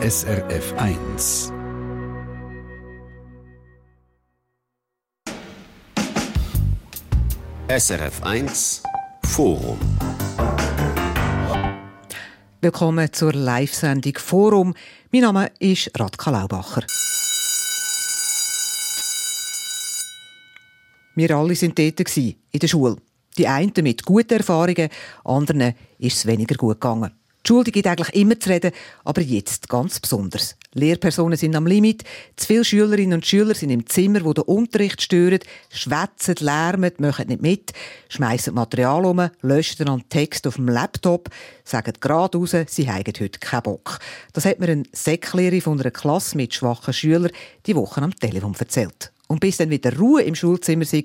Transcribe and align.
SRF 0.00 0.74
1. 0.76 1.52
SRF 7.66 8.22
1 8.22 8.82
Forum. 9.24 9.76
Willkommen 12.60 13.12
zur 13.12 13.32
Live-Sendung 13.32 14.12
Forum. 14.18 14.74
Mein 15.10 15.22
Name 15.22 15.50
ist 15.58 15.90
Radka 15.98 16.30
Laubacher. 16.30 16.84
Wir 21.16 21.30
alle 21.36 21.60
waren 21.60 21.74
dort 21.74 22.16
in 22.16 22.36
der 22.60 22.68
Schule. 22.68 22.98
Die 23.36 23.48
einen 23.48 23.72
mit 23.82 24.04
guten 24.04 24.34
Erfahrungen, 24.34 24.90
anderen 25.24 25.74
ist 25.98 26.18
es 26.18 26.26
weniger 26.26 26.54
gut 26.54 26.80
gegangen. 26.80 27.17
Die 27.48 27.54
Schule 27.54 27.64
gibt 27.64 27.86
eigentlich 27.86 28.14
immer 28.14 28.38
zu 28.38 28.50
reden, 28.50 28.72
aber 29.04 29.22
jetzt 29.22 29.70
ganz 29.70 30.00
besonders. 30.00 30.54
Lehrpersonen 30.74 31.38
sind 31.38 31.56
am 31.56 31.66
Limit, 31.66 32.04
zu 32.36 32.46
viele 32.46 32.62
Schülerinnen 32.62 33.14
und 33.14 33.26
Schüler 33.26 33.54
sind 33.54 33.70
im 33.70 33.86
Zimmer, 33.86 34.22
wo 34.22 34.34
der 34.34 34.46
Unterricht 34.46 35.00
stört, 35.00 35.44
schwätzen, 35.70 36.34
lärmen, 36.40 36.92
machen 36.98 37.28
nicht 37.28 37.40
mit, 37.40 37.72
schmeißen 38.10 38.52
Material 38.52 39.06
um, 39.06 39.30
löschen 39.40 39.86
dann 39.86 40.06
Text 40.10 40.46
auf 40.46 40.56
dem 40.56 40.68
Laptop, 40.68 41.30
sagen 41.64 41.94
gerade 41.98 42.36
raus, 42.36 42.54
sie 42.66 42.90
haben 42.90 43.14
heute 43.18 43.38
keinen 43.38 43.62
Bock. 43.62 43.98
Das 44.34 44.44
hat 44.44 44.60
mir 44.60 44.68
eine 44.68 44.82
Säcklehrerin 44.92 45.62
von 45.62 45.80
einer 45.80 45.90
Klasse 45.90 46.36
mit 46.36 46.52
schwachen 46.52 46.92
Schülern 46.92 47.32
die 47.64 47.76
Woche 47.76 48.02
am 48.02 48.14
Telefon 48.14 48.54
erzählt. 48.58 49.10
Und 49.26 49.40
bis 49.40 49.56
dann 49.56 49.70
wieder 49.70 49.96
Ruhe 49.96 50.20
im 50.20 50.34
Schulzimmer 50.34 50.84
sei, 50.84 51.02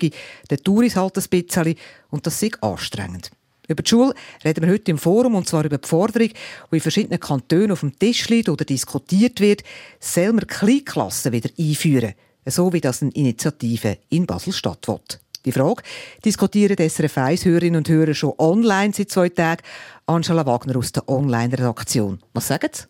der 0.50 0.58
Tour 0.58 0.84
ist 0.84 0.96
halt 0.96 1.16
ein 1.16 1.24
bisschen 1.30 1.74
und 2.10 2.26
das 2.26 2.38
sei 2.38 2.50
anstrengend. 2.60 3.30
Über 3.68 3.82
die 3.82 3.88
Schule 3.88 4.14
reden 4.44 4.64
wir 4.64 4.72
heute 4.72 4.90
im 4.90 4.98
Forum, 4.98 5.34
und 5.34 5.48
zwar 5.48 5.64
über 5.64 5.78
die 5.78 5.88
Forderung, 5.88 6.28
die 6.28 6.76
in 6.76 6.80
verschiedenen 6.80 7.20
Kantonen 7.20 7.72
auf 7.72 7.80
dem 7.80 7.98
Tisch 7.98 8.28
liegt 8.28 8.48
oder 8.48 8.64
diskutiert 8.64 9.40
wird, 9.40 9.62
soll 10.00 10.32
man 10.32 10.46
Kleinklassen 10.46 11.32
wieder 11.32 11.50
einführen, 11.58 12.14
so 12.46 12.72
wie 12.72 12.80
das 12.80 13.02
eine 13.02 13.12
Initiative 13.12 13.98
in 14.10 14.26
Basel 14.26 14.52
stattfindet. 14.52 15.20
Die 15.46 15.52
Frage 15.52 15.82
diskutieren 16.24 16.76
SRF 16.76 17.18
1-Hörerinnen 17.18 17.76
und 17.76 17.88
Hörer 17.88 18.14
schon 18.14 18.32
online 18.38 18.94
seit 18.94 19.10
zwei 19.10 19.28
Tagen. 19.28 19.62
Angela 20.06 20.46
Wagner 20.46 20.76
aus 20.76 20.92
der 20.92 21.06
Online-Redaktion. 21.06 22.18
Was 22.32 22.48
sagen 22.48 22.70
Sie? 22.72 22.84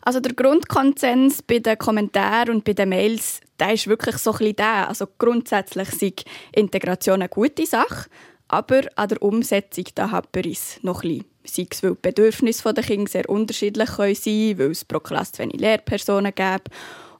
Also 0.00 0.18
der 0.20 0.32
Grundkonsens 0.32 1.42
bei 1.42 1.58
den 1.58 1.78
Kommentaren 1.78 2.56
und 2.56 2.64
bei 2.64 2.72
den 2.72 2.88
Mails, 2.88 3.40
der 3.60 3.74
ist 3.74 3.86
wirklich 3.86 4.16
so 4.16 4.32
ein 4.32 4.38
bisschen 4.38 4.56
der. 4.56 4.88
Also 4.88 5.06
grundsätzlich 5.18 6.02
ist 6.02 6.24
Integration 6.52 7.16
eine 7.16 7.28
gute 7.28 7.66
Sache. 7.66 8.08
Aber 8.52 8.82
an 8.96 9.08
der 9.08 9.22
Umsetzung 9.22 9.86
da 9.94 10.10
hapert 10.10 10.44
es 10.44 10.78
noch 10.82 11.04
ein 11.04 11.24
Sei 11.44 11.66
es, 11.70 11.82
weil 11.82 11.92
die 11.92 11.98
Bedürfnisse 12.02 12.74
der 12.74 12.84
Kinder 12.84 13.10
sehr 13.10 13.28
unterschiedlich 13.28 13.88
sein 13.88 14.14
können, 14.14 14.58
weil 14.58 14.70
es 14.72 14.84
pro 14.84 15.00
Klasse 15.00 15.32
zu 15.32 15.42
wenig 15.42 15.58
Lehrpersonen 15.58 16.34
gibt 16.34 16.68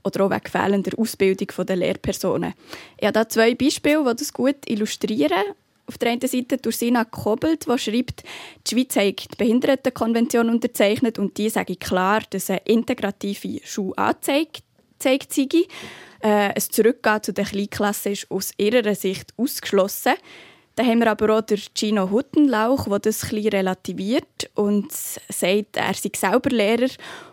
oder 0.05 0.25
auch 0.25 0.30
wegen 0.30 0.47
fehlender 0.47 0.98
Ausbildung 0.98 1.48
der 1.66 1.77
Lehrpersonen. 1.77 2.53
Ich 2.98 3.06
habe 3.06 3.19
hier 3.19 3.28
zwei 3.30 3.55
Beispiele, 3.55 4.05
die 4.10 4.16
das 4.16 4.33
gut 4.33 4.56
illustrieren. 4.66 5.42
Auf 5.86 5.97
der 5.97 6.10
einen 6.10 6.20
Seite 6.20 6.58
durch 6.58 6.77
Sina 6.77 7.05
Kobelt, 7.05 7.66
die 7.66 7.78
schreibt, 7.78 8.25
die 8.66 8.75
Schweiz 8.75 8.94
hat 8.97 9.33
die 9.33 9.36
Behindertenkonvention 9.38 10.50
unterzeichnet 10.50 11.19
und 11.19 11.38
die 11.38 11.48
sage 11.48 11.77
klar, 11.77 12.20
dass 12.28 12.50
eine 12.50 12.60
integrative 12.66 13.60
Schule 13.64 13.97
anzeigt 13.97 14.64
sei. 14.98 15.19
Äh, 16.20 16.28
ein 16.28 16.60
Zurückgehen 16.60 17.22
zu 17.22 17.33
den 17.33 17.47
Kleinklassen 17.47 18.12
ist 18.12 18.30
aus 18.30 18.53
ihrer 18.58 18.94
Sicht 18.94 19.33
ausgeschlossen. 19.38 20.12
Dann 20.75 20.87
haben 20.87 21.01
wir 21.01 21.11
aber 21.11 21.39
auch 21.39 21.42
den 21.42 21.61
Gino 21.75 22.11
Huttenlauch, 22.11 22.87
der 22.87 22.98
das 22.98 23.31
ein 23.31 23.47
relativiert 23.48 24.51
und 24.55 24.91
sagt, 24.92 25.77
er 25.77 25.95
sei 25.95 26.11
selber 26.17 26.51
Lehrer 26.51 26.89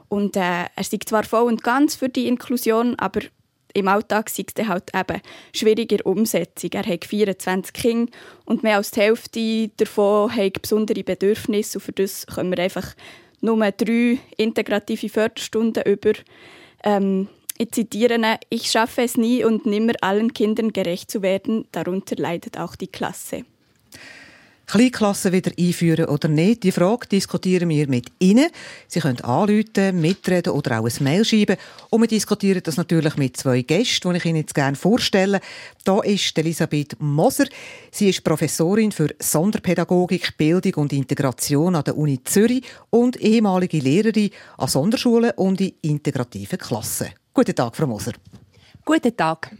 und 0.09 0.35
äh, 0.35 0.65
er 0.75 0.83
sei 0.83 0.97
zwar 1.05 1.23
voll 1.23 1.47
und 1.47 1.63
ganz 1.63 1.95
für 1.95 2.09
die 2.09 2.27
Inklusion, 2.27 2.95
aber 2.97 3.21
im 3.73 3.87
Alltag 3.87 4.29
sei 4.29 4.45
es 4.53 4.67
halt 4.67 4.91
eben 4.93 5.21
schwieriger 5.53 6.05
Umsetzung. 6.05 6.71
Er 6.73 6.85
hat 6.85 7.05
24 7.05 7.73
Kinder 7.73 8.11
und 8.45 8.63
mehr 8.63 8.77
als 8.77 8.91
die 8.91 9.01
Hälfte 9.01 9.69
davon 9.77 10.35
hat 10.35 10.61
besondere 10.61 11.03
Bedürfnisse 11.03 11.77
und 11.77 11.83
für 11.83 11.91
das 11.91 12.25
können 12.27 12.51
wir 12.51 12.63
einfach 12.63 12.95
nur 13.41 13.71
drei 13.71 14.19
integrative 14.37 15.07
Förderstunden 15.07 15.83
über. 15.83 16.13
Ähm, 16.83 17.29
ich 17.59 17.71
zitiere, 17.71 18.39
ich 18.49 18.71
schaffe 18.71 19.03
es 19.03 19.17
nie 19.17 19.43
und 19.43 19.65
nimmer 19.65 19.93
allen 20.01 20.33
Kindern 20.33 20.71
gerecht 20.71 21.11
zu 21.11 21.21
werden, 21.21 21.67
darunter 21.71 22.15
leidet 22.15 22.57
auch 22.57 22.75
die 22.75 22.87
Klasse. 22.87 23.43
Kleinklassen 24.65 25.33
wieder 25.33 25.51
einführen 25.59 26.05
oder 26.05 26.27
nicht? 26.27 26.61
Die 26.61 26.71
Frage 26.71 27.07
diskutieren 27.07 27.69
wir 27.69 27.87
mit 27.87 28.11
Ihnen. 28.19 28.49
Sie 28.87 28.99
können 28.99 29.19
anrufen, 29.21 29.99
mitreden 29.99 30.53
oder 30.53 30.79
auch 30.79 30.85
ein 30.85 31.03
Mail 31.03 31.25
schreiben. 31.25 31.57
Und 31.89 32.01
wir 32.01 32.07
diskutieren 32.07 32.61
das 32.63 32.77
natürlich 32.77 33.17
mit 33.17 33.35
zwei 33.35 33.63
Gästen, 33.63 34.11
die 34.11 34.17
ich 34.17 34.25
Ihnen 34.25 34.35
jetzt 34.37 34.53
gerne 34.53 34.77
vorstelle. 34.77 35.39
Da 35.83 36.01
ist 36.01 36.37
Elisabeth 36.37 36.95
Moser. 36.99 37.45
Sie 37.91 38.09
ist 38.09 38.23
Professorin 38.23 38.91
für 38.91 39.09
Sonderpädagogik, 39.17 40.37
Bildung 40.37 40.75
und 40.75 40.93
Integration 40.93 41.75
an 41.75 41.83
der 41.83 41.97
Uni 41.97 42.23
Zürich 42.23 42.63
und 42.91 43.19
ehemalige 43.19 43.79
Lehrerin 43.79 44.29
an 44.59 44.67
Sonderschulen 44.67 45.31
und 45.35 45.59
in 45.61 45.73
integrativen 45.81 46.59
Klassen. 46.59 47.07
Guten 47.33 47.55
Tag, 47.55 47.75
Frau 47.75 47.85
Moser. 47.85 48.13
Guten 48.83 49.15
Tag. 49.15 49.55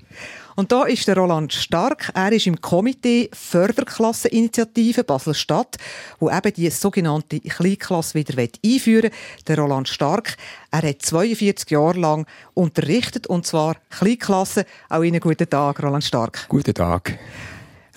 Und 0.55 0.71
da 0.71 0.85
ist 0.85 1.07
der 1.07 1.15
Roland 1.15 1.53
Stark. 1.53 2.11
Er 2.15 2.31
ist 2.31 2.47
im 2.47 2.59
Komitee 2.59 3.29
Förderklasseninitiative 3.31 5.03
Basel-Stadt, 5.03 5.77
wo 6.19 6.29
eben 6.31 6.53
die 6.53 6.69
sogenannte 6.71 7.39
Kleinklasse 7.39 8.15
wieder 8.15 8.41
einführen 8.41 9.03
will. 9.03 9.11
Der 9.47 9.59
Roland 9.59 9.87
Stark, 9.87 10.35
er 10.71 10.81
hat 10.81 11.01
42 11.03 11.69
Jahre 11.69 11.99
lang 11.99 12.25
unterrichtet, 12.55 13.27
und 13.27 13.45
zwar 13.45 13.77
Kleinklasse. 13.91 14.65
Auch 14.89 15.03
Ihnen 15.03 15.19
guten 15.19 15.49
Tag, 15.49 15.81
Roland 15.81 16.03
Stark. 16.03 16.47
Guten 16.49 16.73
Tag. 16.73 17.17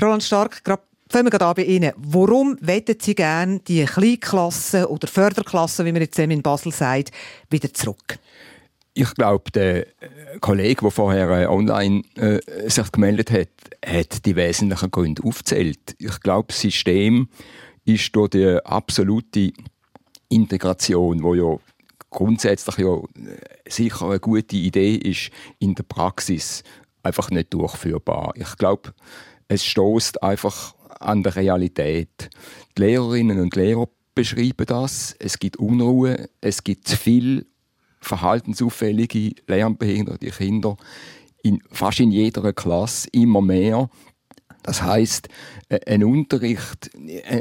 Roland 0.00 0.22
Stark, 0.22 0.62
gerade 0.62 0.82
Fangen 1.08 1.26
wir 1.26 1.30
gerade 1.30 1.44
an 1.44 1.54
bei 1.54 1.64
Ihnen. 1.64 1.92
Warum 1.96 2.56
wollen 2.62 2.96
Sie 2.98 3.14
gerne 3.14 3.58
die 3.58 3.84
Kleinklassen 3.84 4.86
oder 4.86 5.06
Förderklassen, 5.06 5.84
wie 5.84 5.92
man 5.92 6.00
jetzt 6.00 6.18
in 6.18 6.40
Basel 6.40 6.72
sagt, 6.72 7.10
wieder 7.50 7.70
zurück? 7.74 8.18
Ich 8.94 9.14
glaube, 9.14 9.50
der 9.50 9.86
Kollege, 10.40 10.82
der 10.82 10.90
vorher 10.90 11.30
äh, 11.30 11.46
online 11.46 12.02
äh, 12.16 12.40
sich 12.68 12.92
gemeldet 12.92 13.30
hat, 13.30 13.48
hat 13.84 14.26
die 14.26 14.36
wesentlichen 14.36 14.90
Gründe 14.90 15.22
aufgezählt. 15.24 15.94
Ich 15.98 16.20
glaube, 16.20 16.48
das 16.48 16.60
System 16.60 17.28
ist 17.84 18.14
durch 18.14 18.30
die 18.30 18.58
absolute 18.64 19.52
Integration, 20.28 21.22
wo 21.22 21.34
ja 21.34 21.56
grundsätzlich 22.10 22.78
ja 22.78 22.96
äh, 22.96 23.00
sicher 23.66 24.10
eine 24.10 24.20
gute 24.20 24.56
Idee 24.56 24.96
ist, 24.96 25.30
in 25.58 25.74
der 25.74 25.84
Praxis 25.84 26.62
einfach 27.02 27.30
nicht 27.30 27.52
durchführbar. 27.52 28.32
Ich 28.36 28.56
glaube, 28.56 28.92
es 29.48 29.64
stoßt 29.64 30.22
einfach 30.22 30.74
an 31.00 31.22
der 31.22 31.36
Realität. 31.36 32.30
Die 32.76 32.82
Lehrerinnen 32.82 33.40
und 33.40 33.56
Lehrer 33.56 33.88
beschreiben 34.14 34.66
das. 34.66 35.16
Es 35.18 35.38
gibt 35.38 35.56
Unruhe, 35.56 36.28
es 36.40 36.62
gibt 36.62 36.86
zu 36.86 36.96
viel 36.96 37.46
verhaltensauffällige, 38.02 39.34
lernbehinderte 39.46 40.30
Kinder 40.30 40.76
in 41.42 41.62
fast 41.70 42.00
in 42.00 42.12
jeder 42.12 42.52
Klasse 42.52 43.08
immer 43.12 43.40
mehr. 43.40 43.88
Das 44.62 44.82
heißt, 44.82 45.28
ein 45.86 46.04
Unterricht, 46.04 46.90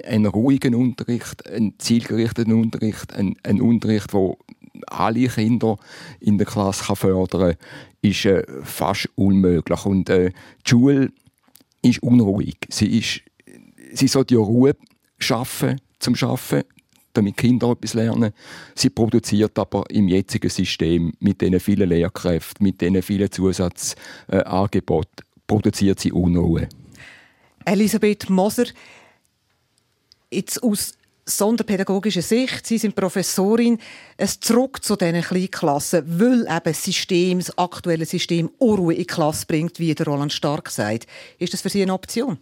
ein 0.07 0.25
ruhigen 0.25 0.73
Unterricht, 0.73 1.47
ein 1.47 1.75
zielgerichteten 1.77 2.53
Unterricht, 2.53 3.13
ein, 3.13 3.35
ein 3.43 3.61
Unterricht, 3.61 4.13
wo 4.13 4.39
alle 4.87 5.27
Kinder 5.27 5.77
in 6.19 6.37
der 6.37 6.47
Klasse 6.47 6.85
kann 6.85 6.95
fördern 6.95 7.55
ist 8.01 8.25
äh, 8.25 8.43
fast 8.63 9.09
unmöglich. 9.15 9.85
Und 9.85 10.09
äh, 10.09 10.31
die 10.65 10.69
Schule 10.69 11.11
ist 11.81 12.01
unruhig. 12.01 12.57
Sie, 12.69 12.97
ist, 12.97 13.21
sie 13.93 14.07
soll 14.07 14.25
die 14.25 14.35
Ruhe 14.35 14.75
schaffen 15.19 15.79
zum 15.99 16.15
Schaffen 16.15 16.63
damit 17.13 17.37
Kinder 17.37 17.71
etwas 17.71 17.93
lernen. 17.93 18.33
Sie 18.75 18.89
produziert 18.89 19.57
aber 19.59 19.83
im 19.89 20.07
jetzigen 20.07 20.49
System 20.49 21.13
mit 21.19 21.41
den 21.41 21.59
vielen 21.59 21.89
Lehrkräften, 21.89 22.63
mit 22.63 22.81
den 22.81 23.01
vielen 23.01 23.31
Zusatzangeboten, 23.31 25.25
produziert 25.47 25.99
sie 25.99 26.11
Unruhe. 26.11 26.67
Elisabeth 27.65 28.29
Moser, 28.29 28.65
jetzt 30.31 30.61
aus 30.63 30.93
sonderpädagogischer 31.25 32.21
Sicht, 32.21 32.65
Sie 32.65 32.77
sind 32.77 32.95
Professorin, 32.95 33.77
es 34.17 34.39
zurück 34.39 34.83
zu 34.83 34.95
diesen 34.95 35.21
Kleinklassen, 35.21 36.19
weil 36.19 36.41
eben 36.41 36.63
das 36.63 36.83
System, 36.83 37.39
das 37.39 37.57
aktuelle 37.57 38.05
System 38.05 38.49
Unruhe 38.57 38.93
in 38.93 38.99
die 38.99 39.05
Klasse 39.05 39.45
bringt, 39.45 39.79
wie 39.79 39.93
der 39.93 40.07
Roland 40.07 40.33
Stark 40.33 40.69
sagt. 40.69 41.07
Ist 41.37 41.53
das 41.53 41.61
für 41.61 41.69
Sie 41.69 41.81
eine 41.81 41.93
Option? 41.93 42.39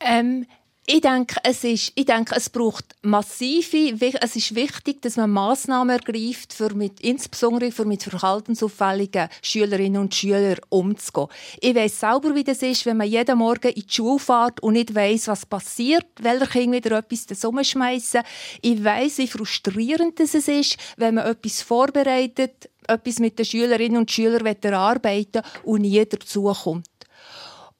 Ähm, 0.00 0.46
Ich 0.92 1.02
denke, 1.02 1.36
es 1.44 1.62
ist, 1.62 1.92
ich 1.94 2.04
denke, 2.04 2.34
es 2.34 2.50
braucht 2.50 2.84
massive, 3.02 3.94
es 4.20 4.34
ist 4.34 4.56
wichtig, 4.56 5.00
dass 5.02 5.16
man 5.16 5.30
Massnahmen 5.30 5.96
ergreift, 5.96 6.52
für 6.52 6.74
mit, 6.74 6.98
insbesondere 7.00 7.70
für 7.70 7.84
mit 7.84 8.02
verhaltensauffälligen 8.02 9.28
Schülerinnen 9.40 10.00
und 10.00 10.12
Schülern 10.12 10.58
umzugehen. 10.68 11.28
Ich 11.60 11.76
weiß 11.76 12.00
selber, 12.00 12.34
wie 12.34 12.42
das 12.42 12.62
ist, 12.62 12.86
wenn 12.86 12.96
man 12.96 13.06
jeden 13.06 13.38
Morgen 13.38 13.68
in 13.68 13.84
die 13.86 13.94
Schule 13.94 14.18
fährt 14.18 14.60
und 14.64 14.72
nicht 14.72 14.92
weiß, 14.92 15.28
was 15.28 15.46
passiert, 15.46 16.06
welcher 16.20 16.48
Kind 16.48 16.72
wieder 16.72 16.98
etwas 16.98 17.24
zusammenschmeißen. 17.24 18.22
Ich 18.60 18.82
weiß, 18.82 19.18
wie 19.18 19.28
frustrierend 19.28 20.18
das 20.18 20.34
ist, 20.34 20.76
wenn 20.96 21.14
man 21.14 21.26
etwas 21.28 21.62
vorbereitet, 21.62 22.68
etwas 22.88 23.20
mit 23.20 23.38
den 23.38 23.46
Schülerinnen 23.46 23.98
und 23.98 24.10
Schülern 24.10 24.44
erarbeiten 24.44 25.42
und 25.62 25.82
nie 25.82 26.04
dazu 26.04 26.52
kommt. 26.52 26.88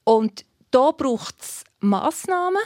Und 0.05 0.45
da 0.71 0.93
braucht 0.93 1.35
es 1.41 1.65
Massnahmen. 1.81 2.63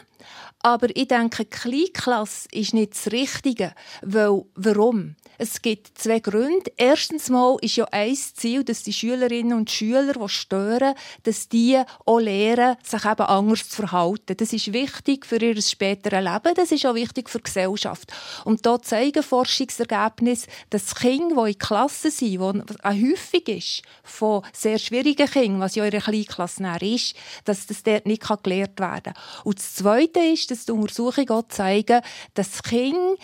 Aber 0.61 0.89
ich 0.95 1.09
denke, 1.09 1.45
Kleinklasse 1.45 2.49
ist 2.53 2.75
nicht 2.75 2.95
das 2.95 3.13
Richtige. 3.13 3.75
Weil, 4.03 4.45
warum? 4.55 5.17
Es 5.39 5.63
gibt 5.63 5.99
zwei 5.99 6.21
Gründe. 6.21 6.71
Erstens 6.77 7.29
mal 7.29 7.57
ist 7.61 7.77
ja 7.77 7.87
ein 7.91 8.15
Ziel, 8.15 8.65
dass 8.65 8.83
die 8.83 8.93
Schülerinnen 8.93 9.57
und 9.57 9.71
Schüler, 9.71 10.13
die 10.13 10.29
stören, 10.29 10.95
dass 11.25 11.49
die 11.49 11.81
auch 12.07 12.21
lernen, 12.21 12.77
sich 12.83 13.05
eben 13.05 13.21
anders 13.23 13.69
zu 13.69 13.77
verhalten. 13.77 14.37
Das 14.37 14.53
ist 14.53 14.73
wichtig 14.73 15.27
für 15.27 15.37
ihr 15.37 15.61
späteres 15.61 16.23
Leben. 16.23 16.55
Das 16.55 16.73
ist 16.73 16.87
auch 16.87 16.95
wichtig 16.95 17.29
für 17.29 17.39
die 17.39 17.45
Gesellschaft. 17.45 18.13
Und 18.45 18.65
da 18.65 18.81
zeigen 18.81 19.23
Forschungsergebnisse, 19.23 20.47
dass 20.71 20.95
Kinder, 20.95 21.45
die 21.45 21.53
in 21.53 21.59
Klassen 21.59 22.11
sind, 22.11 22.85
eine 22.85 23.11
häufig 23.11 23.49
ist 23.49 23.83
von 24.03 24.43
sehr 24.53 24.79
schwierigen 24.79 25.29
Kindern, 25.29 25.61
was 25.61 25.75
ja 25.75 25.85
in 25.85 25.93
einer 25.93 26.03
Kleinklasse 26.03 26.65
ist, 26.81 27.15
dass 27.45 27.67
das 27.67 27.83
dort 27.83 28.07
nicht 28.07 28.23
gelehrt 28.43 28.79
werden 28.79 29.15
kann. 29.15 29.15
Und 29.45 29.59
das 29.59 29.75
Zweite 29.75 30.21
ist, 30.21 30.51
dass 30.51 30.67
die 30.67 30.73
Untersuchungen 30.73 31.31
auch 31.31 31.49
zeigen, 31.49 32.01
dass 32.35 32.63
Kinder 32.63 33.17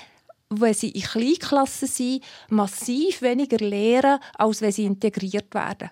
wenn 0.50 0.74
sie 0.74 0.90
in 0.90 1.02
Kleinklassen 1.02 1.88
sind, 1.88 2.24
massiv 2.48 3.22
weniger 3.22 3.58
lernen, 3.58 4.18
als 4.34 4.60
wenn 4.60 4.72
sie 4.72 4.84
integriert 4.84 5.54
werden. 5.54 5.90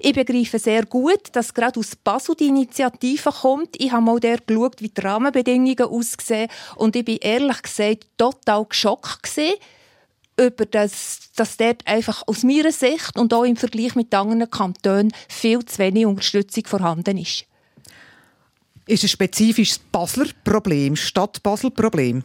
Ich 0.00 0.14
begreife 0.14 0.58
sehr 0.58 0.86
gut, 0.86 1.28
dass 1.32 1.52
gerade 1.52 1.78
aus 1.78 1.94
Basel 1.94 2.34
die 2.34 2.48
Initiative 2.48 3.30
kommt. 3.30 3.76
Ich 3.78 3.92
habe 3.92 4.02
mal 4.02 4.18
der 4.18 4.38
geschaut, 4.38 4.80
wie 4.80 4.88
die 4.88 5.00
Rahmenbedingungen 5.00 5.82
aussehen 5.82 6.48
und 6.76 6.96
ich 6.96 7.04
bin 7.04 7.18
ehrlich 7.18 7.62
gesagt 7.62 8.06
total 8.16 8.64
geschockt 8.64 9.38
über 10.36 10.66
das, 10.66 11.30
dass 11.36 11.56
dort 11.56 11.86
einfach 11.86 12.24
aus 12.26 12.42
meiner 12.42 12.72
Sicht 12.72 13.16
und 13.16 13.32
auch 13.32 13.44
im 13.44 13.56
Vergleich 13.56 13.94
mit 13.94 14.12
anderen 14.12 14.50
Kantonen 14.50 15.12
viel 15.28 15.64
zu 15.64 15.78
wenig 15.78 16.06
Unterstützung 16.06 16.64
vorhanden 16.66 17.18
ist 17.18 17.44
ist 18.86 19.02
ein 19.02 19.08
spezifisches 19.08 19.78
Basler 19.78 20.26
Problem, 20.44 20.94
Stadt-Basel 20.96 21.70
Problem? 21.70 22.22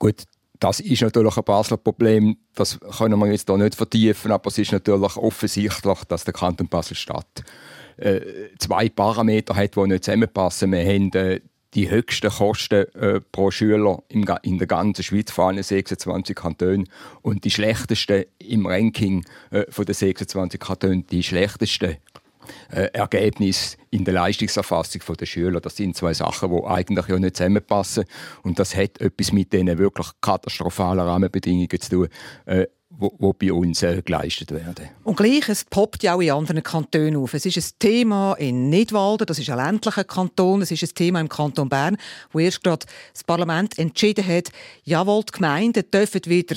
Gut, 0.00 0.24
das 0.58 0.80
ist 0.80 1.02
natürlich 1.02 1.36
ein 1.36 1.44
Basler 1.44 1.76
Problem, 1.76 2.36
das 2.54 2.80
können 2.98 3.18
wir 3.18 3.30
jetzt 3.30 3.48
hier 3.48 3.58
nicht 3.58 3.74
vertiefen, 3.74 4.32
aber 4.32 4.48
es 4.48 4.56
ist 4.58 4.72
natürlich 4.72 5.16
offensichtlich, 5.16 6.04
dass 6.08 6.24
der 6.24 6.32
Kanton 6.32 6.68
Basel-Stadt 6.68 7.44
äh, 7.98 8.20
zwei 8.58 8.88
Parameter 8.88 9.54
hat, 9.54 9.76
die 9.76 9.86
nicht 9.86 10.04
zusammenpassen. 10.04 10.72
Wir 10.72 10.84
haben 10.84 11.12
äh, 11.12 11.40
die 11.74 11.90
höchsten 11.90 12.30
Kosten 12.30 12.86
äh, 12.94 13.20
pro 13.20 13.50
Schüler 13.50 14.02
im, 14.08 14.26
in 14.42 14.56
der 14.56 14.66
ganzen 14.66 15.02
Schweiz, 15.02 15.30
vor 15.30 15.48
allem 15.48 15.62
26 15.62 16.34
Kantonen, 16.34 16.88
und 17.20 17.44
die 17.44 17.50
schlechtesten 17.50 18.24
im 18.38 18.64
Ranking 18.64 19.22
äh, 19.50 19.66
von 19.68 19.84
den 19.84 19.94
26 19.94 20.58
Kantonen, 20.58 21.06
die 21.08 21.22
schlechtesten 21.22 21.98
Ergebnis 22.70 23.76
in 23.90 24.04
der 24.04 24.14
Leistungserfassung 24.14 25.02
der 25.18 25.26
Schüler. 25.26 25.60
Das 25.60 25.76
sind 25.76 25.96
zwei 25.96 26.14
Sachen, 26.14 26.50
die 26.50 26.64
eigentlich 26.64 27.06
ja 27.08 27.18
nicht 27.18 27.36
zusammenpassen. 27.36 28.04
Und 28.42 28.58
das 28.58 28.74
hat 28.74 29.00
etwas 29.00 29.32
mit 29.32 29.52
diesen 29.52 29.78
wirklich 29.78 30.08
katastrophalen 30.20 31.00
Rahmenbedingungen 31.00 31.80
zu 31.80 31.90
tun, 31.90 32.08
äh, 32.46 32.66
wo, 32.90 33.32
bei 33.32 33.52
uns 33.52 33.82
äh, 33.82 34.02
geleistet 34.02 34.50
werden. 34.50 34.88
Und 35.04 35.16
gleich, 35.16 35.48
es 35.48 35.64
poppt 35.64 36.02
ja 36.02 36.14
auch 36.14 36.20
in 36.20 36.32
anderen 36.32 36.62
Kantonen 36.62 37.16
auf. 37.16 37.34
Es 37.34 37.46
ist 37.46 37.56
ein 37.56 37.78
Thema 37.78 38.34
in 38.34 38.68
Nidwalden, 38.68 39.26
das 39.26 39.38
ist 39.38 39.48
ein 39.48 39.56
ländlicher 39.56 40.04
Kanton, 40.04 40.62
es 40.62 40.70
ist 40.70 40.82
ein 40.82 40.94
Thema 40.94 41.20
im 41.20 41.28
Kanton 41.28 41.68
Bern, 41.68 41.96
wo 42.32 42.40
erst 42.40 42.62
gerade 42.62 42.86
das 43.12 43.24
Parlament 43.24 43.78
entschieden 43.78 44.26
hat, 44.26 44.50
jawohl, 44.84 45.22
die 45.24 45.32
Gemeinden 45.32 45.84
dürfen 45.90 46.22
wieder 46.26 46.56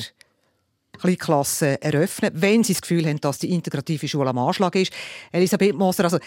Kleinklassen 0.99 1.81
eröffnen, 1.81 2.31
wenn 2.33 2.63
sie 2.63 2.73
das 2.73 2.81
Gefühl 2.81 3.05
haben, 3.07 3.19
dass 3.19 3.39
die 3.39 3.51
integrative 3.51 4.07
Schule 4.07 4.29
am 4.29 4.37
Anschlag 4.37 4.75
ist. 4.75 4.93
Elisabeth 5.31 5.75
Moser, 5.75 6.05
also 6.05 6.19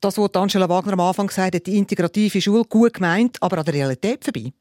das, 0.00 0.18
was 0.18 0.34
Angela 0.34 0.68
Wagner 0.68 0.92
am 0.92 1.00
Anfang 1.00 1.26
gesagt 1.26 1.54
hat, 1.54 1.66
die 1.66 1.78
integrative 1.78 2.40
Schule, 2.40 2.64
gut 2.64 2.94
gemeint, 2.94 3.38
aber 3.40 3.58
an 3.58 3.64
der 3.64 3.74
Realität 3.74 4.22
vorbei. 4.22 4.52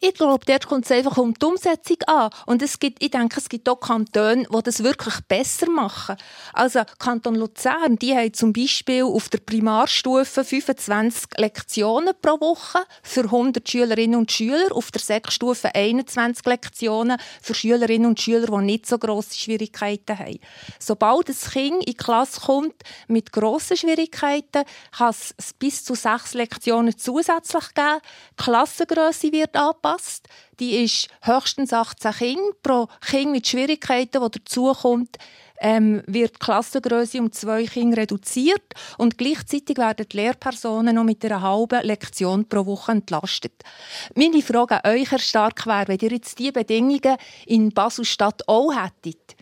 Ich 0.00 0.14
glaube, 0.14 0.44
dort 0.46 0.66
kommt 0.66 0.84
es 0.84 0.90
einfach 0.90 1.16
um 1.18 1.34
die 1.34 1.44
Umsetzung 1.44 1.98
an. 2.06 2.30
Und 2.46 2.62
es 2.62 2.78
gibt, 2.78 3.02
ich 3.02 3.10
denke, 3.10 3.40
es 3.40 3.48
gibt 3.48 3.68
auch 3.68 3.80
Kantone, 3.80 4.44
die 4.44 4.62
das 4.62 4.82
wirklich 4.82 5.14
besser 5.26 5.68
machen. 5.70 6.16
Also 6.52 6.82
Kanton 6.98 7.34
Luzern, 7.34 7.96
die 7.96 8.14
haben 8.14 8.32
zum 8.32 8.52
Beispiel 8.52 9.02
auf 9.02 9.28
der 9.28 9.38
Primarstufe 9.38 10.44
25 10.44 11.30
Lektionen 11.36 12.14
pro 12.20 12.40
Woche 12.40 12.80
für 13.02 13.24
100 13.24 13.68
Schülerinnen 13.68 14.18
und 14.18 14.30
Schüler, 14.30 14.68
auf 14.72 14.90
der 14.90 15.00
Sechsstufe 15.00 15.74
21 15.74 16.44
Lektionen 16.46 17.18
für 17.42 17.54
Schülerinnen 17.54 18.06
und 18.06 18.20
Schüler, 18.20 18.46
die 18.46 18.64
nicht 18.64 18.86
so 18.86 18.98
grosse 18.98 19.36
Schwierigkeiten 19.36 20.18
haben. 20.18 20.38
Sobald 20.78 21.28
ein 21.28 21.36
Kind 21.36 21.74
in 21.74 21.80
die 21.80 21.94
Klasse 21.94 22.40
kommt 22.40 22.74
mit 23.08 23.32
grossen 23.32 23.76
Schwierigkeiten, 23.76 24.64
kann 24.96 25.10
es 25.10 25.34
bis 25.58 25.84
zu 25.84 25.94
sechs 25.94 26.34
Lektionen 26.34 26.96
zusätzlich 26.96 27.74
geben. 27.74 28.00
Die 28.38 28.44
Klassengröße 28.44 29.32
wird 29.32 29.56
angepasst. 29.58 30.28
Die 30.60 30.84
ist 30.84 31.08
höchstens 31.22 31.72
18 31.72 32.12
Kinder. 32.12 32.52
Pro 32.62 32.88
Kind 33.00 33.32
mit 33.32 33.46
Schwierigkeiten, 33.46 34.22
die 34.22 34.38
dazukommt, 34.38 35.18
ähm, 35.60 36.02
wird 36.06 36.36
die 36.36 36.38
Klassengröße 36.38 37.18
um 37.20 37.32
zwei 37.32 37.64
Kinder 37.64 37.98
reduziert 37.98 38.74
und 38.96 39.18
gleichzeitig 39.18 39.76
werden 39.76 40.06
die 40.10 40.16
Lehrpersonen 40.16 40.94
noch 40.94 41.04
mit 41.04 41.24
einer 41.24 41.42
halben 41.42 41.84
Lektion 41.84 42.48
pro 42.48 42.64
Woche 42.66 42.92
entlastet. 42.92 43.64
Meine 44.14 44.42
Frage 44.42 44.84
an 44.84 44.92
euch, 44.92 45.10
Herr 45.10 45.18
Stark, 45.18 45.66
wäre, 45.66 45.88
wenn 45.88 45.98
ihr 45.98 46.12
jetzt 46.12 46.38
diese 46.38 46.52
Bedingungen 46.52 47.16
in 47.46 47.70
Basel-Stadt 47.70 48.42
auch 48.46 48.72
hättet, 48.72 49.36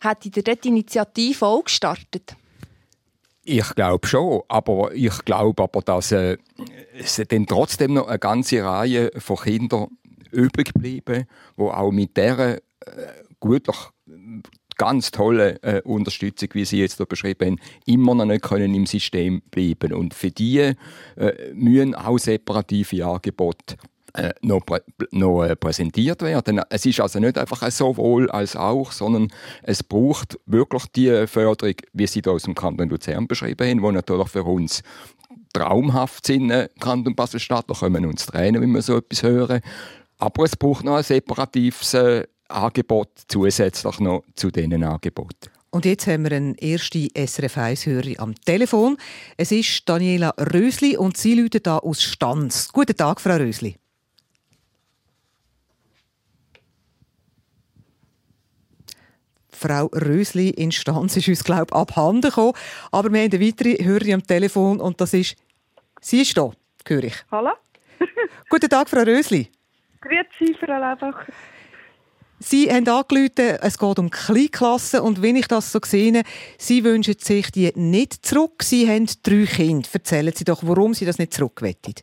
hättet 0.00 0.36
ihr 0.36 0.42
dort 0.42 0.64
die 0.64 0.68
Initiative 0.68 1.46
auch 1.46 1.64
gestartet? 1.64 2.36
Ich 3.44 3.74
glaube 3.74 4.06
schon, 4.06 4.42
aber 4.48 4.94
ich 4.94 5.24
glaube 5.24 5.64
aber, 5.64 5.82
dass 5.82 6.12
äh, 6.12 6.38
es 7.02 7.22
dann 7.28 7.46
trotzdem 7.46 7.94
noch 7.94 8.08
eine 8.08 8.18
ganze 8.18 8.64
Reihe 8.64 9.10
von 9.18 9.36
Kindern 9.36 9.88
übrig 10.30 10.72
bleiben, 10.74 11.26
die 11.56 11.62
auch 11.62 11.90
mit 11.90 12.16
dieser 12.16 12.56
äh, 12.56 12.60
gutlich 13.40 13.76
ganz 14.76 15.10
tolle 15.10 15.62
äh, 15.62 15.82
Unterstützung, 15.82 16.48
wie 16.54 16.64
Sie 16.64 16.80
jetzt 16.80 16.96
hier 16.96 17.06
beschrieben 17.06 17.52
haben, 17.52 17.60
immer 17.86 18.14
noch 18.14 18.24
nicht 18.24 18.42
können 18.42 18.74
im 18.74 18.86
System 18.86 19.42
bleiben. 19.50 19.92
Und 19.92 20.14
für 20.14 20.30
die 20.30 20.58
äh, 20.58 20.74
müssen 21.52 21.94
auch 21.94 22.18
separative 22.18 23.06
Angebote 23.06 23.76
äh, 24.14 24.32
noch, 24.42 24.64
prä 24.64 24.80
noch 25.10 25.44
äh, 25.44 25.56
präsentiert 25.56 26.22
werden. 26.22 26.60
Es 26.68 26.86
ist 26.86 27.00
also 27.00 27.18
nicht 27.18 27.38
einfach 27.38 27.62
ein 27.62 27.70
sowohl 27.70 28.30
als 28.30 28.56
auch, 28.56 28.92
sondern 28.92 29.28
es 29.62 29.82
braucht 29.82 30.38
wirklich 30.46 30.84
die 30.96 31.26
Förderung, 31.26 31.76
wie 31.92 32.06
Sie 32.06 32.22
da 32.22 32.32
aus 32.32 32.42
dem 32.42 32.54
Kanton 32.54 32.88
Luzern 32.88 33.26
beschrieben 33.26 33.68
haben, 33.68 33.82
die 33.82 33.92
natürlich 33.92 34.28
für 34.28 34.44
uns 34.44 34.82
traumhaft 35.52 36.26
sind, 36.26 36.50
äh, 36.50 36.68
Kanton 36.80 37.14
Basel-Stadt. 37.14 37.64
Da 37.68 37.74
können 37.74 38.02
wir 38.02 38.08
uns 38.08 38.26
tränen, 38.26 38.60
wenn 38.60 38.72
wir 38.72 38.82
so 38.82 38.96
etwas 38.96 39.22
hören. 39.22 39.60
Aber 40.18 40.44
es 40.44 40.56
braucht 40.56 40.84
noch 40.84 40.96
ein 40.96 41.02
separatives 41.02 41.94
äh, 41.94 42.24
Angebot 42.48 43.08
zusätzlich 43.28 44.00
noch 44.00 44.22
zu 44.34 44.50
diesen 44.50 44.84
Angeboten. 44.84 45.50
Und 45.70 45.86
jetzt 45.86 46.06
haben 46.06 46.24
wir 46.24 46.32
einen 46.32 46.54
ersten 46.58 47.08
SRF 47.14 47.56
1-Hörer 47.56 48.20
am 48.20 48.34
Telefon. 48.34 48.98
Es 49.38 49.50
ist 49.52 49.88
Daniela 49.88 50.34
Rösli 50.38 50.98
und 50.98 51.16
sie 51.16 51.34
läutet 51.34 51.66
da 51.66 51.78
aus 51.78 52.02
Stanz. 52.02 52.68
Guten 52.72 52.94
Tag, 52.94 53.22
Frau 53.22 53.36
Rösli. 53.36 53.76
Frau 59.48 59.86
Rösli 59.86 60.50
Instanz 60.50 61.16
ist 61.16 61.28
uns, 61.28 61.42
glaube 61.42 61.66
ich, 61.70 61.74
abhanden 61.74 62.22
gekommen. 62.22 62.52
Aber 62.90 63.10
wir 63.10 63.22
haben 63.22 63.32
eine 63.32 63.46
weitere 63.46 63.82
Hörerin 63.82 64.14
am 64.14 64.26
Telefon 64.26 64.80
und 64.80 65.00
das 65.00 65.14
ist... 65.14 65.36
Sie 66.04 66.20
ist 66.20 66.36
da, 66.36 66.50
höre 66.86 67.04
ich. 67.04 67.14
Hallo. 67.30 67.50
Guten 68.50 68.68
Tag, 68.68 68.88
Frau 68.88 69.02
Rösli. 69.02 69.46
Grüezi, 70.00 70.52
Frau 70.58 70.74
Lebacher. 70.74 71.26
Sie 72.40 72.68
haben 72.68 72.88
angerufen, 72.88 73.56
es 73.62 73.78
geht 73.78 73.98
um 74.00 74.10
Kleinklassen 74.10 75.00
und 75.00 75.22
wenn 75.22 75.36
ich 75.36 75.46
das 75.46 75.70
so 75.70 75.78
sehe, 75.84 76.24
Sie 76.58 76.82
wünschen 76.82 77.14
sich 77.18 77.52
die 77.52 77.70
nicht 77.76 78.26
zurück. 78.26 78.64
Sie 78.64 78.88
haben 78.88 79.06
drei 79.22 79.44
Kinder. 79.44 79.88
Erzählen 79.92 80.32
Sie 80.34 80.42
doch, 80.42 80.64
warum 80.64 80.92
Sie 80.92 81.04
das 81.04 81.20
nicht 81.20 81.34
zurückwetten. 81.34 81.94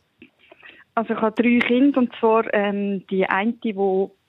Also 0.94 1.12
ich 1.12 1.20
habe 1.20 1.42
drei 1.42 1.58
Kinder 1.58 1.98
und 1.98 2.10
zwar 2.18 2.52
ähm, 2.54 3.06
die 3.10 3.26
eine, 3.26 3.52
die 3.52 3.74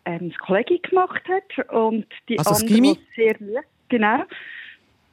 ähm, 0.04 0.30
das 0.32 0.38
Kollegium 0.40 0.82
gemacht 0.82 1.24
hat 1.30 1.70
und 1.70 2.08
die 2.28 2.38
also 2.38 2.56
andere, 2.56 2.82
die 2.82 3.00
sehr 3.16 3.36
lieb, 3.40 3.64
genau. 3.88 4.26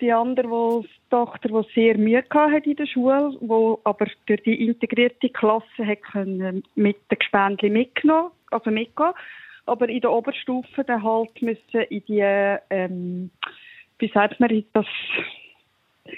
Die 0.01 0.13
andere, 0.13 0.49
wo 0.49 0.83
die 0.83 0.89
Tochter, 1.11 1.49
die 1.49 1.75
sehr 1.75 1.99
Mühe 1.99 2.25
hatte 2.31 2.71
in 2.71 2.77
der 2.77 2.87
Schule, 2.87 3.37
wo 3.41 3.81
aber 3.85 4.07
durch 4.27 4.43
die 4.43 4.67
integrierte 4.67 5.29
Klasse 5.29 5.87
hat 5.87 6.03
können 6.03 6.63
mit 6.75 6.97
den 7.11 7.19
Gespendli 7.19 7.71
mitgenommen, 7.71 8.31
also 8.51 8.71
mitgehen, 8.71 9.13
aber 9.67 9.89
in 9.89 10.01
der 10.01 10.13
Oberstufe 10.13 10.85
dann 10.85 11.03
halt 11.03 11.43
müssen 11.43 11.81
in 11.91 12.05
die, 12.07 12.21
ähm, 12.71 13.31
wie 13.99 14.09
sagt 14.09 14.41
man 14.41 14.65
das, 14.73 14.87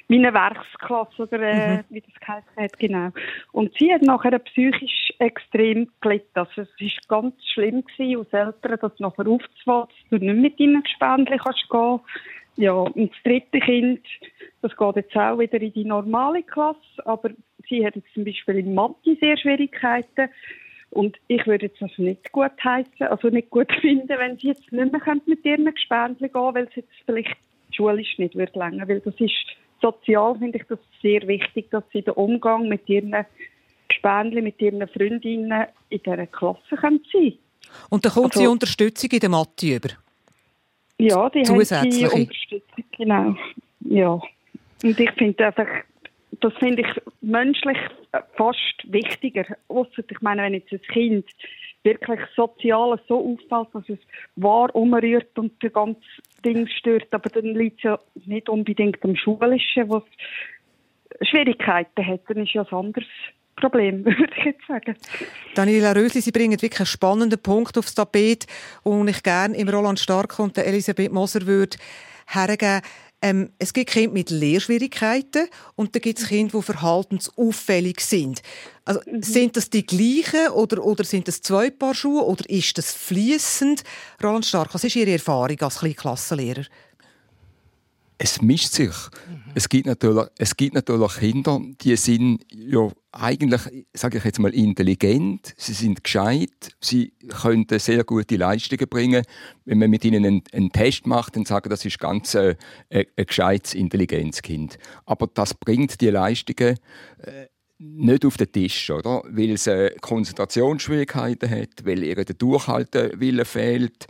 wie 0.08 0.18
eine 0.18 0.32
Werksklasse 0.32 1.22
oder 1.22 1.40
äh, 1.40 1.76
mhm. 1.76 1.84
wie 1.90 2.00
das 2.00 2.14
geheißen 2.20 2.56
hat, 2.56 2.78
genau. 2.78 3.10
Und 3.52 3.72
sie 3.78 3.92
hat 3.92 4.02
nachher 4.02 4.38
psychisch 4.38 5.12
extrem 5.18 5.88
gelitten. 6.00 6.28
Also 6.34 6.62
es 6.62 6.68
war 6.80 7.20
ganz 7.20 7.34
schlimm 7.52 7.84
gewesen, 7.84 8.20
als 8.20 8.32
Eltern 8.32 8.78
das 8.80 9.00
nachher 9.00 9.26
aufzufahren, 9.26 9.88
dass 9.88 10.20
du 10.20 10.25
nicht 10.25 10.40
mit 10.40 10.60
deinen 10.60 10.82
Gespendli 10.82 11.38
kannst 11.38 11.68
gehen. 11.68 12.00
Ja, 12.57 12.73
und 12.73 13.11
das 13.11 13.23
dritte 13.25 13.61
Kind, 13.61 14.00
das 14.62 14.76
geht 14.76 14.97
jetzt 14.97 15.16
auch 15.16 15.38
wieder 15.38 15.61
in 15.61 15.73
die 15.73 15.85
normale 15.85 16.42
Klasse, 16.42 16.78
aber 17.04 17.30
sie 17.69 17.85
hat 17.85 17.97
jetzt 17.97 18.12
zum 18.12 18.25
Beispiel 18.25 18.59
in 18.59 18.75
Mathe 18.75 19.16
sehr 19.21 19.37
Schwierigkeiten. 19.37 20.28
Und 20.90 21.16
ich 21.28 21.47
würde 21.47 21.66
jetzt 21.66 21.80
das 21.80 21.97
nicht 21.99 22.33
gut 22.33 22.52
heißen, 22.62 23.07
also 23.07 23.28
nicht 23.28 23.50
gut 23.50 23.73
finden, 23.80 24.09
wenn 24.09 24.37
sie 24.38 24.49
jetzt 24.49 24.73
nicht 24.73 24.92
mehr 24.92 25.16
mit 25.26 25.45
ihren 25.45 25.73
Gespendli 25.73 26.28
gehen 26.28 26.54
weil 26.54 26.64
es 26.64 26.75
jetzt 26.75 26.92
vielleicht 27.07 27.37
schulisch 27.71 28.19
nicht 28.19 28.35
wird 28.35 28.57
länger, 28.57 28.88
weil 28.88 29.00
das 29.00 29.14
ist 29.21 29.33
sozial 29.80 30.37
finde 30.38 30.59
ich 30.59 30.64
das 30.69 30.78
sehr 31.00 31.26
wichtig, 31.26 31.71
dass 31.71 31.85
sie 31.92 32.02
den 32.02 32.14
Umgang 32.14 32.69
mit 32.69 32.88
ihren 32.88 33.14
Gespendli, 33.88 34.42
mit 34.42 34.61
ihren 34.61 34.87
Freundinnen 34.88 35.66
in 35.88 36.02
dieser 36.02 36.26
Klasse 36.26 36.76
können 36.76 37.00
sein 37.12 37.35
Und 37.88 38.04
dann 38.04 38.12
kommt 38.12 38.35
also, 38.35 38.40
sie 38.40 38.47
Unterstützung 38.49 39.11
in 39.12 39.21
der 39.21 39.28
Mathe 39.28 39.76
über? 39.76 39.90
Ja, 41.02 41.30
die 41.30 41.42
haben 41.42 41.90
sie 41.90 42.07
Unterstützung, 42.07 42.85
genau. 42.97 43.37
Ja. 43.80 44.21
Und 44.83 45.00
ich 45.00 45.11
finde 45.12 45.47
einfach, 45.47 45.66
das 46.40 46.52
finde 46.54 46.83
ich 46.83 47.02
menschlich 47.21 47.78
fast 48.37 48.85
wichtiger. 48.85 49.45
Ausser, 49.69 50.02
ich 50.09 50.21
meine, 50.21 50.42
wenn 50.42 50.54
jetzt 50.54 50.73
ein 50.73 50.80
Kind 50.83 51.26
wirklich 51.83 52.21
Soziales 52.37 53.00
so 53.09 53.19
auffällt, 53.19 53.75
dass 53.75 53.88
es 53.88 53.99
wahr 54.37 54.75
umrührt 54.75 55.38
und 55.38 55.52
das 55.62 55.73
ganze 55.73 56.00
Ding 56.45 56.66
stört, 56.66 57.09
aber 57.12 57.30
dann 57.30 57.54
liegt 57.54 57.78
es 57.78 57.85
ja 57.85 57.99
nicht 58.26 58.49
unbedingt 58.49 59.02
am 59.04 59.16
Schulischen, 59.16 59.88
was 59.88 60.02
Schwierigkeiten 61.23 62.07
hat, 62.07 62.21
dann 62.28 62.45
ist 62.45 62.52
ja 62.52 62.62
ein 62.62 62.76
anderes 62.76 63.09
Problem, 63.61 64.05
würde 64.05 64.33
ich 64.37 64.45
jetzt 64.45 64.67
sagen. 64.67 64.97
Daniela 65.55 65.93
Rösli, 65.93 66.21
Sie 66.21 66.33
bringen 66.33 66.61
wirklich 66.61 66.81
einen 66.81 66.87
spannenden 66.87 67.40
Punkt 67.40 67.76
aufs 67.79 67.95
Tapet, 67.95 68.47
und 68.83 69.09
ich 69.09 69.23
gerne 69.23 69.57
im 69.57 69.69
Roland 69.69 70.00
Stark 70.00 70.38
und 70.38 70.57
der 70.57 70.67
Elisabeth 70.67 71.12
Moser 71.12 71.47
würde 71.47 71.76
hergeben. 72.26 72.83
Ähm, 73.23 73.50
es 73.59 73.75
gibt 73.75 73.90
Kinder 73.90 74.12
mit 74.12 74.31
Lehrschwierigkeiten 74.31 75.49
und 75.76 75.95
dann 75.95 76.00
gibt 76.00 76.19
es 76.19 76.29
Kinder, 76.29 76.59
die 76.59 76.64
verhaltensauffällig 76.64 78.00
sind. 78.00 78.40
Also, 78.87 79.00
mhm. 79.05 79.23
Sind 79.23 79.57
das 79.57 79.69
die 79.69 79.85
gleichen 79.85 80.49
oder, 80.55 80.83
oder 80.83 81.05
sind 81.05 81.29
das 81.29 81.43
zwei 81.43 81.69
Paar 81.69 81.95
Schuhe 81.95 82.25
oder 82.25 82.49
ist 82.49 82.79
das 82.79 82.93
fließend? 82.93 83.85
Roland 84.23 84.47
Stark, 84.47 84.73
was 84.73 84.85
ist 84.85 84.97
Ihre 84.97 85.12
Erfahrung 85.12 85.61
als 85.61 85.81
Kleinklassenlehrer? 85.81 86.64
Es 88.23 88.43
mischt 88.43 88.73
sich. 88.73 88.91
Mhm. 88.91 89.53
Es, 89.55 89.67
gibt 89.71 89.87
natürlich, 89.87 90.27
es 90.37 90.55
gibt 90.55 90.75
natürlich 90.75 91.15
Kinder, 91.15 91.59
die 91.81 91.97
sind 91.97 92.45
ja 92.53 92.91
eigentlich, 93.12 93.62
sage 93.95 94.19
ich 94.19 94.25
jetzt 94.25 94.39
mal, 94.39 94.53
intelligent, 94.53 95.55
sie 95.57 95.73
sind 95.73 96.05
gescheit, 96.05 96.77
sie 96.83 97.15
können 97.41 97.67
sehr 97.71 98.05
gute 98.05 98.37
Leistungen 98.37 98.87
bringen. 98.91 99.25
Wenn 99.65 99.79
man 99.79 99.89
mit 99.89 100.05
ihnen 100.05 100.27
einen, 100.27 100.43
einen 100.53 100.71
Test 100.71 101.07
macht, 101.07 101.35
dann 101.35 101.47
sagen, 101.47 101.71
das 101.71 101.87
ist 101.87 101.99
ganz 101.99 102.35
äh, 102.35 102.57
ein, 102.91 103.07
ein 103.17 103.25
gescheites 103.25 103.73
Intelligenzkind. 103.73 104.79
Aber 105.07 105.27
das 105.27 105.55
bringt 105.55 106.03
die 106.03 106.11
Leistungen 106.11 106.77
äh, 107.23 107.47
nicht 107.80 108.26
auf 108.26 108.37
den 108.37 108.52
Tisch, 108.52 108.90
oder? 108.90 109.22
Weil 109.30 109.52
es 109.52 109.66
äh, 109.66 109.90
Konzentrationsschwierigkeiten 110.00 111.50
hat, 111.50 111.84
weil 111.84 112.02
ihr 112.02 112.14
der 112.14 112.34
Durchhaltewille 112.34 113.44
fehlt, 113.44 114.06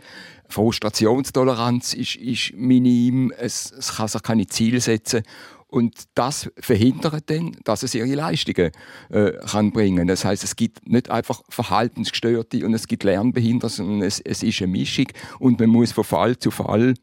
Frustrationstoleranz 0.49 1.93
ist, 1.93 2.17
ist 2.17 2.53
minim, 2.55 3.31
es, 3.37 3.71
es 3.71 3.95
kann 3.95 4.09
sich 4.09 4.21
keine 4.21 4.47
Ziele 4.47 4.81
setzen 4.81 5.23
und 5.67 6.03
das 6.15 6.51
verhindert 6.57 7.29
dann, 7.29 7.55
dass 7.63 7.83
es 7.83 7.95
ihre 7.95 8.13
Leistungen 8.13 8.71
äh, 9.09 9.31
kann 9.49 9.71
bringen. 9.71 10.05
Das 10.05 10.25
heißt, 10.25 10.43
es 10.43 10.57
gibt 10.57 10.85
nicht 10.85 11.09
einfach 11.09 11.41
Verhaltensgestörte 11.47 12.65
und 12.65 12.73
es 12.73 12.87
gibt 12.87 13.05
Lernbehinderte, 13.05 13.73
sondern 13.73 14.01
es, 14.01 14.19
es 14.19 14.43
ist 14.43 14.61
eine 14.61 14.71
Mischung 14.71 15.07
und 15.39 15.61
man 15.61 15.69
muss 15.69 15.93
von 15.93 16.03
Fall 16.03 16.37
zu 16.37 16.51
Fall 16.51 16.95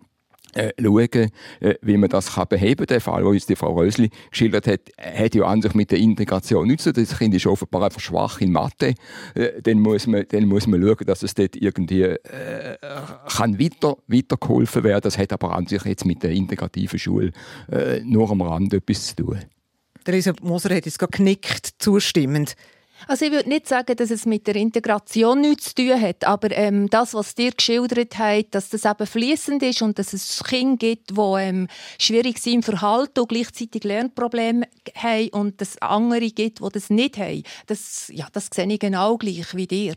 äh, 0.55 0.73
schauen, 0.81 1.31
äh, 1.61 1.75
wie 1.83 1.97
man 1.97 2.09
das 2.09 2.35
kann 2.35 2.49
beheben 2.49 2.77
kann. 2.77 2.87
Der 2.87 3.01
Fall, 3.01 3.23
den 3.23 3.29
uns 3.29 3.47
die 3.47 3.57
Frau 3.57 3.75
Rösli 3.75 4.11
geschildert 4.31 4.67
hat, 4.67 4.81
hat 4.99 5.35
ja 5.35 5.45
an 5.45 5.63
sich 5.63 5.75
mit 5.75 5.91
der 5.91 5.99
Integration 5.99 6.67
nichts 6.67 6.85
zu 6.85 6.93
tun. 6.93 7.05
Das 7.09 7.19
Kind 7.19 7.35
ist 7.35 7.47
offenbar 7.47 7.83
einfach 7.83 8.01
schwach 8.01 8.41
in 8.41 8.53
Mathe. 8.53 8.95
Äh, 9.35 9.63
dann, 9.63 9.81
muss 9.81 10.07
man, 10.07 10.25
dann 10.29 10.47
muss 10.47 10.67
man 10.67 10.83
schauen, 10.83 11.07
dass 11.07 11.23
es 11.23 11.35
dort 11.35 11.57
irgendwie 11.57 12.03
äh, 12.03 12.77
kann 13.29 13.59
weiter, 13.59 13.97
weitergeholfen 14.07 14.85
werden 14.85 15.03
Das 15.03 15.19
hat 15.19 15.33
aber 15.33 15.55
an 15.55 15.67
sich 15.67 15.85
jetzt 15.85 16.05
mit 16.05 16.23
der 16.23 16.31
integrativen 16.31 16.99
Schule 16.99 17.33
äh, 17.71 18.01
nur 18.01 18.31
am 18.31 18.43
Rand 18.43 18.75
etwas 18.75 19.09
zu 19.09 19.17
tun. 19.17 19.39
Der 20.07 20.15
Lisa 20.15 20.33
Moser 20.43 20.75
hat 20.75 20.87
jetzt 20.87 20.99
genickt, 21.13 21.75
zustimmend. 21.79 22.55
Also 23.07 23.27
ich 23.27 23.33
würde 23.33 23.49
nicht 23.49 23.69
sagen, 23.69 23.97
dass 23.97 24.11
es 24.11 24.27
mit 24.27 24.47
der 24.47 24.57
Integration 24.57 25.41
nichts 25.41 25.75
zu 25.75 25.77
tun 25.77 26.01
hat, 26.01 26.25
aber 26.25 26.51
ähm, 26.51 26.91
das, 26.91 27.15
was 27.15 27.35
dir 27.35 27.53
geschildert 27.53 28.19
hat, 28.19 28.47
dass 28.51 28.71
das 28.71 28.85
eben 28.85 29.07
fließend 29.07 29.63
ist 29.63 29.83
und 29.83 29.99
dass 29.99 30.13
es 30.13 30.43
Kinder 30.45 30.77
gibt, 30.77 31.11
die 31.11 31.21
ähm, 31.39 31.69
schwierig 31.99 32.39
sind 32.39 32.55
im 32.55 32.63
Verhalten 32.63 33.21
und 33.21 33.29
gleichzeitig 33.29 33.85
Lernprobleme 33.85 34.67
haben 34.95 35.29
und 35.31 35.63
es 35.63 35.81
andere 35.81 36.31
gibt, 36.31 36.61
die 36.61 36.69
das 36.73 36.91
nicht 36.91 37.17
haben, 37.19 37.43
das, 37.67 38.11
ja, 38.13 38.27
das 38.33 38.49
sehe 38.53 38.67
ich 38.67 38.81
genau 38.81 39.17
gleich 39.17 39.55
wie 39.55 39.67
dir. 39.67 39.95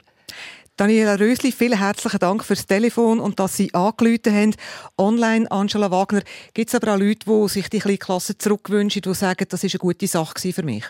Daniela 0.77 1.19
Rösli, 1.19 1.51
vielen 1.51 1.77
herzlichen 1.77 2.19
Dank 2.19 2.43
fürs 2.43 2.65
Telefon 2.65 3.19
und 3.19 3.39
dass 3.39 3.57
Sie 3.57 3.73
angerufen 3.73 4.33
haben. 4.33 4.55
Online, 4.97 5.51
Angela 5.51 5.91
Wagner, 5.91 6.21
gibt 6.53 6.69
es 6.69 6.75
aber 6.75 6.93
auch 6.93 6.97
Leute, 6.97 7.25
die 7.27 7.49
sich 7.49 7.69
die 7.69 7.79
Klasse 7.97 8.37
zurückwünschen, 8.37 9.01
die 9.01 9.13
sagen, 9.13 9.45
das 9.49 9.63
ist 9.63 9.75
eine 9.75 9.79
gute 9.79 10.07
Sache 10.07 10.51
für 10.53 10.63
mich? 10.63 10.85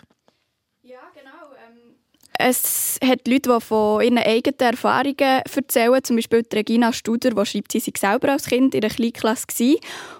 Es 2.42 2.98
hat 3.04 3.26
Leute, 3.28 3.50
die 3.54 3.60
von 3.60 4.02
ihren 4.02 4.18
eigenen 4.18 4.58
Erfahrungen 4.58 5.16
erzählen. 5.16 6.02
Zum 6.02 6.16
Beispiel 6.16 6.42
Regina 6.52 6.92
Studer, 6.92 7.30
die 7.30 7.46
schreibt, 7.46 7.72
sie 7.72 7.80
sei 7.80 7.92
selber 7.96 8.32
als 8.32 8.46
Kind 8.46 8.74
in 8.74 8.84
einer 8.84 8.92
Kleinklasse. 8.92 9.76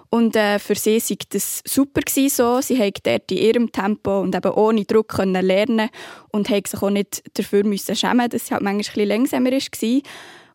Und 0.09 0.35
äh, 0.35 0.59
für 0.59 0.75
sie 0.75 0.99
war 0.99 1.17
das 1.29 1.61
super 1.65 2.01
so. 2.07 2.61
Sie 2.61 2.77
konnte 2.77 3.01
dort 3.03 3.31
in 3.31 3.37
ihrem 3.37 3.71
Tempo 3.71 4.21
und 4.21 4.35
eben 4.35 4.51
ohne 4.51 4.85
Druck 4.85 5.09
können 5.09 5.45
lernen 5.45 5.89
und 6.31 6.49
musste 6.49 6.69
sich 6.69 6.81
auch 6.81 6.89
nicht 6.89 7.23
dafür 7.37 7.65
müssen 7.65 7.95
schämen, 7.95 8.29
dass 8.29 8.47
sie 8.47 8.53
halt 8.53 8.63
manchmal 8.63 8.73
ein 8.73 8.77
bisschen 8.77 9.07
langsamer 9.07 9.51
war. 9.51 10.01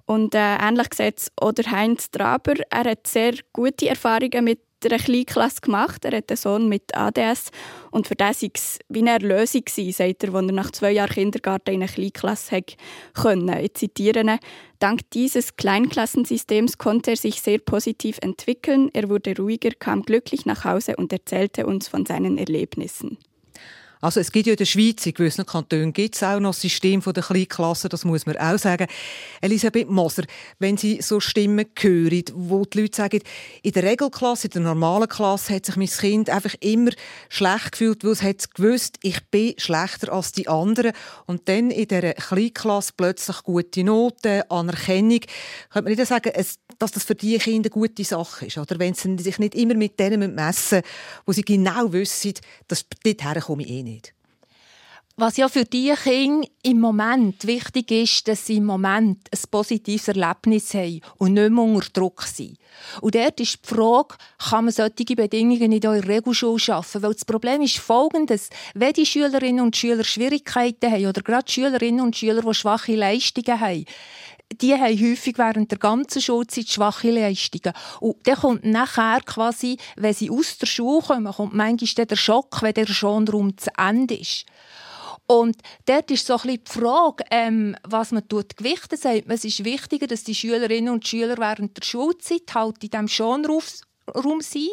Und 0.06 0.34
äh, 0.34 0.56
ähnlich 0.56 0.94
sieht 0.94 1.18
es 1.18 1.30
Heinz 1.70 2.10
Traber. 2.10 2.54
Er 2.70 2.90
hat 2.90 3.06
sehr 3.06 3.34
gute 3.52 3.88
Erfahrungen 3.88 4.44
mit 4.44 4.60
einer 4.87 4.99
Kleinklasse 4.99 5.61
gemacht. 5.61 6.04
Er 6.04 6.16
hat 6.16 6.30
einen 6.30 6.37
Sohn 6.37 6.68
mit 6.68 6.94
ADS 6.97 7.50
und 7.90 8.06
für 8.06 8.14
das 8.14 8.42
war 8.42 8.50
es 8.54 8.78
wie 8.88 9.00
eine 9.00 9.11
Erlösung, 9.11 9.62
sagt 9.66 10.25
er, 10.25 10.35
als 10.35 10.47
er 10.47 10.52
nach 10.52 10.70
zwei 10.70 10.92
Jahren 10.92 11.12
Kindergarten 11.12 11.75
in 11.75 11.82
eine 11.82 11.90
Kleinklasse 11.90 12.62
konnte. 13.14 13.61
Ich 13.61 13.75
zitiere 13.75 14.20
ihn. 14.20 14.38
Dank 14.78 15.11
dieses 15.11 15.56
Kleinklassensystems 15.56 16.78
konnte 16.78 17.12
er 17.12 17.16
sich 17.16 17.42
sehr 17.42 17.58
positiv 17.58 18.18
entwickeln. 18.23 18.90
Er 18.92 19.08
wurde 19.08 19.37
ruhiger, 19.37 19.70
kam 19.70 20.02
glücklich 20.02 20.47
nach 20.47 20.64
Hause 20.64 20.97
und 20.97 21.12
erzählte 21.12 21.66
uns 21.66 21.88
von 21.88 22.06
seinen 22.06 22.38
Erlebnissen. 22.38 23.18
Also 24.00 24.21
es 24.21 24.31
gibt 24.31 24.47
ja 24.47 24.52
in 24.52 24.59
der 24.59 24.64
Schweiz, 24.64 25.05
in 25.07 25.14
gewissen 25.14 25.45
Kantonen 25.45 25.93
gibt 25.93 26.14
es 26.14 26.23
auch 26.23 26.38
noch 26.38 26.50
das 26.50 26.61
System 26.61 27.00
der 27.00 27.23
Kleinklassen, 27.23 27.90
das 27.90 28.05
muss 28.05 28.26
man 28.26 28.37
auch 28.37 28.59
sagen. 28.59 28.87
Elisabeth 29.40 29.88
Moser, 29.88 30.25
wenn 30.59 30.76
Sie 30.76 31.00
so 31.02 31.19
Stimmen 31.21 31.67
hören, 31.78 32.25
wo 32.35 32.64
die 32.64 32.83
Leute 32.83 32.97
sagen, 32.97 33.21
in 33.62 33.73
der 33.73 33.83
Regelklasse, 33.83 34.47
in 34.47 34.52
der 34.52 34.62
normalen 34.62 35.09
Klasse 35.09 35.55
hat 35.55 35.67
sich 35.67 35.76
mein 35.76 35.88
Kind 35.88 36.31
einfach 36.31 36.55
immer 36.61 36.90
schlecht 37.28 37.73
gefühlt, 37.73 38.05
weil 38.05 38.12
es 38.12 38.23
hat 38.23 38.55
gewusst, 38.55 38.99
ich 39.02 39.25
bin 39.31 39.55
schlechter 39.57 40.12
als 40.12 40.33
die 40.33 40.49
anderen. 40.49 40.93
Und 41.26 41.49
dann 41.49 41.71
in 41.71 41.88
der 41.88 42.14
Kleinklasse 42.14 42.93
plötzlich 42.97 43.43
gute 43.43 43.83
Noten, 43.85 44.43
Anerkennung, 44.49 45.21
könnte 45.71 45.90
man 45.90 45.95
nicht 45.95 46.07
sagen, 46.07 46.33
dass 46.78 46.93
das 46.93 47.05
für 47.05 47.14
die 47.14 47.38
Kinder 47.38 47.69
eine 47.69 47.71
gute 47.71 48.05
Sache 48.05 48.47
ist, 48.47 48.59
oder? 48.59 48.78
Wenn 48.78 48.95
sie 48.95 49.17
sich 49.19 49.38
nicht 49.38 49.55
immer 49.55 49.75
mit 49.75 49.99
denen 49.99 50.35
messen, 50.35 50.83
wo 51.26 51.33
sie 51.33 51.43
genau 51.43 51.93
wissen, 51.93 52.35
dass 52.69 52.85
dorthin 53.05 53.40
komme 53.40 53.64
ich 53.64 53.71
eh 53.71 53.83
nicht. 53.88 54.14
Was 55.21 55.37
ja 55.37 55.49
für 55.49 55.64
die 55.64 55.92
Kinder 56.00 56.47
im 56.62 56.78
Moment 56.78 57.45
wichtig 57.45 57.90
ist, 57.90 58.28
dass 58.28 58.47
sie 58.47 58.59
im 58.59 58.66
Moment 58.66 59.18
ein 59.33 59.50
positives 59.50 60.07
Erlebnis 60.07 60.73
haben 60.75 61.00
und 61.16 61.35
nicht 61.35 61.50
mehr 61.50 61.64
unter 61.64 61.88
Druck 61.90 62.23
sind. 62.23 62.57
Und 63.00 63.16
dort 63.16 63.40
ist 63.40 63.59
die 63.64 63.75
Frage, 63.75 64.14
kann 64.38 64.66
man 64.66 64.73
solche 64.73 65.16
Bedingungen 65.16 65.73
in 65.73 65.80
der 65.80 66.07
Regelschule 66.07 66.61
schaffen? 66.61 67.02
Weil 67.02 67.14
das 67.14 67.25
Problem 67.25 67.62
ist 67.62 67.78
folgendes, 67.78 68.49
wenn 68.75 68.92
die 68.92 69.07
Schülerinnen 69.07 69.64
und 69.64 69.76
Schüler 69.76 70.04
Schwierigkeiten 70.04 70.88
haben 70.88 71.07
oder 71.07 71.23
gerade 71.23 71.50
Schülerinnen 71.50 72.00
und 72.00 72.16
Schüler, 72.16 72.42
die 72.42 72.54
schwache 72.54 72.95
Leistungen 72.95 73.61
haben, 73.61 73.87
die 74.52 74.75
haben 74.75 74.99
häufig 74.99 75.37
während 75.38 75.71
der 75.71 75.78
ganzen 75.78 76.23
Schulzeit 76.23 76.69
schwache 76.69 77.11
Leistungen. 77.11 77.75
Und 78.00 78.17
dann 78.26 78.37
kommt 78.37 78.64
nachher 78.64 79.21
quasi, 79.21 79.76
wenn 79.97 80.14
sie 80.14 80.31
aus 80.31 80.59
der 80.59 80.67
Schule 80.67 81.02
kommen, 81.02 81.33
kommt 81.33 81.55
manchmal 81.55 82.07
der 82.07 82.17
Schock, 82.17 82.62
wenn 82.62 82.75
der 82.75 82.87
Schonraum 82.87 83.57
zu 83.59 83.71
Ende 83.76 84.14
ist. 84.14 84.47
Und 85.26 85.59
dort 85.85 86.11
ist 86.11 86.26
so 86.26 86.35
ein 86.35 86.40
bisschen 86.40 86.64
die 86.64 86.73
Frage, 86.73 87.25
ähm, 87.31 87.76
was 87.85 88.12
man 88.12 88.26
tut, 88.26 88.57
gewichten 88.57 88.97
sagt. 88.97 89.25
Es 89.28 89.45
ist 89.45 89.62
wichtiger, 89.62 90.07
dass 90.07 90.25
die 90.25 90.35
Schülerinnen 90.35 90.93
und 90.93 91.07
Schüler 91.07 91.37
während 91.37 91.76
der 91.76 91.85
Schulzeit 91.85 92.55
halt 92.55 92.83
in 92.83 92.90
diesem 92.90 93.09
Schonraum 93.09 93.61
sind. 94.40 94.71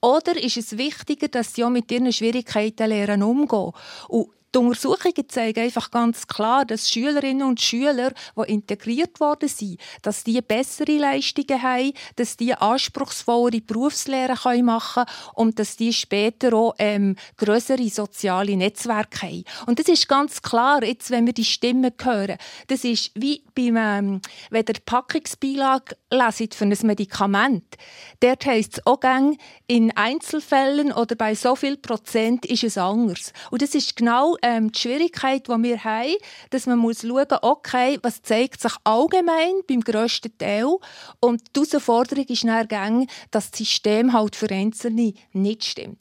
Oder 0.00 0.40
ist 0.40 0.56
es 0.56 0.78
wichtiger, 0.78 1.26
dass 1.26 1.54
sie 1.54 1.64
auch 1.64 1.70
mit 1.70 1.90
ihren 1.90 2.12
Schwierigkeiten 2.12 2.88
lernen 2.88 3.24
umgehen? 3.24 3.72
Und 4.06 4.28
die 4.56 4.60
Untersuchungen 4.60 5.28
zeigen 5.28 5.60
einfach 5.60 5.90
ganz 5.90 6.26
klar, 6.26 6.64
dass 6.64 6.90
Schülerinnen 6.90 7.46
und 7.46 7.60
Schüler, 7.60 8.12
die 8.36 8.52
integriert 8.52 9.20
worden 9.20 9.50
sind, 9.50 9.78
dass 10.00 10.24
die 10.24 10.40
bessere 10.40 10.96
Leistungen 10.96 11.62
haben, 11.62 11.92
dass 12.16 12.38
die 12.38 12.54
anspruchsvollere 12.54 13.60
Berufslehre 13.60 14.62
machen 14.62 15.04
können 15.04 15.34
und 15.34 15.58
dass 15.58 15.76
die 15.76 15.92
später 15.92 16.54
auch 16.54 16.74
ähm, 16.78 17.16
größere 17.36 17.88
soziale 17.90 18.56
Netzwerke 18.56 19.26
haben. 19.26 19.44
Und 19.66 19.78
das 19.78 19.88
ist 19.88 20.08
ganz 20.08 20.40
klar, 20.40 20.82
jetzt, 20.82 21.10
wenn 21.10 21.26
wir 21.26 21.34
die 21.34 21.44
Stimmen 21.44 21.92
hören. 22.02 22.38
Das 22.68 22.84
ist 22.84 23.10
wie 23.14 23.42
beim, 23.54 23.76
ähm, 23.76 24.20
wenn 24.50 24.64
die 24.64 24.72
Packungsbeilage 24.84 25.96
für 26.10 26.64
ein 26.64 26.78
Medikament. 26.82 27.76
Dort 28.20 28.46
heisst 28.46 28.78
es 28.78 28.86
auch 28.86 29.00
gang, 29.00 29.38
in 29.66 29.94
Einzelfällen 29.96 30.92
oder 30.92 31.14
bei 31.14 31.34
so 31.34 31.56
viel 31.56 31.76
Prozent 31.76 32.46
ist 32.46 32.64
es 32.64 32.78
anders. 32.78 33.32
Und 33.50 33.60
das 33.62 33.74
ist 33.74 33.96
genau 33.96 34.36
ähm, 34.46 34.70
die 34.70 34.78
Schwierigkeit, 34.78 35.48
die 35.48 35.62
wir 35.62 35.82
haben, 35.82 36.14
dass 36.50 36.66
man 36.66 36.78
muss 36.78 37.02
schauen 37.02 37.26
muss, 37.28 37.42
okay, 37.42 37.98
was 38.02 38.22
zeigt 38.22 38.60
sich 38.60 38.72
allgemein 38.84 39.62
beim 39.66 39.80
grössten 39.80 40.36
Teil 40.38 40.76
und 41.18 41.42
die 41.56 41.60
Herausforderung 41.60 42.26
ist 42.26 42.44
dann 42.44 43.06
dass 43.32 43.50
das 43.50 43.58
System 43.58 44.12
halt 44.12 44.36
für 44.36 44.48
Einzelne 44.50 45.14
nicht 45.32 45.64
stimmt. 45.64 45.98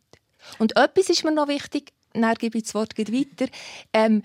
Und 0.60 0.78
etwas 0.78 1.10
ist 1.10 1.24
mir 1.24 1.32
noch 1.32 1.48
wichtig, 1.48 1.92
dann 2.14 2.36
gebe 2.36 2.60
ich 2.60 2.66
das 2.66 2.76
Wort 2.76 2.98
weiter. 2.98 3.52
Ähm, 3.94 4.22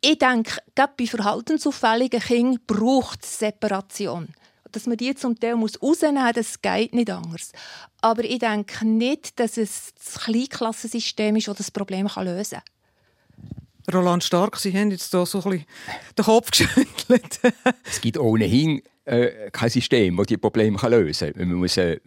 ich 0.00 0.18
denke, 0.18 0.60
gerade 0.74 0.92
bei 0.96 1.06
verhaltensauffälligen 1.06 2.20
Kindern 2.20 2.60
braucht 2.66 3.22
es 3.22 3.38
Separation 3.38 4.28
dass 4.72 4.86
man 4.86 4.98
die 4.98 5.14
zum 5.14 5.40
Teil 5.40 5.54
rausnehmen 5.54 6.22
muss, 6.22 6.34
das 6.34 6.60
geht 6.60 6.92
nicht 6.92 7.08
anders. 7.08 7.52
Aber 8.02 8.24
ich 8.24 8.40
denke 8.40 8.86
nicht, 8.86 9.40
dass 9.40 9.56
es 9.56 9.94
das 9.94 10.24
Kleinklassensystem 10.24 11.36
ist, 11.36 11.48
das 11.48 11.56
das 11.56 11.70
Problem 11.70 12.10
lösen 12.14 12.58
kann. 12.58 12.75
Roland 13.92 14.24
Stark, 14.24 14.56
Sie 14.56 14.72
haben 14.72 14.90
jetzt 14.90 15.10
hier 15.10 15.26
so 15.26 15.38
ein 15.38 15.50
bisschen 15.50 15.66
den 16.18 16.24
Kopf 16.24 16.50
geschüttelt. 16.50 17.40
es 17.84 18.00
gibt 18.00 18.18
ohnehin 18.18 18.82
äh, 19.06 19.50
kein 19.52 19.70
System, 19.70 20.16
das 20.16 20.26
die 20.26 20.36
Probleme 20.36 20.78
lösen 20.88 21.32
kann. 21.32 21.48
Man 21.48 21.58
muss, 21.58 21.76
äh, 21.76 22.00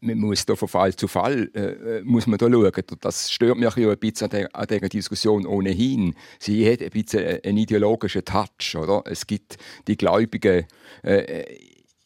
man 0.00 0.18
muss 0.18 0.46
da 0.46 0.56
von 0.56 0.68
Fall 0.68 0.96
zu 0.96 1.06
Fall 1.06 1.50
äh, 1.54 2.00
muss 2.02 2.26
man 2.26 2.38
da 2.38 2.50
schauen. 2.50 2.72
Das 3.00 3.30
stört 3.30 3.58
mich 3.58 3.76
ein 3.76 3.98
bisschen 3.98 4.32
an, 4.52 4.66
dieser 4.66 4.88
Diskussion 4.88 5.46
ohnehin. 5.46 6.14
Sie 6.38 6.70
hat 6.70 6.80
ein 6.80 6.90
bisschen 6.90 7.40
einen 7.44 7.58
ideologischen 7.58 8.24
Touch. 8.24 8.76
Oder? 8.76 9.02
Es 9.04 9.26
gibt 9.26 9.58
die 9.86 9.96
gläubigen 9.96 10.66
äh, 11.02 11.44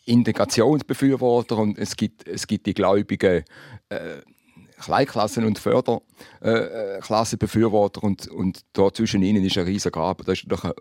Integrationsbefürworter 0.05 1.59
und 1.59 1.79
es 1.79 1.97
gibt, 1.97 2.27
es 2.27 2.47
gibt 2.47 2.67
die 2.67 2.75
gläubigen 2.75 3.45
äh, 3.89 4.17
Kleinklassen- 4.83 5.47
und 5.47 5.59
Förderklassenbefürworter 5.59 8.03
und, 8.03 8.29
und 8.29 8.63
da 8.73 8.93
zwischen 8.93 9.23
ihnen 9.23 9.45
ist 9.45 9.59
ein 9.59 9.65
riesiger 9.65 9.91
Graben. 9.91 10.25
Das 10.25 10.39
ist 10.39 10.51
doch 10.51 10.65
ein, 10.65 10.73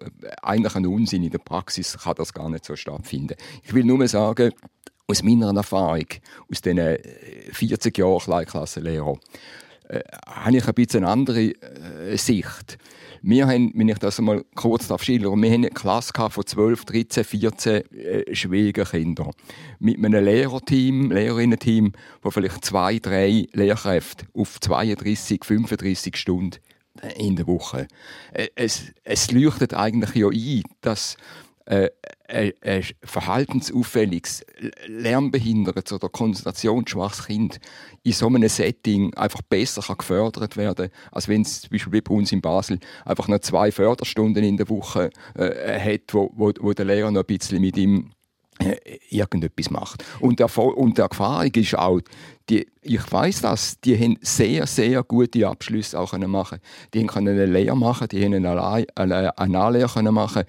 eigentlich 0.41 0.75
ein 0.75 0.87
Unsinn. 0.87 1.23
In 1.23 1.31
der 1.31 1.39
Praxis 1.39 1.97
kann 1.97 2.15
das 2.15 2.33
gar 2.33 2.49
nicht 2.49 2.65
so 2.65 2.75
stattfinden. 2.75 3.35
Ich 3.63 3.73
will 3.73 3.83
nur 3.83 4.07
sagen, 4.07 4.51
aus 5.07 5.23
meiner 5.23 5.55
Erfahrung, 5.55 6.05
aus 6.49 6.61
diesen 6.61 6.97
40 7.51 7.97
Jahren 7.97 8.19
Kleinklassenlehrer, 8.19 9.17
äh, 9.89 10.01
habe 10.25 10.57
ich 10.57 10.67
ein 10.67 10.73
bisschen 10.73 11.03
eine 11.03 11.11
andere 11.11 11.41
äh, 11.41 12.17
Sicht. 12.17 12.77
Wir 13.23 13.47
haben, 13.47 13.71
wenn 13.75 13.87
ich 13.87 13.99
das 13.99 14.17
einmal 14.17 14.43
kurz 14.55 14.87
schildern 15.03 15.41
wir 15.41 15.49
haben 15.49 15.61
eine 15.61 15.69
Klasse 15.69 16.11
von 16.29 16.45
12, 16.45 16.85
13, 16.85 17.23
14 17.23 17.91
äh, 17.91 18.35
Schwiegerkindern. 18.35 19.31
Mit 19.79 20.03
einem 20.03 20.23
Lehrerteam, 20.23 21.11
Lehrerinnen-Team, 21.11 21.93
wo 22.23 22.31
vielleicht 22.31 22.65
zwei, 22.65 22.97
drei 22.97 23.47
Lehrkräfte 23.53 24.25
auf 24.33 24.59
32, 24.59 25.43
35 25.43 26.17
Stunden 26.17 26.57
in 27.15 27.35
der 27.35 27.45
Woche. 27.47 27.87
Äh, 28.33 28.47
es, 28.55 28.91
es 29.03 29.31
leuchtet 29.31 29.75
eigentlich 29.75 30.15
ja 30.15 30.27
ein, 30.27 30.63
dass 30.81 31.15
äh, 31.65 31.89
ein, 32.27 32.53
ein 32.61 32.83
verhaltensauffälliges, 33.03 34.45
lernbehindertes 34.85 35.93
oder 35.93 36.09
konzentrationsschwaches 36.09 37.25
Kind 37.25 37.59
in 38.03 38.11
so 38.11 38.27
einem 38.27 38.47
Setting 38.47 39.13
einfach 39.15 39.41
besser 39.41 39.81
kann 39.81 39.97
gefördert 39.97 40.57
werden 40.57 40.89
als 41.11 41.27
wenn 41.27 41.41
es 41.41 41.61
zum 41.61 41.71
Beispiel 41.71 41.93
wie 41.93 42.01
bei 42.01 42.13
uns 42.13 42.31
in 42.31 42.41
Basel 42.41 42.79
einfach 43.05 43.27
noch 43.27 43.39
zwei 43.39 43.71
Förderstunden 43.71 44.43
in 44.43 44.57
der 44.57 44.69
Woche 44.69 45.09
äh, 45.35 45.79
hat, 45.79 46.13
wo, 46.13 46.31
wo, 46.35 46.51
wo 46.59 46.73
der 46.73 46.85
Lehrer 46.85 47.11
noch 47.11 47.21
ein 47.21 47.25
bisschen 47.27 47.61
mit 47.61 47.77
ihm 47.77 48.11
äh, 48.59 48.99
irgendetwas 49.09 49.69
macht. 49.69 50.05
Und 50.19 50.39
der, 50.39 50.55
und 50.57 50.97
der 50.97 51.05
Erfahrung 51.05 51.51
ist 51.55 51.77
auch, 51.77 51.99
die, 52.49 52.67
ich 52.81 53.11
weiß 53.11 53.41
das, 53.41 53.79
die 53.81 53.97
haben 53.97 54.17
sehr, 54.21 54.65
sehr 54.67 55.03
gute 55.03 55.47
Abschlüsse 55.47 55.99
auch 55.99 56.17
machen. 56.17 56.59
Die 56.93 57.05
können 57.05 57.29
eine 57.29 57.45
Lehre 57.45 57.75
machen, 57.75 58.07
die 58.09 58.23
haben 58.23 58.33
eine, 58.33 58.87
eine, 58.95 59.37
eine 59.37 59.59
Anlehre 59.59 60.11
machen. 60.11 60.43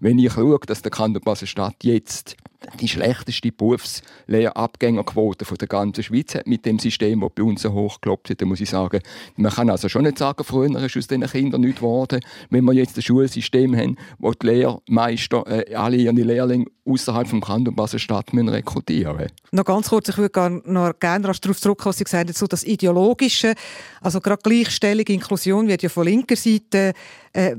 Wenn 0.00 0.18
ich 0.18 0.32
schaue, 0.32 0.58
dass 0.66 0.82
der 0.82 0.90
Kanton 0.90 1.22
Basel-Stadt 1.22 1.76
jetzt 1.82 2.36
die 2.80 2.88
schlechteste 2.88 3.52
Berufslehrabgängerquote 3.52 5.44
der 5.56 5.68
ganzen 5.68 6.02
Schweiz 6.02 6.34
hat 6.34 6.46
mit 6.46 6.64
dem 6.66 6.78
System, 6.78 7.20
das 7.20 7.30
bei 7.34 7.42
uns 7.42 7.62
so 7.62 7.72
hochgeklopft 7.72 8.30
hat, 8.30 8.40
dann 8.40 8.48
muss 8.48 8.60
ich 8.60 8.70
sagen, 8.70 9.00
man 9.36 9.52
kann 9.52 9.70
also 9.70 9.88
schon 9.88 10.02
nicht 10.02 10.18
sagen, 10.18 10.42
früher 10.44 10.70
ist 10.82 10.96
aus 10.96 11.06
diesen 11.06 11.26
Kindern 11.26 11.60
nichts 11.60 11.80
geworden, 11.80 12.20
wenn 12.50 12.64
wir 12.64 12.72
jetzt 12.72 12.96
ein 12.96 13.02
Schulsystem 13.02 13.76
haben, 13.76 13.96
wo 14.18 14.32
die 14.32 14.46
Lehrmeister 14.46 15.44
äh, 15.46 15.74
alle 15.74 15.96
ihre 15.96 16.12
Lehrlinge 16.12 16.66
außerhalb 16.84 17.28
des 17.28 17.40
Kanton 17.40 17.74
Basel-Stadt 17.74 18.32
rekrutieren 18.32 19.16
müssen. 19.16 19.32
Noch 19.52 19.64
ganz 19.64 19.88
kurz, 19.88 20.08
ich 20.08 20.18
würde 20.18 20.62
noch 20.64 20.98
gerne 20.98 21.28
darauf 21.40 21.60
zurückkommen, 21.60 21.90
was 21.90 21.98
Sie 21.98 22.04
gesagt 22.04 22.28
haben, 22.28 22.34
so 22.34 22.46
das 22.46 22.64
Ideologische, 22.64 23.54
also 24.00 24.20
gerade 24.20 24.42
Gleichstellung, 24.42 25.06
Inklusion 25.06 25.68
wird 25.68 25.82
ja 25.82 25.88
von 25.88 26.06
linker 26.06 26.36
Seite 26.36 26.92
äh, 27.32 27.56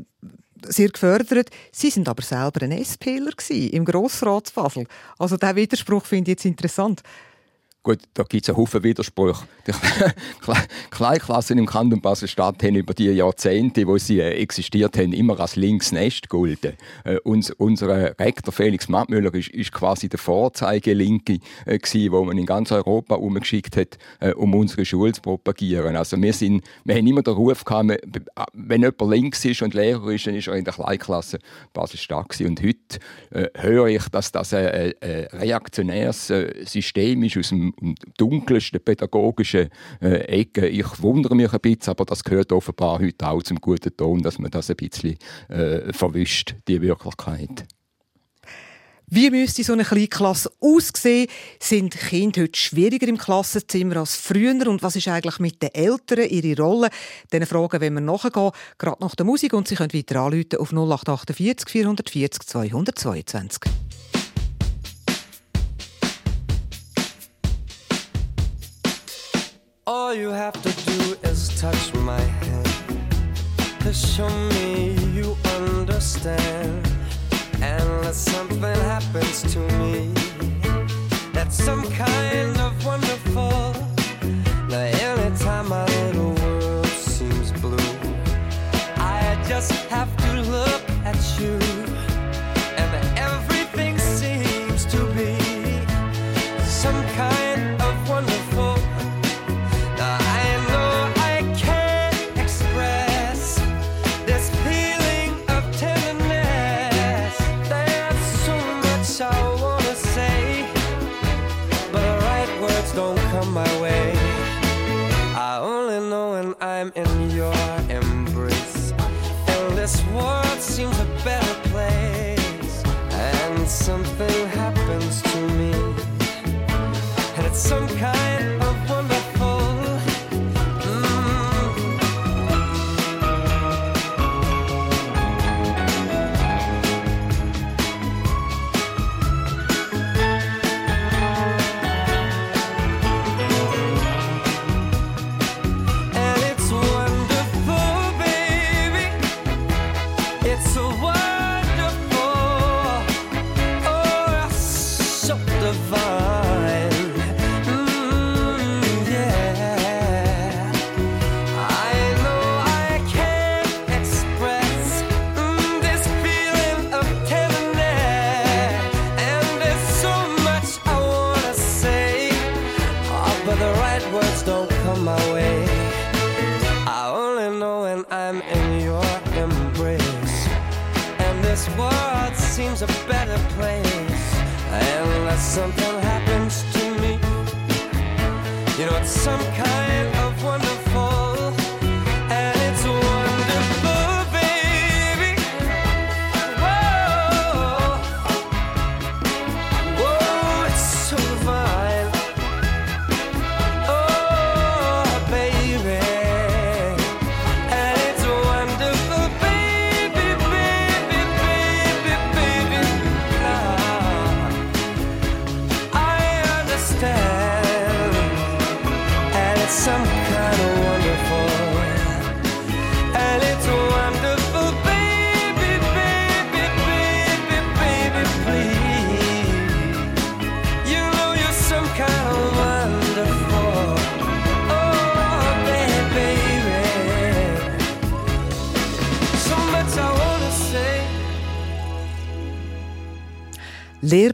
sehr 0.63 0.89
gefördert. 0.89 1.49
Sie 1.71 1.89
sind 1.89 2.09
aber 2.09 2.23
selber 2.23 2.63
ein 2.63 2.83
SPler 2.83 3.31
im 3.49 3.85
Grossrat 3.85 4.53
Basel. 4.53 4.85
Also 5.17 5.37
der 5.37 5.55
Widerspruch 5.55 6.05
finde 6.05 6.31
ich 6.31 6.37
jetzt 6.37 6.45
interessant. 6.45 7.01
Gut, 7.87 7.99
da 8.15 8.23
gibt 8.23 8.43
es 8.43 8.49
einen 8.49 8.57
Haufen 8.57 8.83
Widersprüche. 8.83 9.47
Die 9.65 9.71
Kleinklassen 10.89 11.57
im 11.57 11.65
Kanton 11.65 12.01
Basel-Stadt 12.01 12.61
haben 12.61 12.75
über 12.75 12.93
die 12.93 13.05
Jahrzehnte, 13.05 13.87
wo 13.87 13.97
sie 13.97 14.19
äh, 14.19 14.31
existiert 14.31 14.97
haben, 14.97 15.13
immer 15.13 15.39
als 15.39 15.55
Linksnest 15.55 16.23
gegolten. 16.23 16.73
Äh, 17.05 17.15
uns, 17.19 17.49
unser 17.49 18.19
Rektor 18.19 18.51
Felix 18.51 18.89
Mattmüller 18.89 19.33
ist, 19.35 19.51
ist 19.51 19.71
quasi 19.71 20.09
der 20.09 20.19
Vorzeigelinke, 20.19 21.39
äh, 21.65 21.79
wo 22.11 22.25
man 22.25 22.37
in 22.37 22.45
ganz 22.45 22.73
Europa 22.73 23.15
umgeschickt 23.15 23.77
hat, 23.77 23.97
äh, 24.19 24.33
um 24.33 24.53
unsere 24.53 24.83
Schule 24.83 25.13
zu 25.13 25.21
propagieren. 25.21 25.95
Also 25.95 26.21
wir, 26.21 26.33
sind, 26.33 26.65
wir 26.83 26.93
haben 26.93 27.07
immer 27.07 27.21
den 27.21 27.35
Ruf 27.35 27.63
gehabt, 27.63 28.01
wenn 28.51 28.81
jemand 28.81 29.01
links 29.09 29.45
ist 29.45 29.61
und 29.61 29.73
Lehrer 29.73 30.11
ist, 30.11 30.27
dann 30.27 30.35
ist 30.35 30.47
er 30.49 30.55
in 30.55 30.65
der 30.65 30.73
Kleinklasse 30.73 31.39
Basel-Stadt 31.71 32.41
Und 32.41 32.61
heute 32.61 32.99
äh, 33.29 33.47
höre 33.55 33.87
ich, 33.87 34.09
dass 34.09 34.33
das 34.33 34.53
ein, 34.53 34.91
ein 34.99 35.27
reaktionäres 35.31 36.29
äh, 36.29 36.65
System 36.65 37.23
ist 37.23 37.37
aus 37.37 37.47
dem 37.47 37.73
dunkelsten 38.17 38.83
pädagogischen 38.83 39.69
äh, 40.01 40.41
Ecke. 40.41 40.67
Ich 40.67 41.01
wundere 41.01 41.35
mich 41.35 41.53
ein 41.53 41.59
bisschen, 41.59 41.91
aber 41.91 42.05
das 42.05 42.23
gehört 42.23 42.51
offenbar 42.51 42.99
heute 42.99 43.27
auch 43.27 43.43
zum 43.43 43.57
guten 43.57 43.95
Ton, 43.95 44.21
dass 44.21 44.39
man 44.39 44.51
das 44.51 44.69
ein 44.69 44.75
bisschen 44.75 45.17
äh, 45.49 45.93
verwischt, 45.93 46.55
die 46.67 46.81
Wirklichkeit. 46.81 47.67
Wie 49.09 49.29
müsste 49.29 49.63
so 49.63 49.71
eine 49.71 49.85
Kleinklasse 49.85 50.51
aussehen? 50.59 51.29
Sind 51.61 51.97
Kinder 51.97 52.41
heute 52.41 52.59
schwieriger 52.59 53.07
im 53.07 53.17
Klassenzimmer 53.17 53.95
als 53.95 54.17
früher? 54.17 54.67
Und 54.67 54.83
was 54.83 54.97
ist 54.97 55.07
eigentlich 55.07 55.39
mit 55.39 55.61
den 55.63 55.73
Eltern, 55.73 56.27
ihre 56.27 56.61
Rolle? 56.61 56.89
Diesen 57.31 57.45
Fragen 57.45 57.79
wenn 57.79 57.93
wir 57.93 58.01
nachgehen, 58.01 58.51
gerade 58.77 59.01
nach 59.01 59.15
der 59.15 59.25
Musik. 59.25 59.53
Und 59.53 59.69
Sie 59.69 59.75
können 59.75 59.93
weiter 59.93 60.19
anrufen 60.19 60.57
auf 60.59 60.73
0848 60.73 61.69
440 61.69 62.47
222. 62.47 63.86
All 69.89 70.13
you 70.13 70.31
have 70.31 70.61
to 70.63 70.85
do 70.85 71.15
is 71.23 71.47
touch 71.61 71.93
my 71.93 72.19
hand 72.19 72.67
to 73.79 73.93
show 73.93 74.27
me 74.49 74.91
you 75.13 75.37
understand. 75.55 76.85
Unless 77.61 78.17
something 78.17 78.61
happens 78.61 79.43
to 79.53 79.59
me, 79.79 80.11
that's 81.31 81.55
some 81.55 81.89
kind 81.91 82.57
of 82.57 82.85
wonderful. 82.85 83.73
Now, 84.67 84.91
anytime 85.07 85.69
my 85.69 85.96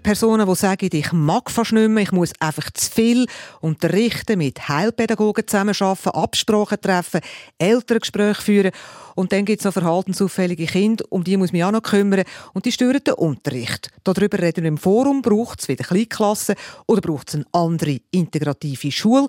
Lehrpersonen, 0.03 0.45
die 0.47 0.55
sagen, 0.55 0.89
ich 0.91 1.13
mag 1.13 1.49
fast 1.49 1.71
nicht 1.71 1.87
mehr, 1.87 2.03
ich 2.03 2.11
muss 2.11 2.33
einfach 2.41 2.69
zu 2.71 2.91
viel 2.91 3.25
unterrichten, 3.61 4.37
mit 4.37 4.67
Heilpädagogen 4.67 5.47
zusammenarbeiten, 5.47 6.09
Absprachen 6.09 6.81
treffen, 6.81 7.21
Elterngespräche 7.57 8.41
führen. 8.41 8.71
Und 9.15 9.31
dann 9.31 9.45
gibt 9.45 9.61
es 9.61 9.65
noch 9.65 9.71
verhaltensauffällige 9.71 10.65
Kinder, 10.65 11.05
um 11.09 11.23
die 11.23 11.37
muss 11.37 11.49
ich 11.49 11.53
mich 11.53 11.63
auch 11.63 11.71
noch 11.71 11.83
kümmern. 11.83 12.23
Und 12.53 12.65
die 12.65 12.73
stören 12.73 13.01
den 13.01 13.13
Unterricht. 13.13 13.91
Darüber 14.03 14.39
reden 14.39 14.63
wir 14.63 14.67
im 14.67 14.77
Forum. 14.77 15.21
Braucht 15.21 15.61
es 15.61 15.69
wieder 15.69 15.85
Kleinklassen 15.85 16.55
oder 16.85 16.99
braucht 16.99 17.29
es 17.29 17.35
eine 17.35 17.45
andere 17.53 17.99
integrative 18.11 18.91
Schule? 18.91 19.27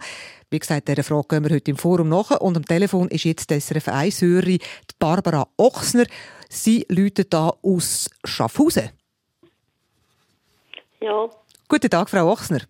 Wie 0.51 0.59
gesagt, 0.59 0.89
dieser 0.89 1.05
Frage 1.05 1.29
gehen 1.29 1.45
wir 1.45 1.55
heute 1.55 1.71
im 1.71 1.77
Forum 1.77 2.09
nach. 2.09 2.33
Und 2.41 2.57
am 2.57 2.65
Telefon 2.65 3.09
ist 3.09 3.25
jetzt 3.25 3.53
SRF 3.53 3.87
1 3.89 4.23
Hörerin 4.23 4.59
Barbara 4.99 5.47
Ochsner. 5.57 6.07
Sie 6.49 6.85
läutet 6.89 7.33
da 7.33 7.53
aus 7.63 8.11
Schaffhausen. 8.25 8.91
Ja, 11.05 11.29
Guten 11.69 11.91
Tag, 11.91 12.09
Frau 12.09 12.33
Ochsner. 12.33 12.61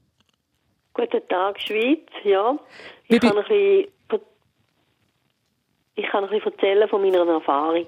guten 0.92 1.28
Tag, 1.28 1.60
Schweiz. 1.60 2.00
Ja, 2.24 2.58
ich 3.06 3.20
kann 3.20 3.38
ein 3.38 3.44
bisschen, 3.44 3.86
ich 5.94 6.06
kann 6.08 6.24
ein 6.24 6.30
bisschen 6.30 6.52
erzählen 6.52 6.88
von 6.88 7.00
meiner 7.02 7.24
Erfahrung. 7.28 7.86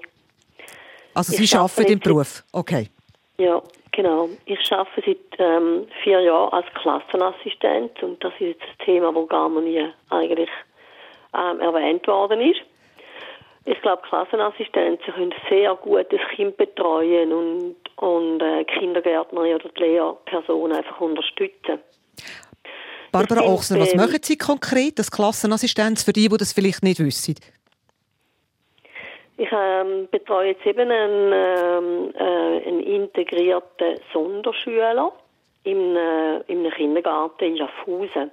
Also 1.13 1.33
Ich 1.33 1.49
Sie 1.49 1.57
arbeite 1.57 1.81
arbeiten 1.81 1.91
im 1.91 1.99
Beruf. 1.99 2.45
Okay. 2.53 2.89
Ja, 3.37 3.61
genau. 3.91 4.29
Ich 4.45 4.71
arbeite 4.71 5.03
seit 5.05 5.39
ähm, 5.39 5.85
vier 6.01 6.21
Jahren 6.21 6.53
als 6.53 6.67
Klassenassistent 6.75 8.01
und 8.01 8.23
das 8.23 8.31
ist 8.35 8.39
jetzt 8.39 8.61
ein 8.61 8.85
Thema, 8.85 9.11
das 9.11 9.27
gar 9.27 9.49
noch 9.49 9.59
nie 9.59 9.85
eigentlich 10.09 10.49
ähm, 11.33 11.59
erwähnt 11.59 12.07
worden 12.07 12.39
ist. 12.39 12.61
Ich 13.69 13.81
glaube, 13.81 14.01
Klassenassistenten 14.07 15.13
können 15.13 15.33
sehr 15.49 15.75
gut 15.75 16.05
das 16.09 16.21
Kind 16.33 16.55
betreuen 16.55 17.33
und, 17.33 17.75
und 17.97 18.41
äh, 18.41 18.63
Kindergärtner 18.63 19.41
oder 19.41 19.59
die 19.59 19.83
Lehrperson 19.83 20.71
einfach 20.71 21.01
unterstützen. 21.01 21.79
Barbara 23.11 23.41
Ochsner, 23.41 23.81
was 23.81 23.91
ähm, 23.91 23.97
machen 23.97 24.19
Sie 24.21 24.37
konkret 24.37 24.97
als 24.99 25.11
Klassenassistenz 25.11 26.03
für 26.03 26.13
die, 26.13 26.29
die 26.29 26.37
das 26.37 26.53
vielleicht 26.53 26.81
nicht 26.81 26.99
wissen? 26.99 27.35
Ich 29.35 29.49
ähm, 29.51 30.07
betreue 30.11 30.51
jetzt 30.51 30.65
eben 30.65 30.89
einen, 30.89 31.33
ähm, 31.33 32.13
äh, 32.17 32.67
einen 32.69 32.79
integrierten 32.79 33.99
Sonderschüler 34.13 35.11
im, 35.65 35.95
äh, 35.97 36.37
in 36.47 36.59
einem 36.59 36.71
Kindergarten 36.71 37.43
in 37.43 37.57
Schaffhausen. 37.57 38.31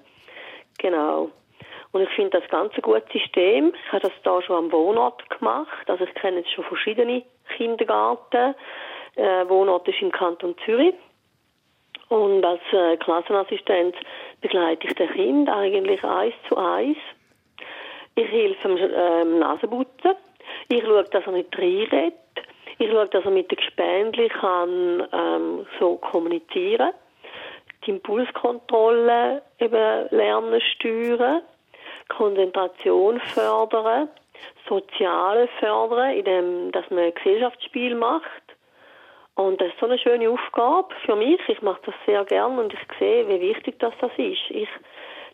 Genau. 0.79 1.31
Und 1.95 2.03
ich 2.03 2.09
finde 2.09 2.41
das 2.41 2.51
ganz 2.51 2.75
ein 2.75 2.83
gutes 2.83 3.05
System. 3.13 3.73
Ich 3.73 3.93
habe 3.93 4.09
das 4.09 4.13
da 4.25 4.43
schon 4.43 4.57
am 4.57 4.73
Wohnort 4.73 5.31
gemacht. 5.31 5.89
Also 5.89 6.03
ich 6.03 6.15
kenne 6.15 6.39
jetzt 6.39 6.51
schon 6.51 6.65
verschiedene 6.65 7.23
Kindergarten. 7.57 8.57
Äh, 9.15 9.49
Wohnort 9.49 9.87
ist 9.87 10.03
im 10.03 10.11
Kanton 10.11 10.57
Zürich. 10.65 10.97
Und 12.09 12.45
als 12.45 12.61
äh, 12.73 12.97
Klassenassistent 12.97 13.95
begleite 14.41 14.89
ich 14.89 14.95
das 14.95 15.09
Kind 15.13 15.49
eigentlich 15.49 16.03
eins 16.03 16.35
zu 16.49 16.57
eins. 16.57 16.99
Ich 18.17 18.29
helfe 18.29 18.69
ihm 18.71 18.77
ähm, 18.77 19.39
Nasenputzen. 19.39 20.17
Ich 20.71 20.83
schaue, 20.83 21.05
dass 21.05 21.25
er 21.25 21.33
nicht 21.33 21.57
reinredet. 21.57 22.15
Ich 22.79 22.91
schaue, 22.91 23.07
dass 23.07 23.25
er 23.25 23.31
mit 23.31 23.53
den 23.53 23.57
Gespendli 23.57 24.31
kann 24.31 25.07
ähm, 25.13 25.67
so 25.79 25.95
kommunizieren. 25.99 26.91
Die 27.87 27.91
Impulskontrolle 27.91 29.43
eben 29.61 30.09
lernen 30.11 30.61
steuern. 30.61 31.43
Konzentration 32.09 33.21
fördern. 33.21 34.09
Soziale 34.69 35.49
fördern, 35.61 36.11
indem 36.13 36.73
dass 36.73 36.89
man 36.91 37.01
ein 37.01 37.15
Gesellschaftsspiel 37.15 37.95
macht. 37.95 38.43
Und 39.35 39.61
das 39.61 39.69
ist 39.69 39.81
so 39.81 39.87
eine 39.87 39.99
schöne 39.99 40.31
Aufgabe 40.31 40.95
für 41.05 41.17
mich. 41.17 41.41
Ich 41.49 41.61
mache 41.61 41.81
das 41.87 41.95
sehr 42.07 42.25
gern 42.25 42.59
und 42.59 42.73
ich 42.73 42.81
sehe, 42.99 43.29
wie 43.29 43.41
wichtig 43.41 43.79
das, 43.81 43.93
das 44.01 44.13
ist. 44.17 44.51
Ich 44.51 44.69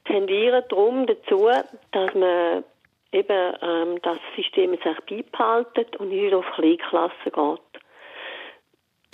tendiere 0.06 0.64
darum 0.68 1.06
dazu, 1.06 1.48
dass 1.92 2.14
man 2.14 2.64
eben 3.12 3.54
ähm, 3.62 3.98
das 4.02 4.18
System 4.37 4.72
jetzt 4.72 4.87
eigentlich 4.87 5.26
beibehaltet 5.30 5.96
und 5.96 6.09
nicht 6.09 6.33
auf 6.33 6.46
Kleinklassen 6.54 7.33
geht. 7.33 7.83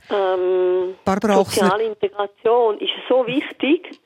Ähm, 0.08 0.96
Barbara 1.04 1.40
Ochsner. 1.40 1.64
soziale 1.64 1.84
Integration 1.84 2.78
ist 2.78 2.92
so 3.08 3.26
wichtig 3.26 3.98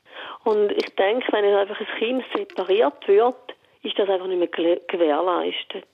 und 0.44 0.72
ich 0.72 0.94
denke, 0.96 1.32
wenn 1.32 1.44
einfach 1.44 1.78
ein 1.78 1.98
Kind 1.98 2.24
separiert 2.34 3.06
wird, 3.06 3.54
ist 3.82 3.98
das 3.98 4.08
einfach 4.08 4.26
nicht 4.26 4.38
mehr 4.38 4.78
gewährleistet. 4.88 5.86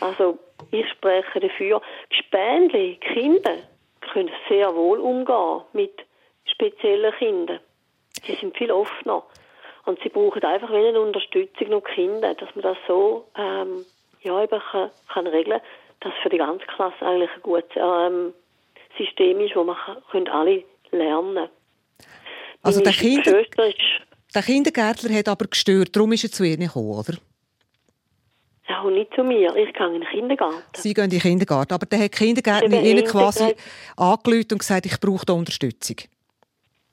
Also 0.00 0.38
ich 0.70 0.88
spreche 0.90 1.40
dafür, 1.40 1.80
Gespendli, 2.08 2.96
Kinder 2.96 3.56
können 4.12 4.30
sehr 4.48 4.74
wohl 4.74 4.98
umgehen 5.00 5.62
mit 5.72 5.92
speziellen 6.44 7.12
Kindern. 7.14 7.60
Die 8.26 8.34
sind 8.34 8.56
viel 8.56 8.70
offener. 8.70 9.24
Und 9.84 10.00
sie 10.02 10.08
brauchen 10.08 10.42
einfach 10.44 10.70
eine 10.70 11.00
Unterstützung 11.00 11.68
noch 11.68 11.84
Kinder, 11.84 12.34
dass 12.34 12.54
man 12.54 12.62
das 12.62 12.76
so 12.88 13.26
ähm, 13.36 13.84
ja, 14.22 14.42
eben 14.42 14.60
kann, 14.60 14.90
kann 15.12 15.26
regeln 15.26 15.60
dass 16.00 16.12
für 16.22 16.28
die 16.28 16.38
ganze 16.38 16.66
Klasse 16.66 17.04
eigentlich 17.04 17.30
ein 17.30 17.42
gutes 17.42 17.70
ähm, 17.74 18.34
System 18.98 19.40
ist, 19.40 19.56
wo 19.56 19.64
man 19.64 19.76
können 20.10 20.28
alle 20.28 20.62
lernen 20.90 21.48
Also 22.66 22.80
der, 22.82 22.92
Kinder, 22.92 23.42
der 24.34 24.42
Kindergärtler 24.42 25.14
hat 25.16 25.28
aber 25.28 25.46
gestört, 25.46 25.94
darum 25.94 26.12
ist 26.12 26.24
er 26.24 26.30
zu 26.30 26.44
ihr 26.44 26.56
gekommen, 26.56 26.90
oder? 26.90 27.14
Ja, 28.68 28.82
nicht 28.84 29.14
zu 29.14 29.22
mir. 29.22 29.54
Ich 29.56 29.72
gehe 29.72 29.86
in 29.86 30.00
den 30.00 30.08
Kindergarten. 30.10 30.62
Sie 30.74 30.92
gehen 30.92 31.04
in 31.04 31.10
den 31.10 31.20
Kindergarten. 31.20 31.72
Aber 31.74 31.86
dann 31.86 32.00
hat 32.02 32.12
die 32.12 32.24
Kindergärtnerin 32.24 32.84
Ihnen 32.84 33.04
quasi 33.04 33.54
angerufen 33.96 34.48
und 34.52 34.58
gesagt, 34.58 34.86
ich 34.86 34.98
brauche 34.98 35.24
da 35.24 35.34
Unterstützung. 35.34 35.96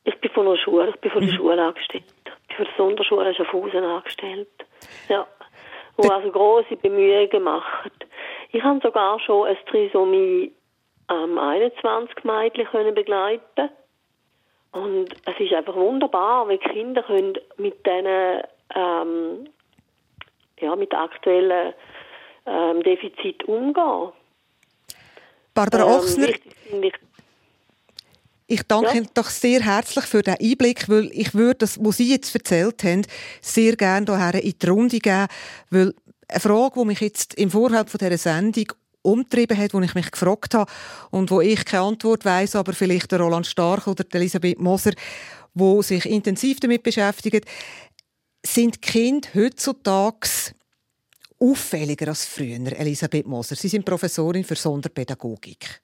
Ich 0.03 0.15
bin 0.21 0.31
von 0.31 0.45
der 0.45 0.57
Schule, 0.57 0.89
ich 0.89 0.95
bin 1.01 1.12
von 1.12 1.23
Mhm. 1.23 1.27
der 1.27 1.36
Schule 1.36 1.63
angestellt. 1.63 2.03
Ich 2.49 2.57
bin 2.57 2.57
von 2.57 2.65
der 2.65 2.75
Sonderschule 2.77 3.33
Schaffhausen 3.36 3.83
angestellt. 3.83 4.49
Ja. 5.09 5.25
Wo 5.97 6.07
also 6.09 6.31
grosse 6.31 6.75
Bemühungen 6.75 7.43
machen. 7.43 7.91
Ich 8.51 8.62
habe 8.63 8.79
sogar 8.83 9.19
schon 9.19 9.47
eine 9.47 9.57
Trisomie 9.65 10.51
am 11.07 11.38
21 11.39 12.23
Mädchen 12.23 12.65
können 12.65 12.93
begleiten 12.93 13.69
und 14.73 15.07
es 15.25 15.39
ist 15.39 15.53
einfach 15.53 15.75
wunderbar, 15.75 16.47
wie 16.49 16.57
die 16.57 16.69
Kinder 16.69 17.03
können 17.03 17.33
mit 17.57 17.86
diesen 17.86 18.41
ähm, 18.75 19.47
ja, 20.59 20.75
mit 20.75 20.93
aktuellen 20.93 21.73
ähm, 22.45 22.83
Defizit 22.83 23.43
umgehen. 23.45 24.12
Barbara 25.53 25.83
Ähm, 25.83 25.89
Ochsner, 25.89 26.27
ich 28.47 28.63
danke 28.67 28.89
Ja. 28.89 28.93
Ihnen 28.95 29.09
doch 29.13 29.29
sehr 29.29 29.62
herzlich 29.62 30.05
für 30.05 30.21
den 30.21 30.36
Einblick, 30.39 30.89
weil 30.89 31.09
ich 31.13 31.33
würde 31.33 31.59
das, 31.59 31.83
was 31.83 31.97
Sie 31.97 32.12
jetzt 32.12 32.36
erzählt 32.36 32.83
haben, 32.83 33.05
sehr 33.41 33.75
gerne 33.75 34.05
hierher 34.05 34.43
in 34.43 34.53
die 34.59 34.67
Runde 34.67 34.99
geben, 34.99 35.27
weil 35.69 35.93
eine 36.27 36.39
Frage, 36.39 36.79
die 36.79 36.86
mich 36.86 36.99
jetzt 36.99 37.36
im 37.36 37.51
Vorfeld 37.51 37.89
von 37.89 37.97
dieser 37.99 38.17
Sendung 38.17 38.65
umtrieben 39.04 39.58
hat, 39.58 39.74
wo 39.74 39.82
ich 39.82 39.94
mich 39.94 40.10
gefragt 40.10 40.56
habe 40.56 40.72
und 41.12 41.30
wo 41.30 41.42
ich 41.42 41.63
keine 41.66 41.84
Antwort 41.84 42.26
weiß, 42.26 42.56
aber 42.56 42.74
vielleicht 42.74 43.12
der 43.12 43.20
Roland 43.20 43.46
Stark 43.46 43.86
oder 43.88 44.04
Elisabeth 44.12 44.60
Moser, 44.60 44.94
wo 45.54 45.82
sich 45.84 46.06
intensiv 46.08 46.60
damit 46.60 46.82
beschäftigen, 46.82 47.42
sind 48.46 48.82
Kinder 48.82 49.30
heutzutage 49.36 50.28
auffälliger 51.39 52.08
als 52.08 52.26
früher, 52.26 52.78
Elisabeth 52.80 53.28
Moser. 53.28 53.56
Sie 53.56 53.68
sind 53.68 53.86
Professorin 53.86 54.44
für 54.44 54.56
Sonderpädagogik. 54.56 55.82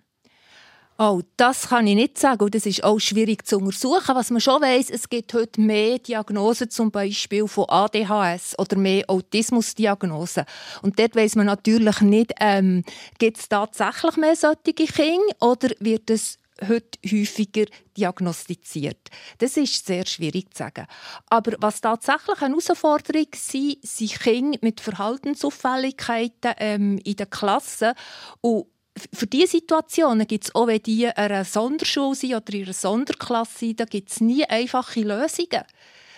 Oh, 1.02 1.22
das 1.38 1.70
kann 1.70 1.88
ich 1.88 1.96
nicht 1.96 2.18
sagen. 2.18 2.44
Und 2.44 2.54
das 2.54 2.66
ist 2.66 2.84
auch 2.84 3.00
schwierig 3.00 3.48
zu 3.48 3.58
untersuchen. 3.58 4.16
Was 4.16 4.32
man 4.32 4.42
schon 4.42 4.62
weiß, 4.62 4.90
es 4.90 5.08
gibt 5.08 5.34
heute 5.34 5.62
mehr 5.62 5.98
Diagnosen, 5.98 6.70
zum 6.70 6.92
Beispiel 6.92 7.48
von 7.48 7.70
ADHS 7.70 8.60
oder 8.60 8.78
mehr 8.78 9.06
Autismusdiagnosen. 9.08 10.44
Und 10.82 11.00
dort 11.00 11.16
weiß 11.16 11.36
man 11.38 11.46
natürlich 11.46 12.02
nicht, 12.02 12.34
ähm, 12.42 12.84
gibt 13.18 13.38
es 13.38 13.48
tatsächlich 13.48 14.18
mehr 14.18 14.36
solche 14.36 14.74
Kinder 14.74 15.36
oder 15.40 15.70
wird 15.80 16.10
es 16.10 16.38
heute 16.68 17.00
häufiger 17.10 17.64
diagnostiziert. 17.96 19.10
Das 19.38 19.56
ist 19.56 19.86
sehr 19.86 20.06
schwierig 20.06 20.54
zu 20.54 20.64
sagen. 20.64 20.86
Aber 21.30 21.54
was 21.60 21.80
tatsächlich 21.80 22.42
eine 22.42 22.56
Herausforderung 22.56 23.28
sind, 23.34 23.78
sind 23.88 24.20
Kinder 24.20 24.60
mit 24.62 24.82
Verhaltensauffälligkeiten 24.82 26.56
ähm, 26.58 27.00
in 27.06 27.16
der 27.16 27.28
Klasse. 27.28 27.94
Und 28.42 28.66
für 29.14 29.28
diese 29.28 29.48
Situationen 29.48 30.28
gibt 30.28 30.46
es 30.46 30.56
auch, 30.56 30.68
wenn 30.68 30.82
die 30.82 31.04
in 31.04 31.12
einer 31.12 31.46
Sonderschule 31.46 32.16
sind 32.16 32.36
oder 32.36 32.54
in 32.54 32.64
einer 32.64 32.74
Sonderklasse 32.74 33.60
sind, 33.60 33.80
da 33.80 33.86
gibt 33.86 34.12
es 34.12 34.22
nie 34.22 34.46
einfache 34.46 35.02
Lösungen. 35.02 35.64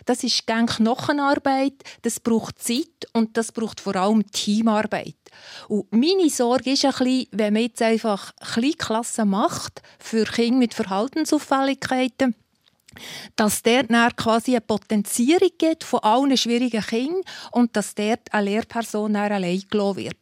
Das 0.05 0.23
ist 0.23 0.47
gang 0.47 0.69
Knochenarbeit, 0.69 1.83
das 2.01 2.19
braucht 2.19 2.59
Zeit 2.59 3.07
und 3.13 3.37
das 3.37 3.51
braucht 3.51 3.79
vor 3.79 3.95
allem 3.95 4.29
Teamarbeit. 4.31 5.15
Und 5.67 5.91
meine 5.91 6.29
Sorge 6.29 6.71
ist 6.71 6.85
ein 6.85 6.91
bisschen, 6.91 7.27
wenn 7.31 7.53
man 7.53 7.63
jetzt 7.63 7.81
einfach 7.81 8.33
Kleinklassen 8.53 9.29
macht 9.29 9.81
für 9.99 10.25
Kinder 10.25 10.57
mit 10.57 10.73
Verhaltensauffälligkeiten, 10.73 12.35
dass 13.35 13.61
der 13.61 13.83
dann 13.83 14.15
quasi 14.15 14.51
eine 14.51 14.61
Potenzierung 14.61 15.51
gibt 15.57 15.83
von 15.83 16.01
allen 16.01 16.35
schwierigen 16.35 16.81
Kindern 16.81 17.21
und 17.51 17.75
dass 17.75 17.95
dort 17.95 18.33
eine 18.33 18.49
Lehrperson 18.49 19.15
allein 19.15 19.63
gelassen 19.69 19.97
wird. 19.97 20.17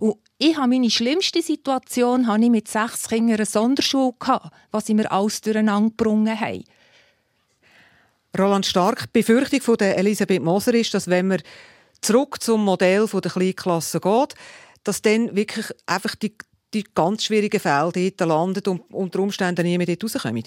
Und 0.00 0.16
ich 0.38 0.56
habe 0.56 0.68
meine 0.68 0.90
schlimmste 0.90 1.42
Situation 1.42 2.26
habe 2.26 2.44
ich 2.44 2.50
mit 2.50 2.68
sechs 2.68 3.08
Kindern 3.08 3.28
in 3.28 3.34
einer 3.36 3.46
Sonderschule 3.46 4.14
gehabt, 4.18 4.54
was 4.70 4.86
sie 4.86 4.94
mir 4.94 5.10
alles 5.10 5.40
durcheinander 5.40 5.90
gebrungen 5.90 6.38
haben. 6.38 6.64
Roland 8.38 8.66
Stark, 8.66 9.04
die 9.12 9.20
Befürchtung 9.20 9.60
von 9.60 9.76
der 9.76 9.96
Elisabeth 9.96 10.42
Moser 10.42 10.74
ist, 10.74 10.92
dass 10.92 11.08
wenn 11.08 11.28
man 11.28 11.42
zurück 12.02 12.42
zum 12.42 12.64
Modell 12.64 13.06
der 13.06 13.30
Kleinklasse 13.30 14.00
geht, 14.00 14.34
dass 14.84 15.02
dann 15.02 15.34
wirklich 15.34 15.66
einfach 15.86 16.14
die, 16.14 16.36
die 16.74 16.84
ganz 16.94 17.24
schwierigen 17.24 17.60
Fälle 17.60 17.92
dort 17.92 18.28
landen 18.28 18.68
und 18.68 18.80
unter 18.92 19.20
Umständen 19.20 19.64
nie 19.64 19.78
mehr 19.78 19.86
dort 19.86 20.04
rauskommen. 20.04 20.44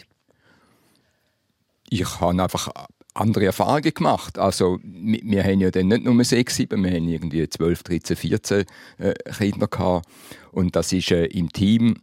ich 1.89 2.19
habe 2.19 2.41
einfach 2.41 2.69
andere 3.13 3.45
Erfahrungen 3.45 3.93
gemacht. 3.93 4.37
Also, 4.37 4.79
wir, 4.83 5.19
wir 5.23 5.43
haben 5.43 5.61
ja 5.61 5.71
dann 5.71 5.87
nicht 5.87 6.03
nur 6.03 6.23
sechs, 6.23 6.55
sieben, 6.55 6.83
wir 6.83 6.91
haben 6.91 7.07
irgendwie 7.07 7.47
12, 7.47 7.83
13, 7.83 8.15
14 8.15 8.65
äh, 8.97 9.13
Kinder 9.37 9.67
gehabt. 9.67 10.07
Und 10.51 10.75
das 10.75 10.93
ist 10.93 11.11
äh, 11.11 11.25
im 11.25 11.51
Team 11.51 11.95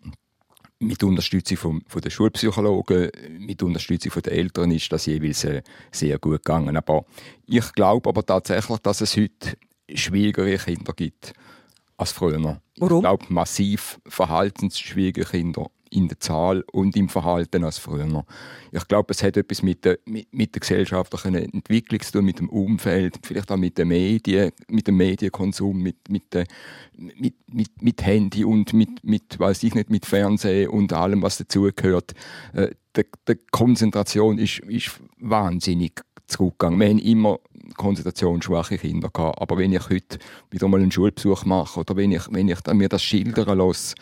mit 0.79 1.03
Unterstützung 1.03 1.57
vom, 1.57 1.83
von 1.87 2.03
der 2.03 2.11
Schulpsychologen, 2.11 3.11
mit 3.39 3.63
Unterstützung 3.63 4.13
von 4.13 4.23
den 4.23 4.35
Eltern 4.35 4.71
ist 4.71 4.93
das 4.93 5.07
jeweils 5.07 5.45
äh, 5.45 5.63
sehr 5.91 6.19
gut 6.19 6.45
gegangen. 6.45 6.77
Aber 6.77 7.05
ich 7.47 7.73
glaube 7.73 8.09
aber 8.09 8.25
tatsächlich, 8.25 8.79
dass 8.81 9.01
es 9.01 9.17
heute 9.17 9.57
schwierigere 9.95 10.59
Kinder 10.59 10.93
gibt 10.93 11.33
als 11.97 12.13
früher. 12.13 12.61
Warum? 12.79 12.99
Ich 12.99 13.03
glaube, 13.03 13.25
massiv 13.29 13.99
verhaltensschwierige 14.07 15.25
Kinder 15.25 15.71
in 15.91 16.09
der 16.09 16.21
Zahl 16.21 16.65
und 16.73 16.97
im 16.97 17.09
Verhalten 17.09 17.65
als 17.65 17.79
früher. 17.79 18.25
Ich 18.73 18.89
glaube, 18.89 19.13
es 19.13 19.23
hat 19.23 19.37
etwas 19.37 19.63
mit 19.63 19.85
der, 19.85 19.99
mit, 20.05 20.33
mit 20.33 20.55
der 20.55 20.61
gesellschaftlichen 20.61 21.35
Entwicklung 21.35 22.01
zu 22.01 22.13
tun, 22.13 22.25
mit 22.25 22.39
dem 22.39 22.49
Umfeld, 22.49 23.19
vielleicht 23.23 23.51
auch 23.51 23.57
mit 23.57 23.79
den 23.79 23.89
Medien, 23.89 24.53
mit 24.69 24.87
dem 24.87 24.97
Medienkonsum, 24.97 25.83
mit, 25.83 26.09
mit, 26.09 26.33
der, 26.35 26.47
mit, 26.97 27.35
mit, 27.53 27.83
mit 27.83 28.05
Handy 28.05 28.45
und 28.45 28.73
mit, 28.73 29.05
mit, 29.05 29.39
weiß 29.39 29.63
ich 29.63 29.75
nicht, 29.75 29.91
mit 29.91 30.07
Fernsehen 30.07 30.69
und 30.69 30.93
allem, 30.93 31.23
was 31.23 31.39
dazugehört. 31.39 32.13
Äh, 32.53 32.71
die, 32.97 33.37
Konzentration 33.51 34.39
ist, 34.39 34.61
ist 34.61 35.01
wahnsinnig 35.19 36.01
zurückgegangen. 36.27 36.81
Wir 36.81 36.89
haben 36.89 36.99
immer 36.99 37.39
konzentrationsschwache 37.77 38.79
Kinder 38.79 39.11
gehabt. 39.11 39.41
Aber 39.41 39.59
wenn 39.59 39.73
ich 39.73 39.89
heute 39.89 40.19
wieder 40.51 40.69
mal 40.69 40.81
einen 40.81 40.91
Schulbesuch 40.91 41.45
mache 41.45 41.81
oder 41.81 41.97
wenn 41.97 42.13
ich, 42.13 42.23
wenn 42.31 42.49
ich 42.49 42.59
mir 42.73 42.89
das 42.89 43.03
schildern 43.03 43.59
lasse, 43.59 43.95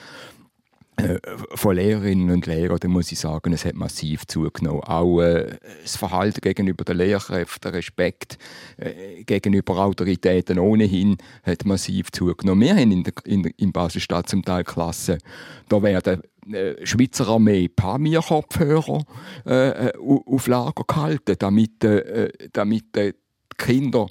von 1.55 1.75
Lehrerinnen 1.75 2.31
und 2.31 2.47
Lehrern, 2.47 2.79
dann 2.81 2.93
muss 2.93 3.11
ich 3.11 3.19
sagen, 3.19 3.53
es 3.53 3.65
hat 3.65 3.75
massiv 3.75 4.27
zugenommen. 4.27 4.83
Auch 4.85 5.21
äh, 5.21 5.57
das 5.83 5.97
Verhalten 5.97 6.41
gegenüber 6.41 6.85
den 6.85 6.99
Lehrkräften, 6.99 7.73
Respekt 7.73 8.39
äh, 8.77 9.25
gegenüber 9.25 9.79
Autoritäten 9.79 10.59
ohnehin 10.59 11.17
hat 11.43 11.65
massiv 11.65 12.13
zugenommen. 12.13 12.63
Wir 12.63 12.77
haben 12.77 12.93
in 12.93 13.03
der, 13.03 13.13
in, 13.25 13.45
in 13.57 13.73
Basel-Stadt 13.73 14.29
zum 14.29 14.45
Teil 14.45 14.63
Klassen, 14.63 15.19
da 15.69 15.83
werden 15.83 16.23
äh, 16.53 16.87
Schweizer 16.87 17.27
Armee 17.27 17.69
Pamir-Kopfhörer 17.69 19.05
äh, 19.47 19.89
äh, 19.89 19.99
au- 19.99 20.23
auf 20.27 20.47
Lager 20.47 20.85
gehalten, 20.87 21.35
damit, 21.39 21.83
äh, 21.83 22.31
damit 22.53 22.97
äh, 22.97 23.13
die 23.13 23.57
Kinder 23.57 24.07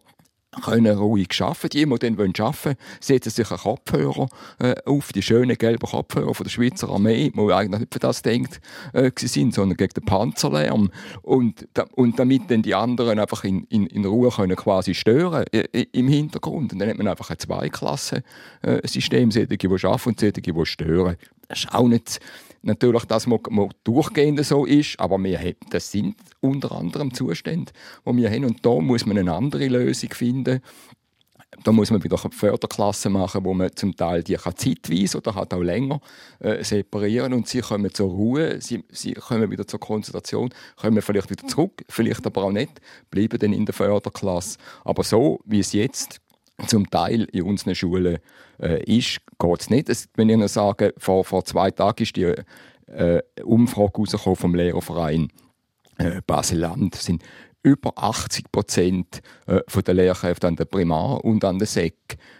können 0.61 0.97
ruhig 0.97 1.29
arbeiten. 1.41 1.69
Die, 1.69 1.85
die 1.85 1.99
dann 1.99 2.17
arbeiten 2.17 2.65
wollen, 2.65 2.77
setzen 2.99 3.29
sich 3.29 3.49
einen 3.49 3.59
Kopfhörer 3.59 4.27
äh, 4.59 4.75
auf, 4.85 5.11
die 5.13 5.21
schönen 5.21 5.57
gelben 5.57 5.87
Kopfhörer 5.87 6.33
von 6.33 6.43
der 6.43 6.51
Schweizer 6.51 6.89
Armee, 6.89 7.31
die 7.31 7.53
eigentlich 7.53 7.79
nicht 7.81 7.93
für 7.93 7.99
das 7.99 8.21
denkt, 8.21 8.61
äh, 8.93 9.11
sind, 9.15 9.53
sondern 9.53 9.77
gegen 9.77 9.93
den 9.93 10.05
Panzerlärm. 10.05 10.91
Und, 11.21 11.67
und 11.95 12.19
damit 12.19 12.49
dann 12.51 12.61
die 12.61 12.75
anderen 12.75 13.19
einfach 13.19 13.43
in, 13.43 13.63
in, 13.65 13.87
in 13.87 14.05
Ruhe 14.05 14.29
können 14.29 14.55
quasi 14.55 14.93
stören 14.93 15.45
äh, 15.51 15.65
äh, 15.71 15.85
im 15.91 16.07
Hintergrund. 16.07 16.73
Und 16.73 16.79
dann 16.79 16.89
hat 16.89 16.97
man 16.97 17.07
einfach 17.07 17.29
ein 17.29 17.39
Zweiklassen-System, 17.39 19.31
solche, 19.31 19.57
die 19.57 19.67
arbeiten 19.67 20.09
und 20.09 20.19
solche, 20.19 20.41
die 20.41 20.65
stören. 20.65 21.17
Das 21.47 21.59
ist 21.59 21.73
auch 21.73 21.87
nicht 21.87 22.19
natürlich 22.63 23.05
das, 23.05 23.29
was 23.29 23.69
durchgehend 23.83 24.43
so 24.45 24.65
ist, 24.65 24.99
aber 24.99 25.21
wir 25.21 25.37
haben, 25.37 25.55
das 25.69 25.91
sind 25.91 26.15
unter 26.41 26.71
anderem 26.71 27.13
Zustände, 27.13 27.71
die 28.05 28.17
wir 28.17 28.31
haben. 28.31 28.45
Und 28.45 28.65
da 28.65 28.79
muss 28.79 29.05
man 29.05 29.17
eine 29.17 29.33
andere 29.33 29.67
Lösung 29.67 30.09
finden. 30.11 30.61
Da 31.63 31.71
muss 31.71 31.91
man 31.91 32.03
wieder 32.03 32.17
Förderklassen 32.17 33.13
machen, 33.13 33.45
wo 33.45 33.53
man 33.53 33.75
zum 33.75 33.95
Teil 33.95 34.23
die 34.23 34.33
kann 34.33 34.57
zeitweise 34.57 35.19
oder 35.19 35.35
halt 35.35 35.53
auch 35.53 35.61
länger 35.61 36.01
äh, 36.39 36.63
separieren 36.63 37.31
und 37.31 37.47
sie 37.47 37.61
kommen 37.61 37.93
zur 37.93 38.09
Ruhe, 38.09 38.59
sie, 38.59 38.83
sie 38.89 39.13
kommen 39.13 39.51
wieder 39.51 39.67
zur 39.67 39.79
Konzentration, 39.79 40.49
kommen 40.75 41.01
vielleicht 41.01 41.29
wieder 41.29 41.45
zurück, 41.47 41.83
vielleicht 41.87 42.25
aber 42.25 42.45
auch 42.45 42.51
nicht, 42.51 42.81
bleiben 43.11 43.37
dann 43.37 43.53
in 43.53 43.65
der 43.65 43.73
Förderklasse. 43.73 44.57
Aber 44.83 45.03
so, 45.03 45.41
wie 45.45 45.59
es 45.59 45.73
jetzt 45.73 46.21
zum 46.67 46.89
Teil 46.89 47.23
in 47.31 47.43
unseren 47.43 47.75
Schulen 47.75 48.19
äh, 48.61 48.83
ist, 48.83 49.21
geht 49.39 49.61
es 49.61 49.69
nicht. 49.69 49.89
Wenn 50.15 50.29
ich 50.29 50.35
Ihnen 50.35 50.47
sage, 50.47 50.93
vor, 50.97 51.23
vor 51.25 51.45
zwei 51.45 51.71
Tagen 51.71 52.03
ist 52.03 52.15
die 52.15 52.33
äh, 52.87 53.21
Umfrage 53.43 54.35
vom 54.35 54.55
Lehrerverein 54.55 55.29
äh, 55.97 56.21
Basel-Land. 56.25 56.95
Sind 56.95 57.23
über 57.63 57.93
80 57.95 58.51
Prozent 58.51 59.21
äh, 59.47 59.61
der 59.81 59.93
Lehrkräfte 59.93 60.47
an 60.47 60.55
der 60.55 60.65
Primar- 60.65 61.23
und 61.23 61.43
an 61.45 61.57
der 61.57 61.67
SEC 61.67 61.95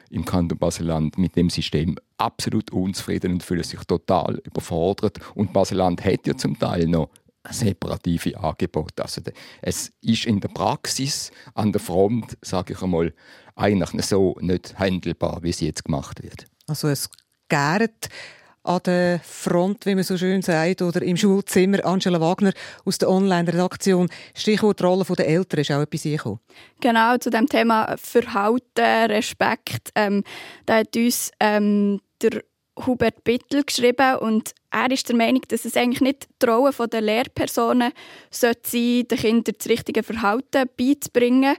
im 0.10 0.26
Kanton 0.26 0.58
Basel-Land 0.58 1.17
mit 1.17 1.36
dem 1.36 1.49
System 1.49 1.95
absolut 2.17 2.71
unzufrieden 2.71 3.34
und 3.34 3.43
fühlen 3.43 3.63
sich 3.63 3.80
total 3.86 4.39
überfordert. 4.43 5.19
Und 5.34 5.54
Basel-Land 5.54 6.04
hat 6.06 6.28
ja 6.28 6.36
zum 6.36 6.60
Teil 6.60 6.88
noch 6.88 7.10
separative 7.49 8.38
Angebote. 8.39 9.03
Also 9.03 9.21
es 9.62 9.91
ist 10.01 10.25
in 10.25 10.39
der 10.39 10.49
Praxis 10.49 11.32
an 11.53 11.71
der 11.71 11.82
Front, 11.82 12.38
sage 12.41 12.73
ich 12.73 12.82
einmal, 12.82 13.13
eigentlich 13.56 14.06
so 14.06 14.36
nicht 14.39 14.77
handelbar, 14.79 15.39
wie 15.43 15.49
es 15.49 15.60
jetzt 15.60 15.86
gemacht 15.86 16.23
wird. 16.23 16.45
Also 16.67 16.88
es 16.88 17.10
gärt 17.49 18.10
an 18.63 18.79
der 18.86 19.19
Front, 19.19 19.86
wie 19.86 19.95
man 19.95 20.03
so 20.03 20.17
schön 20.17 20.41
sagt, 20.41 20.82
oder 20.82 21.01
im 21.01 21.17
Schulzimmer. 21.17 21.86
Angela 21.86 22.19
Wagner 22.21 22.53
aus 22.86 22.97
der 22.97 23.10
Online-Redaktion. 23.10 24.10
Stichwort 24.34 24.82
Rolle 24.82 25.03
der 25.03 25.27
Eltern 25.27 25.60
ist 25.60 25.71
auch 25.71 25.82
etwas 25.82 26.06
eingekommen. 26.06 26.39
Genau, 26.79 27.17
zu 27.17 27.29
dem 27.29 27.47
Thema 27.47 27.95
Verhalten, 27.97 29.12
Respekt. 29.12 29.89
Ähm, 29.95 30.23
da 30.65 30.77
hat 30.77 30.95
uns 30.95 31.32
ähm, 31.41 31.99
der 32.21 32.41
Hubert 32.86 33.24
Bittel 33.24 33.64
geschrieben 33.64 34.18
und 34.18 34.54
er 34.72 34.90
ist 34.90 35.08
der 35.08 35.16
Meinung, 35.16 35.42
dass 35.48 35.66
es 35.66 35.78
eigentlich 35.78 36.02
nicht 36.02 36.28
die 36.42 36.48
Rolle 36.48 36.72
der 36.88 37.02
Lehrpersonen 37.02 37.92
sollte 38.32 38.70
sein, 38.70 39.08
den 39.08 39.18
Kindern 39.18 39.56
das 39.58 39.70
richtige 39.70 40.02
Verhalten 40.02 40.68
beizubringen. 40.76 41.56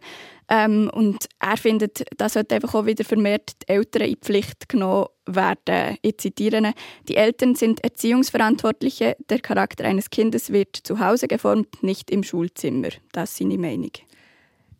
Ähm, 0.49 0.91
und 0.93 1.27
er 1.39 1.57
findet, 1.57 2.05
da 2.19 2.29
sollte 2.29 2.57
einfach 2.57 2.75
auch 2.75 2.87
wieder 2.87 3.05
vermehrt 3.05 3.53
die 3.63 3.73
Eltern 3.73 4.03
in 4.03 4.09
die 4.11 4.17
Pflicht 4.17 4.69
genommen 4.69 5.07
werden. 5.27 5.97
Ich 6.03 6.19
zitiere 6.19 6.59
ihn, 6.59 6.73
Die 7.09 7.17
Eltern 7.17 7.55
sind 7.55 7.83
Erziehungsverantwortliche. 7.83 9.17
Der 9.31 9.39
Charakter 9.39 9.85
eines 9.85 10.11
Kindes 10.11 10.53
wird 10.53 10.77
zu 10.77 10.99
Hause 10.99 11.29
geformt, 11.29 11.83
nicht 11.83 12.11
im 12.11 12.25
Schulzimmer. 12.25 12.89
Das 13.13 13.31
ist 13.31 13.39
seine 13.39 13.57
Meinung. 13.57 13.93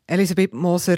Elisabeth 0.07 0.53
Moser, 0.53 0.97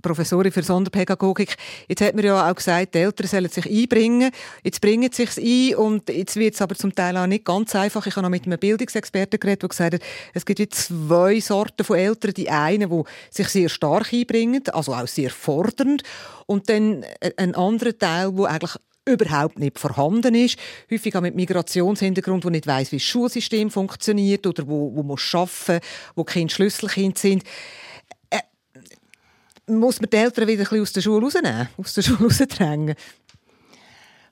Professorin 0.00 0.52
für 0.52 0.62
Sonderpädagogik. 0.62 1.56
Jetzt 1.88 2.00
hat 2.00 2.14
man 2.14 2.24
ja 2.24 2.50
auch 2.50 2.54
gesagt, 2.54 2.94
die 2.94 2.98
Eltern 2.98 3.26
sollen 3.26 3.48
sich 3.48 3.66
einbringen. 3.66 4.30
Jetzt 4.62 4.80
bringen 4.80 5.10
sie 5.12 5.26
sich 5.26 5.38
ein 5.38 5.76
und 5.76 6.08
jetzt 6.08 6.36
wird 6.36 6.54
es 6.54 6.62
aber 6.62 6.74
zum 6.74 6.94
Teil 6.94 7.16
auch 7.16 7.26
nicht 7.26 7.44
ganz 7.44 7.74
einfach. 7.74 8.06
Ich 8.06 8.16
habe 8.16 8.22
noch 8.22 8.30
mit 8.30 8.46
einem 8.46 8.58
Bildungsexperten 8.58 9.38
geredet, 9.38 9.62
der 9.62 9.68
gesagt 9.68 9.94
hat, 9.94 10.02
es 10.34 10.44
gibt 10.44 10.58
jetzt 10.58 10.88
zwei 10.88 11.40
Sorten 11.40 11.84
von 11.84 11.96
Eltern. 11.96 12.34
Die 12.34 12.50
einen, 12.50 12.90
die 12.90 13.02
sich 13.30 13.48
sehr 13.48 13.68
stark 13.68 14.12
einbringen, 14.12 14.62
also 14.72 14.94
auch 14.94 15.06
sehr 15.06 15.30
fordernd. 15.30 16.02
Und 16.46 16.68
dann 16.68 17.04
ein 17.36 17.54
anderer 17.54 17.96
Teil, 17.96 18.32
der 18.32 18.46
eigentlich 18.46 18.76
überhaupt 19.04 19.58
nicht 19.58 19.78
vorhanden 19.78 20.34
ist. 20.34 20.58
Häufig 20.90 21.16
auch 21.16 21.20
mit 21.20 21.34
Migrationshintergrund, 21.34 22.44
wo 22.44 22.50
nicht 22.50 22.66
weiß, 22.66 22.92
wie 22.92 22.96
das 22.96 23.04
Schulsystem 23.04 23.70
funktioniert 23.70 24.46
oder 24.46 24.66
wo, 24.66 24.94
wo 24.94 25.02
muss 25.02 25.34
arbeiten, 25.34 25.84
wo 26.14 26.24
Kinder 26.24 26.54
Schlüsselkind 26.54 27.18
sind 27.18 27.44
muss 29.66 30.00
man 30.00 30.10
die 30.10 30.16
Eltern 30.16 30.48
wieder 30.48 30.62
ein 30.62 30.68
bisschen 30.68 30.82
aus 30.82 30.92
der 30.92 31.00
Schule 31.00 31.24
rausnehmen, 31.24 31.68
aus 31.76 31.94
der 31.94 32.02
Schule 32.02 32.24
rausdrängen? 32.24 32.94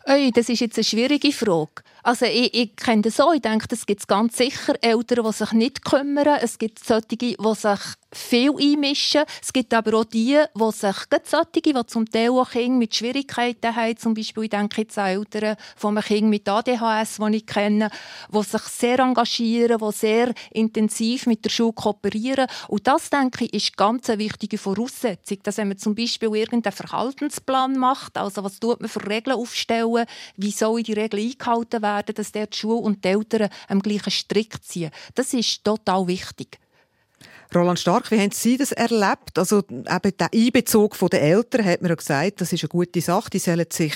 Ey, 0.05 0.31
das 0.33 0.49
ist 0.49 0.61
jetzt 0.61 0.79
eine 0.79 0.85
schwierige 0.85 1.33
Frage. 1.33 1.83
Also 2.03 2.27
ich, 2.27 2.55
ich 2.55 2.77
kenne 2.77 3.03
das 3.03 3.17
so, 3.17 3.33
ich 3.33 3.43
denke, 3.43 3.67
es 3.71 3.87
gibt 3.87 4.07
ganz 4.09 4.37
sicher 4.37 4.75
Eltern, 4.81 5.25
die 5.25 5.33
sich 5.33 5.53
nicht 5.53 5.85
kümmern. 5.85 6.39
Es 6.41 6.59
gibt 6.59 6.85
solche, 6.85 7.17
die 7.17 7.37
sich 7.37 7.81
viel 8.13 8.53
einmischen. 8.59 9.25
Es 9.43 9.53
gibt 9.53 9.75
aber 9.75 9.99
auch 9.99 10.05
die, 10.05 10.39
die 10.55 10.73
sich, 10.73 10.97
solche, 11.25 11.61
die 11.63 11.87
zum 11.87 12.11
Teil 12.11 12.31
auch 12.31 12.51
Kinder 12.51 12.79
mit 12.79 12.95
Schwierigkeiten 12.95 13.75
haben, 13.75 13.97
zum 13.99 14.15
Beispiel, 14.15 14.45
ich 14.45 14.51
denke 14.51 14.83
jetzt 14.83 14.99
an 14.99 15.09
Eltern 15.09 15.57
von 15.77 15.97
einem 15.97 16.05
Kind 16.05 16.29
mit 16.29 16.49
ADHS, 16.49 17.19
die 17.19 17.37
ich 17.37 17.47
kenne, 17.47 17.91
die 18.33 18.43
sich 18.43 18.63
sehr 18.63 18.99
engagieren, 19.01 19.79
die 19.79 19.93
sehr 19.93 20.33
intensiv 20.53 21.27
mit 21.27 21.45
der 21.45 21.51
Schule 21.51 21.73
kooperieren. 21.73 22.47
Und 22.69 22.87
das, 22.87 23.11
denke 23.11 23.45
ich, 23.45 23.55
ist 23.55 23.77
ganz 23.77 24.09
eine 24.09 24.19
wichtige 24.19 24.59
Voraussetzung, 24.59 25.39
dass 25.43 25.59
wenn 25.59 25.69
man 25.69 25.79
zum 25.79 25.95
Beispiel 25.95 26.35
irgendeinen 26.35 26.73
Verhaltensplan 26.73 27.77
macht, 27.77 28.17
also 28.17 28.43
was 28.43 28.59
tut 28.59 28.81
man 28.81 28.89
für 28.89 29.07
Regeln 29.07 29.37
aufstellen, 29.37 30.07
wie 30.37 30.51
sollen 30.51 30.85
die 30.85 30.93
Regeln 30.95 31.23
eingehalten 31.23 31.83
werden, 31.83 31.88
dass 32.15 32.33
der 32.33 32.47
die 32.47 32.57
Schule 32.57 32.77
und 32.77 33.05
die 33.05 33.09
Eltern 33.09 33.49
am 33.69 33.81
gleichen 33.81 34.11
Strick 34.11 34.63
ziehen. 34.63 34.91
Das 35.15 35.35
ist 35.35 35.65
total 35.65 36.07
wichtig. 36.07 36.59
Roland 37.55 37.79
Stark, 37.79 38.11
wie 38.11 38.21
haben 38.21 38.31
Sie 38.31 38.59
das 38.59 38.73
erlebt? 38.73 39.39
Also 39.39 39.61
eben 39.61 40.17
der 40.19 40.29
Einbezug 40.35 40.99
der 41.11 41.23
Eltern, 41.23 41.65
hat 41.65 41.81
man 41.81 41.89
ja 41.89 41.95
gesagt, 41.95 42.41
das 42.41 42.53
ist 42.53 42.63
eine 42.63 42.69
gute 42.69 43.01
Sache. 43.01 43.31
Die 43.31 43.39
sollen 43.39 43.67
sich 43.71 43.95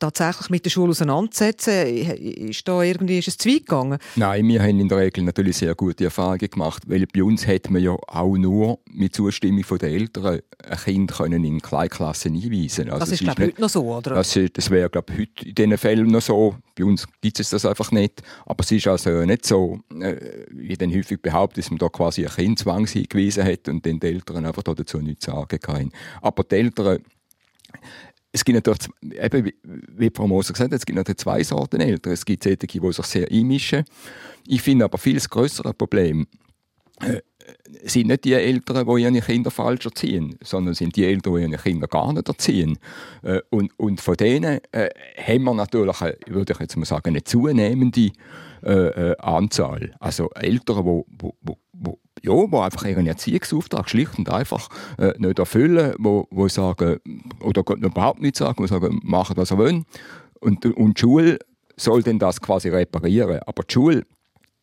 tatsächlich 0.00 0.50
mit 0.50 0.64
der 0.64 0.70
Schule 0.70 0.90
auseinandersetzen. 0.90 1.86
Ist 1.86 2.66
da 2.66 2.82
irgendwie 2.82 3.18
ist 3.18 3.28
es 3.28 3.38
zu 3.38 3.48
weit 3.48 3.66
gegangen? 3.66 3.98
Nein, 4.16 4.48
wir 4.48 4.62
haben 4.62 4.80
in 4.80 4.88
der 4.88 4.98
Regel 4.98 5.24
natürlich 5.24 5.58
sehr 5.58 5.74
gute 5.74 6.04
Erfahrungen 6.04 6.50
gemacht, 6.50 6.82
weil 6.86 7.06
bei 7.06 7.22
uns 7.22 7.46
hätte 7.46 7.72
man 7.72 7.82
ja 7.82 7.96
auch 8.08 8.36
nur 8.36 8.80
mit 8.90 9.14
Zustimmung 9.14 9.64
der 9.78 9.90
Eltern 9.90 10.40
ein 10.64 10.78
Kind 10.78 11.12
können 11.12 11.44
in 11.44 11.60
Kleinklassen 11.60 12.34
einweisen 12.34 12.90
also 12.90 13.00
Das 13.00 13.12
ist, 13.12 13.20
glaube 13.20 13.42
ich, 13.42 13.48
heute 13.50 13.60
noch 13.60 13.68
so, 13.68 13.96
oder? 13.96 14.14
Das, 14.14 14.38
das 14.52 14.70
wäre, 14.70 14.90
glaube 14.90 15.12
ich, 15.12 15.20
heute 15.20 15.48
in 15.48 15.54
diesen 15.54 15.78
Fällen 15.78 16.06
noch 16.08 16.22
so. 16.22 16.56
Bei 16.76 16.84
uns 16.84 17.06
gibt 17.20 17.40
es 17.40 17.50
das 17.50 17.64
einfach 17.64 17.92
nicht. 17.92 18.22
Aber 18.46 18.62
es 18.64 18.72
ist 18.72 18.86
also 18.86 19.24
nicht 19.24 19.46
so, 19.46 19.80
äh, 20.00 20.46
wie 20.50 20.76
dann 20.76 20.94
häufig 20.94 21.20
behauptet, 21.20 21.64
dass 21.64 21.70
man 21.70 21.78
da 21.78 21.88
quasi 21.88 22.26
einen 22.26 22.34
Kindzwang 22.34 22.86
hingewiesen 22.86 23.44
hat 23.44 23.68
und 23.68 23.84
die 23.84 23.98
Eltern 24.00 24.46
einfach 24.46 24.62
da 24.62 24.74
dazu 24.74 24.98
nichts 24.98 25.26
sagen 25.26 25.60
können. 25.60 25.92
Aber 26.22 26.44
die 26.44 26.56
Eltern, 26.56 27.00
es 28.32 28.44
gibt 28.44 28.54
natürlich, 28.56 28.88
eben, 29.22 29.52
wie- 29.96 30.10
Frau 30.14 30.26
Moser 30.26 30.52
gesagt 30.52 30.72
hat, 30.72 30.78
es 30.78 30.86
gibt 30.86 30.96
natürlich 30.96 31.18
zwei 31.18 31.42
Sorten 31.42 31.80
Eltern. 31.80 32.12
Es 32.12 32.24
gibt 32.24 32.44
solche, 32.44 32.58
die 32.58 32.92
sich 32.92 33.06
sehr 33.06 33.28
einmischen. 33.30 33.84
Ich 34.46 34.62
finde 34.62 34.84
aber 34.84 34.98
viel 34.98 35.18
grössere 35.18 35.74
Problem, 35.74 36.26
äh, 37.00 37.20
sind 37.84 38.06
nicht 38.08 38.24
die 38.24 38.34
Eltern, 38.34 38.86
die 38.86 39.02
ihre 39.02 39.20
Kinder 39.20 39.50
falsch 39.50 39.84
erziehen, 39.86 40.36
sondern 40.42 40.74
sind 40.74 40.94
die 40.94 41.04
Eltern, 41.04 41.34
die 41.34 41.42
ihre 41.42 41.60
Kinder 41.60 41.88
gar 41.88 42.12
nicht 42.12 42.28
erziehen. 42.28 42.78
Äh, 43.22 43.40
Und, 43.50 43.72
und 43.78 44.00
von 44.00 44.16
denen 44.16 44.60
äh, 44.72 44.90
haben 45.16 45.44
wir 45.44 45.54
natürlich, 45.54 46.00
eine, 46.00 46.16
würde 46.28 46.52
ich 46.52 46.60
jetzt 46.60 46.76
mal 46.76 46.84
sagen, 46.84 47.08
eine 47.08 47.24
zunehmende 47.24 48.10
äh, 48.62 48.70
äh, 48.72 49.16
Anzahl. 49.18 49.92
Also 49.98 50.30
Eltern, 50.30 50.84
wo, 50.84 51.06
wo, 51.18 51.34
wo, 51.40 51.56
wo, 51.72 51.98
ja, 52.22 52.32
wo 52.32 52.60
einfach 52.60 52.84
ihren 52.84 53.06
Erziehungsauftrag 53.06 53.88
schlicht 53.88 54.18
und 54.18 54.30
einfach 54.30 54.68
äh, 54.98 55.12
nicht 55.18 55.38
erfüllen, 55.38 55.94
wo, 55.98 56.26
wo 56.30 56.48
sagen, 56.48 56.98
oder 57.40 57.62
überhaupt 57.76 58.20
nicht 58.20 58.36
sagen, 58.36 58.62
wo 58.62 58.66
sagen, 58.66 59.00
machen, 59.02 59.36
was 59.36 59.50
ihr 59.50 59.58
wollt. 59.58 59.84
Und, 60.40 60.64
und 60.66 60.96
die 60.96 61.00
Schule 61.00 61.38
soll 61.76 62.02
dann 62.02 62.18
das 62.18 62.40
quasi 62.40 62.68
reparieren. 62.68 63.40
Aber 63.46 63.62
die 63.62 63.72
Schule 63.72 64.06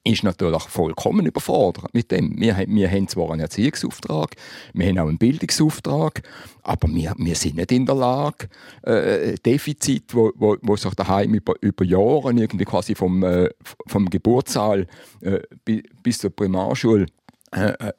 ist 0.08 0.24
natürlich 0.24 0.64
vollkommen 0.64 1.26
überfordert 1.26 1.94
mit 1.94 2.12
dem. 2.12 2.40
Wir, 2.40 2.58
wir 2.68 2.90
haben 2.90 3.08
zwar 3.08 3.32
einen 3.32 3.42
Erziehungsauftrag, 3.42 4.36
wir 4.74 4.88
haben 4.88 5.00
auch 5.00 5.08
einen 5.08 5.18
Bildungsauftrag, 5.18 6.24
aber 6.64 6.88
wir, 6.90 7.14
wir 7.18 7.36
sind 7.36 7.56
nicht 7.58 7.72
in 7.72 7.86
der 7.86 7.96
Lage, 7.96 8.48
äh, 8.84 9.36
Defizit, 9.46 10.16
wo, 10.16 10.32
wo, 10.36 10.58
wo 10.62 10.76
sich 10.76 10.94
daheim 10.96 11.34
über, 11.34 11.54
über 11.62 11.86
Jahre 11.86 12.34
irgendwie 12.34 12.66
quasi 12.66 12.96
vom, 12.96 13.24
äh, 13.24 13.50
vom 13.88 14.10
Geburtssaal 14.10 14.88
äh, 15.22 15.40
bi- 15.66 15.84
bis 16.04 16.20
zur 16.20 16.32
Primarschule 16.32 17.06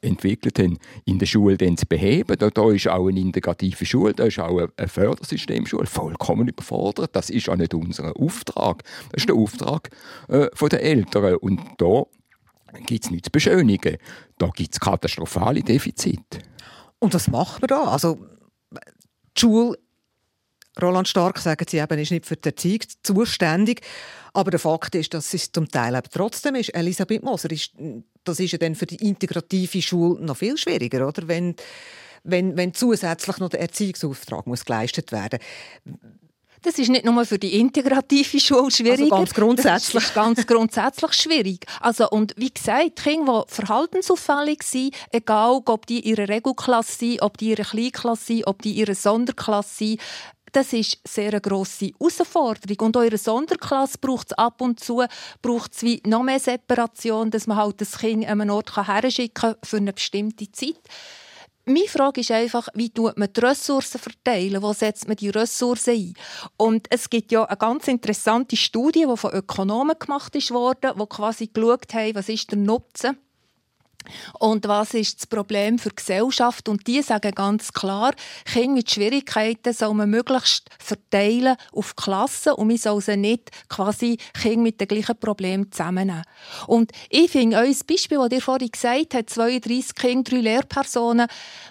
entwickelt 0.03 0.59
haben, 0.59 0.79
in 1.05 1.19
der 1.19 1.27
Schule 1.27 1.57
dann 1.57 1.77
zu 1.77 1.87
beheben. 1.87 2.37
Da, 2.39 2.51
da 2.51 2.71
ist 2.71 2.87
auch 2.89 3.09
eine 3.09 3.21
integrative 3.21 3.87
Schule, 3.87 4.13
da 4.15 4.25
ist 4.25 4.39
auch 4.39 4.59
eine- 4.77 4.89
Fördersystemschule 4.89 5.87
vollkommen 5.87 6.49
überfordert. 6.49 7.17
Das 7.17 7.31
ist 7.31 7.49
auch 7.49 7.57
nicht 7.57 7.73
unser 7.75 8.15
Auftrag. 8.17 8.83
Das 9.13 9.23
ist 9.23 9.29
der 9.29 9.37
Auftrag 9.37 9.91
äh, 10.29 10.49
der 10.71 10.83
Eltern. 10.83 11.37
Und 11.37 11.61
da 11.79 12.03
gibt 12.87 13.05
es 13.05 13.11
nichts 13.11 13.27
zu 13.27 13.33
beschönigen. 13.33 13.97
Da 14.37 14.49
gibt 14.55 14.75
es 14.75 14.81
katastrophale 14.81 15.63
Defizite. 15.63 16.41
Und 16.99 17.15
was 17.15 17.29
macht 17.29 17.63
man 17.63 17.69
da? 17.69 17.85
Also 17.85 18.19
die 19.37 19.41
Schule, 19.41 19.79
Roland 20.81 21.09
Stark, 21.09 21.39
sagen 21.39 21.67
Sie 21.69 21.79
eben, 21.79 21.99
ist 21.99 22.11
nicht 22.11 22.27
für 22.27 22.37
die 22.37 22.49
Erziehung 22.49 22.81
zuständig. 23.03 23.81
Aber 24.33 24.51
der 24.51 24.61
Fakt 24.61 24.95
ist, 24.95 25.15
dass 25.15 25.35
es 25.35 25.51
zum 25.51 25.69
Teil 25.69 25.95
eben 25.95 26.09
trotzdem 26.13 26.55
ist. 26.55 26.75
Elisabeth 26.75 27.23
Moser, 27.23 27.51
ist, 27.51 27.73
das 28.25 28.41
ist 28.41 28.53
ja 28.53 28.59
dann 28.59 28.75
für 28.75 28.87
die 28.87 28.97
integrative 28.97 29.83
Schule 29.83 30.25
noch 30.25 30.37
viel 30.37 30.57
schwieriger, 30.57 31.07
oder? 31.07 31.27
Wenn, 31.29 31.57
wenn, 32.25 32.57
wenn 32.57 32.75
zusätzlich 32.75 33.39
noch 33.39 33.49
der 33.49 33.61
Erziehungsauftrag 33.61 34.47
muss 34.47 34.65
geleistet 34.65 35.13
werden 35.13 35.39
Das 36.63 36.79
ist 36.79 36.89
nicht 36.89 37.05
nur 37.05 37.25
für 37.25 37.39
die 37.39 37.59
integrative 37.59 38.41
Schule 38.41 38.71
schwierig. 38.71 39.13
Also 39.13 39.17
ganz 39.17 39.35
grundsätzlich. 39.35 39.95
Das 39.95 40.05
ist 40.05 40.15
ganz 40.15 40.47
grundsätzlich 40.47 41.13
schwierig. 41.15 41.67
Also, 41.81 42.09
und 42.11 42.35
wie 42.37 42.51
gesagt, 42.51 42.97
Kinder, 42.97 43.45
die 43.49 43.55
verhaltensauffällig 43.55 44.63
sind, 44.63 44.95
egal 45.13 45.61
ob 45.65 45.87
die 45.87 46.01
ihre 46.01 46.29
Regelklasse 46.29 46.99
sind, 46.99 47.23
ob 47.23 47.39
die 47.39 47.51
ihre 47.51 47.63
Kleinklasse 47.63 48.25
sind, 48.25 48.47
ob 48.47 48.63
die 48.63 48.73
ihre 48.73 48.95
Sonderklasse 48.95 49.75
sind, 49.75 50.01
das 50.53 50.73
ist 50.73 50.99
sehr 51.07 51.31
eine 51.31 51.41
grosse 51.41 51.91
Herausforderung. 51.99 52.87
Und 52.87 52.97
einer 52.97 53.19
Sonderklasse 53.19 53.99
braucht 54.01 54.29
es 54.29 54.39
ab 54.39 54.61
und 54.61 54.81
zu 54.81 55.05
braucht's 55.43 55.83
wie 55.83 56.03
noch 56.07 56.23
mehr 56.23 56.41
Separation, 56.41 57.31
dass 57.31 57.47
man 57.47 57.57
halt 57.57 57.81
das 57.81 57.99
Kind 57.99 58.27
an 58.27 58.41
einen 58.41 58.51
Ort 58.51 58.77
herschicken 58.77 59.35
kann 59.35 59.57
für 59.63 59.79
eine 59.79 59.93
bestimmte 59.93 60.51
Zeit. 60.53 60.81
Meine 61.65 61.87
Frage 61.87 62.23
ist 62.23 62.31
einfach, 62.31 62.69
wie 62.73 62.89
tut 62.89 63.19
man 63.19 63.31
die 63.31 63.41
Ressourcen 63.41 64.01
verteilen? 64.01 64.63
Wo 64.63 64.73
setzt 64.73 65.07
man 65.07 65.17
die 65.19 65.29
Ressourcen 65.29 65.91
ein? 65.95 66.15
Und 66.57 66.87
es 66.89 67.11
gibt 67.11 67.31
ja 67.31 67.45
eine 67.45 67.59
ganz 67.59 67.89
interessante 67.89 68.57
Studie, 68.57 69.07
die 69.07 69.17
von 69.19 69.35
Ökonomen 69.35 69.99
gemacht 69.99 70.35
ist 70.35 70.51
worden, 70.51 70.93
die 70.99 71.07
quasi 71.07 71.49
geschaut 71.49 71.93
haben, 71.93 72.15
was 72.15 72.31
ist 72.31 72.51
der 72.51 72.59
Nutzen 72.59 73.19
Und 74.39 74.67
was 74.69 74.95
ist 74.95 75.19
das 75.21 75.27
Problem 75.27 75.79
für 75.79 75.91
die 75.91 75.97
Gesellschaft? 75.97 76.69
Und 76.69 76.87
die 76.87 77.03
sagen 77.03 77.33
ganz 77.33 77.73
klar, 77.73 78.13
Kinder 78.45 78.75
mit 78.75 78.91
Schwierigkeiten 78.91 79.73
soll 79.73 79.95
man 79.95 80.11
möglichst 80.11 80.69
verteilen 80.79 81.57
auf 81.73 81.97
Klassen 81.97 82.53
und 82.53 82.69
man 82.69 82.77
soll 82.77 83.01
sie 83.01 83.17
nicht 83.17 83.51
quasi 83.69 84.19
Kinder 84.41 84.63
mit 84.63 84.81
den 84.81 84.89
gleichen 84.89 85.19
Problemen 85.19 85.71
zusammennehmen. 85.71 86.23
Und 86.67 86.93
ich 87.11 87.31
finde, 87.31 87.59
euer 87.59 87.75
Beispiel, 87.87 88.19
das 88.19 88.33
ihr 88.33 88.43
vorhin 88.43 88.71
gesagt 88.71 89.15
habt, 89.15 89.31
32 89.31 89.95
Kinder, 89.95 90.31
drei 90.31 90.41
Lehrpersonen, 90.41 91.29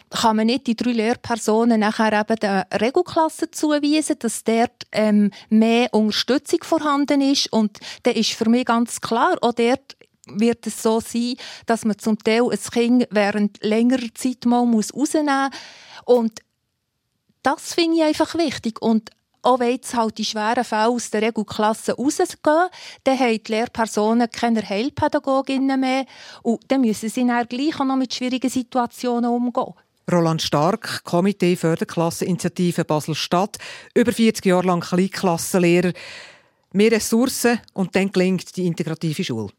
kann 0.09 0.38
man 0.38 0.47
nicht 0.47 0.67
die 0.67 0.75
drei 0.75 0.91
Lehrpersonen 0.91 1.80
nachher 1.82 2.13
eben 2.13 2.36
den 2.38 2.63
Regelklassen 2.80 3.51
zuweisen, 3.51 4.17
dass 4.19 4.43
dort 4.43 4.84
ähm, 4.91 5.32
mehr 5.49 5.93
Unterstützung 5.93 6.63
vorhanden 6.63 7.21
ist. 7.21 7.51
Und 7.51 7.78
da 8.03 8.11
ist 8.11 8.32
für 8.32 8.49
mich 8.49 8.65
ganz 8.65 9.01
klar, 9.01 9.38
auch 9.41 9.53
dort 9.53 9.97
wird 10.34 10.67
es 10.67 10.82
so 10.82 10.99
sein, 10.99 11.36
dass 11.65 11.86
man 11.86 11.97
zum 11.97 12.17
Teil 12.19 12.43
ein 12.49 12.59
Kind 12.71 13.07
während 13.11 13.63
längerer 13.63 14.13
Zeit 14.13 14.45
mal 14.45 14.65
muss 14.65 14.93
rausnehmen 14.93 15.49
muss. 15.49 15.59
Und 16.05 16.41
das 17.43 17.73
finde 17.73 17.97
ich 17.97 18.03
einfach 18.03 18.36
wichtig. 18.36 18.82
Und 18.82 19.11
auch 19.41 19.59
wenn 19.59 19.71
jetzt 19.71 19.93
halt 19.93 20.17
die 20.17 20.25
schweren 20.25 20.63
Fälle 20.63 20.89
aus 20.89 21.09
der 21.09 21.21
Regelklasse 21.21 21.93
rausgehen, 21.93 22.69
dann 23.03 23.19
haben 23.19 23.43
die 23.43 23.51
Lehrpersonen 23.51 24.30
keine 24.30 24.67
Heilpädagoginnen 24.67 25.80
mehr 25.80 26.05
und 26.43 26.59
dann 26.67 26.82
müssen 26.82 27.09
sie 27.09 27.25
dann 27.25 27.47
gleich 27.47 27.80
auch 27.80 27.86
noch 27.86 27.95
mit 27.95 28.13
schwierigen 28.13 28.49
Situationen 28.49 29.30
umgehen. 29.30 29.73
Roland 30.11 30.41
Stark, 30.41 31.03
Komitee 31.03 31.55
Förderklasseninitiative 31.55 32.86
Basel-Stadt, 32.86 33.57
über 33.93 34.11
40 34.11 34.45
Jahre 34.45 34.67
lang 34.67 34.82
Kleinklassenlehrer. 34.82 35.91
Mehr 36.73 36.91
Ressourcen 36.91 37.59
und 37.73 37.95
dann 37.95 38.11
gelingt 38.11 38.55
die 38.55 38.67
integrative 38.67 39.23
Schule. 39.23 39.49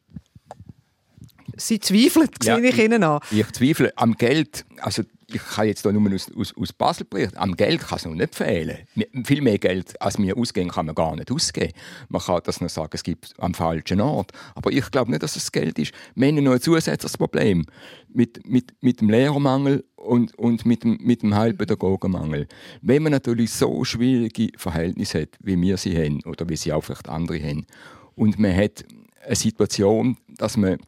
Sie 1.59 1.81
zweifeln, 1.81 2.29
Ja, 2.43 2.57
sehe 2.57 2.69
ich 2.69 2.79
Ihnen 2.79 3.03
an. 3.03 3.21
Ich 3.31 3.51
zweifle 3.53 3.93
am 3.97 4.15
Geld. 4.15 4.65
Also 4.81 5.03
ich 5.31 5.43
kann 5.43 5.67
jetzt 5.67 5.83
hier 5.83 5.93
nur 5.93 6.13
aus, 6.13 6.31
aus, 6.35 6.55
aus 6.57 6.73
Basel 6.73 7.05
berichten. 7.05 7.37
Am 7.37 7.55
Geld 7.55 7.81
kann 7.81 7.99
es 7.99 8.07
noch 8.07 8.15
nicht 8.15 8.35
fehlen. 8.35 8.79
Viel 9.25 9.43
mehr 9.43 9.59
Geld, 9.59 10.01
als 10.01 10.19
wir 10.19 10.37
ausgeben, 10.37 10.71
kann 10.71 10.87
man 10.87 10.95
gar 10.95 11.15
nicht 11.17 11.31
ausgeben. 11.31 11.73
Man 12.09 12.23
kann 12.23 12.41
das 12.45 12.61
noch 12.63 12.71
sagen, 12.71 12.91
es 12.95 13.03
gibt 13.03 13.35
am 13.39 13.53
falschen 13.53 14.01
Ort. 14.01 14.33
Aber 14.55 14.73
ich 14.73 14.91
glaube 14.91 15.11
nicht, 15.11 15.23
dass 15.23 15.37
es 15.37 15.53
Geld 15.53 15.79
ist. 15.79 15.93
Wir 16.15 16.29
haben 16.29 16.43
noch 16.43 16.53
ein 16.53 16.61
zusätzliches 16.61 17.19
Problem 17.19 17.67
mit, 18.09 18.47
mit, 18.49 18.73
mit 18.81 19.01
dem 19.01 19.11
Lehrermangel 19.11 19.85
und, 19.97 20.35
und 20.39 20.65
mit, 20.65 20.83
dem, 20.85 20.97
mit 21.03 21.23
dem 21.23 21.35
Heilpädagogenmangel. 21.35 22.49
Wenn 22.81 23.03
man 23.03 23.13
natürlich 23.13 23.53
so 23.53 23.85
schwierige 23.85 24.49
Verhältnisse 24.57 25.23
hat, 25.23 25.37
wie 25.41 25.61
wir 25.61 25.77
sie 25.77 25.97
haben, 25.97 26.23
oder 26.25 26.49
wie 26.49 26.57
sie 26.57 26.73
auch 26.73 26.83
vielleicht 26.83 27.09
andere 27.09 27.43
haben, 27.43 27.67
und 28.15 28.39
man 28.39 28.57
hat 28.57 28.85
eine 29.25 29.37
Situation, 29.37 30.17
dass 30.29 30.57
man 30.57 30.79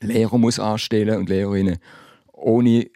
Lehrer 0.00 0.38
muss 0.38 0.58
anstellen 0.58 1.18
und 1.18 1.28
Lehrerinnen. 1.28 1.78
Ohne 2.32 2.90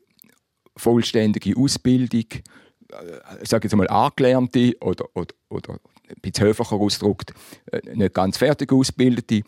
vollständige 0.77 1.57
Ausbildung, 1.57 2.25
äh, 2.31 3.43
ich 3.43 3.49
sage 3.49 3.67
jetzt 3.67 3.77
mal 3.77 3.89
angelernte 3.89 4.77
oder, 4.81 5.05
oder, 5.15 5.35
oder 5.49 5.75
ein 6.09 6.21
bisschen 6.21 6.47
höflicher 6.47 6.77
ausgedrückt, 6.77 7.33
äh, 7.71 7.81
nicht 7.95 8.15
ganz 8.15 8.39
fertig 8.39 8.73
ausgebildete 8.73 9.43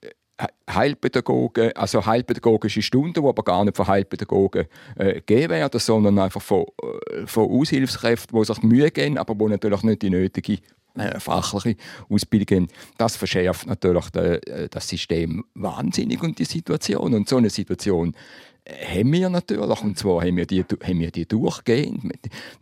äh, 0.00 0.46
Heilpädagogen, 0.70 1.72
also 1.76 2.04
heilpädagogische 2.06 2.82
Stunden, 2.82 3.12
die 3.12 3.28
aber 3.28 3.42
gar 3.42 3.64
nicht 3.64 3.76
von 3.76 3.88
Heilpädagogen 3.88 4.66
äh, 4.96 5.14
gegeben 5.14 5.50
werden, 5.50 5.80
sondern 5.80 6.18
einfach 6.18 6.42
von, 6.42 6.64
äh, 6.82 7.26
von 7.26 7.50
Aushilfskräften, 7.50 8.38
die 8.38 8.44
sich 8.44 8.62
Mühe 8.62 8.90
geben, 8.90 9.18
aber 9.18 9.34
die 9.34 9.50
natürlich 9.50 9.82
nicht 9.82 10.02
die 10.02 10.10
nötige 10.10 10.58
äh, 10.96 11.20
fachliche 11.20 11.76
Ausbildung 12.08 12.56
haben. 12.56 12.68
Das 12.98 13.16
verschärft 13.16 13.66
natürlich 13.66 14.14
äh, 14.14 14.68
das 14.70 14.88
System 14.88 15.44
wahnsinnig 15.54 16.22
und 16.22 16.38
die 16.38 16.44
Situation. 16.44 17.14
Und 17.14 17.28
so 17.28 17.36
eine 17.36 17.50
Situation 17.50 18.14
äh, 18.64 18.98
haben 18.98 19.12
wir 19.12 19.28
natürlich, 19.30 19.82
und 19.82 19.98
zwar 19.98 20.22
haben 20.22 20.36
wir 20.36 20.46
die, 20.46 20.62
haben 20.62 21.00
wir 21.00 21.10
die 21.10 21.26
durchgehend. 21.26 22.12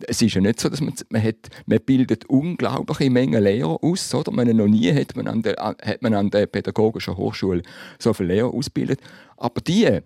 Es 0.07 0.23
ist 0.23 0.35
ja 0.35 0.41
nicht 0.41 0.61
so, 0.61 0.69
dass 0.69 0.81
man, 0.81 0.95
man, 1.09 1.23
hat, 1.23 1.49
man 1.67 1.81
bildet 1.81 2.27
unglaubliche 2.27 3.11
Mengen 3.11 3.43
Lehrer 3.43 3.83
aus, 3.83 4.15
oder? 4.15 4.31
Man, 4.31 4.55
noch 4.57 4.67
nie 4.67 4.93
hat 4.93 5.17
man, 5.17 5.29
an 5.29 5.43
der, 5.43 5.57
hat 5.57 6.03
man 6.03 6.15
an 6.15 6.31
der 6.31 6.47
pädagogischen 6.47 7.17
Hochschule 7.17 7.63
so 7.99 8.13
viele 8.13 8.35
Lehrer 8.35 8.53
ausgebildet. 8.53 9.01
Aber 9.37 9.61
die 9.61 10.01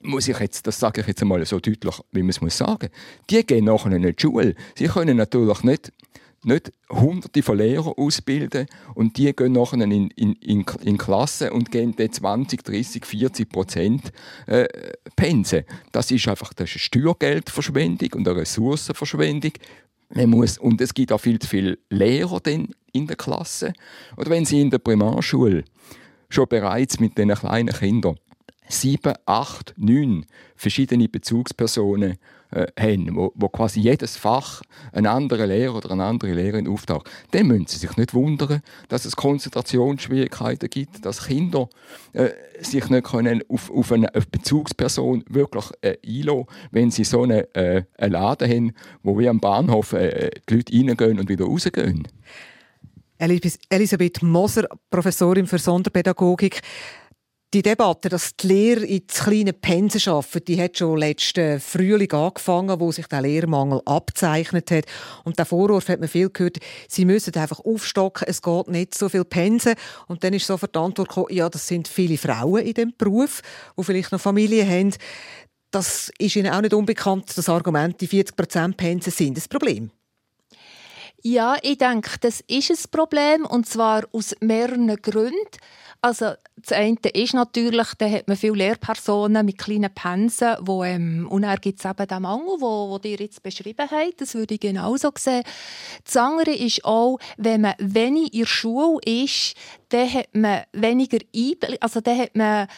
muss 0.00 0.28
ich 0.28 0.38
jetzt, 0.38 0.66
das 0.66 0.78
sage 0.78 1.00
ich 1.00 1.06
jetzt 1.06 1.22
einmal 1.22 1.44
so 1.44 1.58
deutlich, 1.58 2.00
wie 2.12 2.22
man 2.22 2.30
es 2.30 2.40
muss 2.40 2.56
sagen, 2.56 2.88
die 3.30 3.44
gehen 3.44 3.64
nachher 3.64 3.92
in 3.92 4.02
die 4.02 4.14
Schule. 4.16 4.54
Sie 4.76 4.86
können 4.86 5.16
natürlich 5.16 5.62
nicht 5.62 5.92
nicht 6.48 6.72
hunderte 6.90 7.42
von 7.42 7.58
Lehrern 7.58 7.94
ausbilden 7.96 8.66
und 8.94 9.16
die 9.16 9.32
gehen 9.34 9.52
nachher 9.52 9.80
in, 9.80 10.10
in, 10.10 10.32
in, 10.32 10.64
in 10.82 10.98
Klassen 10.98 11.50
und 11.50 11.70
gehen 11.70 11.94
dann 11.96 12.12
20, 12.12 12.64
30, 12.64 13.06
40 13.06 13.48
Prozent 13.48 14.12
äh, 14.46 14.66
Pensen. 15.14 15.64
Das 15.92 16.10
ist 16.10 16.26
einfach 16.26 16.52
das 16.54 16.74
ist 16.74 16.82
Steuergeldverschwendung 16.82 18.10
und 18.14 18.26
eine 18.26 18.38
Ressourcenverschwendung. 18.38 19.52
Man 20.10 20.30
muss, 20.30 20.58
und 20.58 20.80
es 20.80 20.94
gibt 20.94 21.12
auch 21.12 21.20
viel 21.20 21.38
zu 21.38 21.48
viele 21.48 21.78
Lehrer 21.90 22.40
dann 22.40 22.68
in 22.92 23.06
der 23.06 23.16
Klasse. 23.16 23.72
Oder 24.16 24.30
wenn 24.30 24.44
Sie 24.44 24.60
in 24.60 24.70
der 24.70 24.78
Primarschule 24.78 25.64
schon 26.30 26.48
bereits 26.48 26.98
mit 26.98 27.16
diesen 27.16 27.34
kleinen 27.34 27.74
Kindern 27.74 28.16
sieben, 28.68 29.14
acht, 29.26 29.74
neun 29.76 30.26
verschiedene 30.56 31.08
Bezugspersonen 31.08 32.18
äh, 32.50 32.66
haben, 32.78 33.14
wo, 33.14 33.32
wo 33.34 33.48
quasi 33.48 33.80
jedes 33.80 34.16
Fach 34.16 34.62
einen 34.92 35.06
anderen 35.06 35.48
Lehrer 35.48 35.76
oder 35.76 35.90
eine 35.90 36.04
andere 36.04 36.32
Lehrerin 36.32 36.66
auftaucht, 36.66 37.10
dann 37.32 37.46
müssen 37.46 37.66
sie 37.66 37.78
sich 37.78 37.96
nicht 37.96 38.14
wundern, 38.14 38.62
dass 38.88 39.04
es 39.04 39.16
Konzentrationsschwierigkeiten 39.16 40.70
gibt, 40.70 41.04
dass 41.04 41.26
Kinder 41.26 41.68
äh, 42.14 42.30
sich 42.60 42.88
nicht 42.88 43.04
können 43.04 43.42
auf, 43.48 43.70
auf 43.70 43.92
eine 43.92 44.08
Bezugsperson 44.30 45.24
wirklich 45.28 45.66
äh, 45.82 45.96
einlassen 46.06 46.46
wenn 46.70 46.90
sie 46.90 47.04
so 47.04 47.22
einen, 47.22 47.44
äh, 47.54 47.84
einen 47.98 48.12
Laden 48.12 48.50
haben, 48.50 48.72
wo 49.02 49.18
wie 49.18 49.28
am 49.28 49.40
Bahnhof 49.40 49.92
äh, 49.92 50.30
die 50.48 50.54
Leute 50.54 50.72
reingehen 50.72 51.20
und 51.20 51.28
wieder 51.28 51.44
rausgehen. 51.44 52.08
Elis- 53.18 53.58
Elisabeth 53.68 54.22
Moser, 54.22 54.68
Professorin 54.90 55.46
für 55.46 55.58
Sonderpädagogik. 55.58 56.60
Die 57.54 57.62
Debatte, 57.62 58.10
dass 58.10 58.36
die 58.36 58.46
Lehrer 58.46 58.82
in 58.82 59.06
kleinen 59.06 59.58
Pensen 59.58 60.12
arbeiten, 60.12 60.44
die 60.44 60.60
hat 60.60 60.76
schon 60.76 60.98
letzten 60.98 61.58
Frühling 61.60 62.12
angefangen, 62.12 62.78
wo 62.78 62.92
sich 62.92 63.06
der 63.06 63.22
Lehrmangel 63.22 63.80
abzeichnet 63.86 64.70
hat. 64.70 64.84
Und 65.24 65.38
der 65.38 65.46
Vorwurf 65.46 65.88
hat 65.88 65.98
man 65.98 66.10
viel 66.10 66.28
gehört, 66.28 66.58
sie 66.88 67.06
müssen 67.06 67.34
einfach 67.36 67.60
aufstocken, 67.60 68.28
es 68.28 68.42
geht 68.42 68.68
nicht 68.68 68.94
so 68.94 69.08
viel 69.08 69.24
Pensen. 69.24 69.76
Und 70.08 70.24
dann 70.24 70.34
ist 70.34 70.46
sofort 70.46 70.74
die 70.74 70.78
Antwort 70.78 71.08
gekommen, 71.08 71.28
ja, 71.30 71.48
das 71.48 71.66
sind 71.66 71.88
viele 71.88 72.18
Frauen 72.18 72.66
in 72.66 72.74
dem 72.74 72.92
Beruf, 72.98 73.40
die 73.78 73.84
vielleicht 73.84 74.12
noch 74.12 74.20
Familie 74.20 74.68
haben. 74.68 74.92
Das 75.70 76.12
ist 76.18 76.36
ihnen 76.36 76.52
auch 76.52 76.60
nicht 76.60 76.74
unbekannt, 76.74 77.32
das 77.34 77.48
Argument, 77.48 77.98
die 77.98 78.08
40% 78.08 78.76
Pensen 78.76 79.10
sind 79.10 79.38
das 79.38 79.48
Problem. 79.48 79.90
Ja, 81.22 81.56
ich 81.62 81.78
denke, 81.78 82.10
das 82.20 82.42
ist 82.46 82.70
ein 82.70 82.90
Problem 82.90 83.46
und 83.46 83.66
zwar 83.66 84.04
aus 84.12 84.34
mehreren 84.40 84.94
Gründen. 84.96 85.34
Also 86.00 86.34
das 86.54 86.72
eine 86.72 86.96
ist 87.12 87.34
natürlich, 87.34 87.88
da 87.98 88.08
hat 88.08 88.28
man 88.28 88.36
viele 88.36 88.54
Lehrpersonen 88.54 89.44
mit 89.44 89.58
kleinen 89.58 89.92
Pensen, 89.92 90.54
wo, 90.60 90.84
ähm, 90.84 91.26
und 91.28 91.42
dann 91.42 91.60
gibt 91.60 91.80
es 91.80 91.84
eben 91.84 92.06
den 92.06 92.22
Mangel, 92.22 92.60
wo, 92.60 92.90
wo 92.90 93.00
ihr 93.02 93.16
jetzt 93.16 93.42
beschrieben 93.42 93.88
habt. 93.90 94.20
Das 94.20 94.34
würde 94.34 94.54
ich 94.54 94.60
genauso 94.60 95.10
sehen. 95.16 95.42
Das 96.04 96.16
andere 96.16 96.52
ist 96.52 96.84
auch, 96.84 97.18
wenn 97.36 97.62
man 97.62 97.74
wenig 97.78 98.32
in 98.32 98.40
der 98.40 98.46
Schule 98.46 99.00
ist, 99.04 99.54
dann 99.88 100.12
hat 100.12 100.28
man 100.34 100.62
weniger 100.72 101.18
Einblick, 101.34 101.78
also 101.80 102.00
dann 102.00 102.18
hat 102.18 102.36
man 102.36 102.68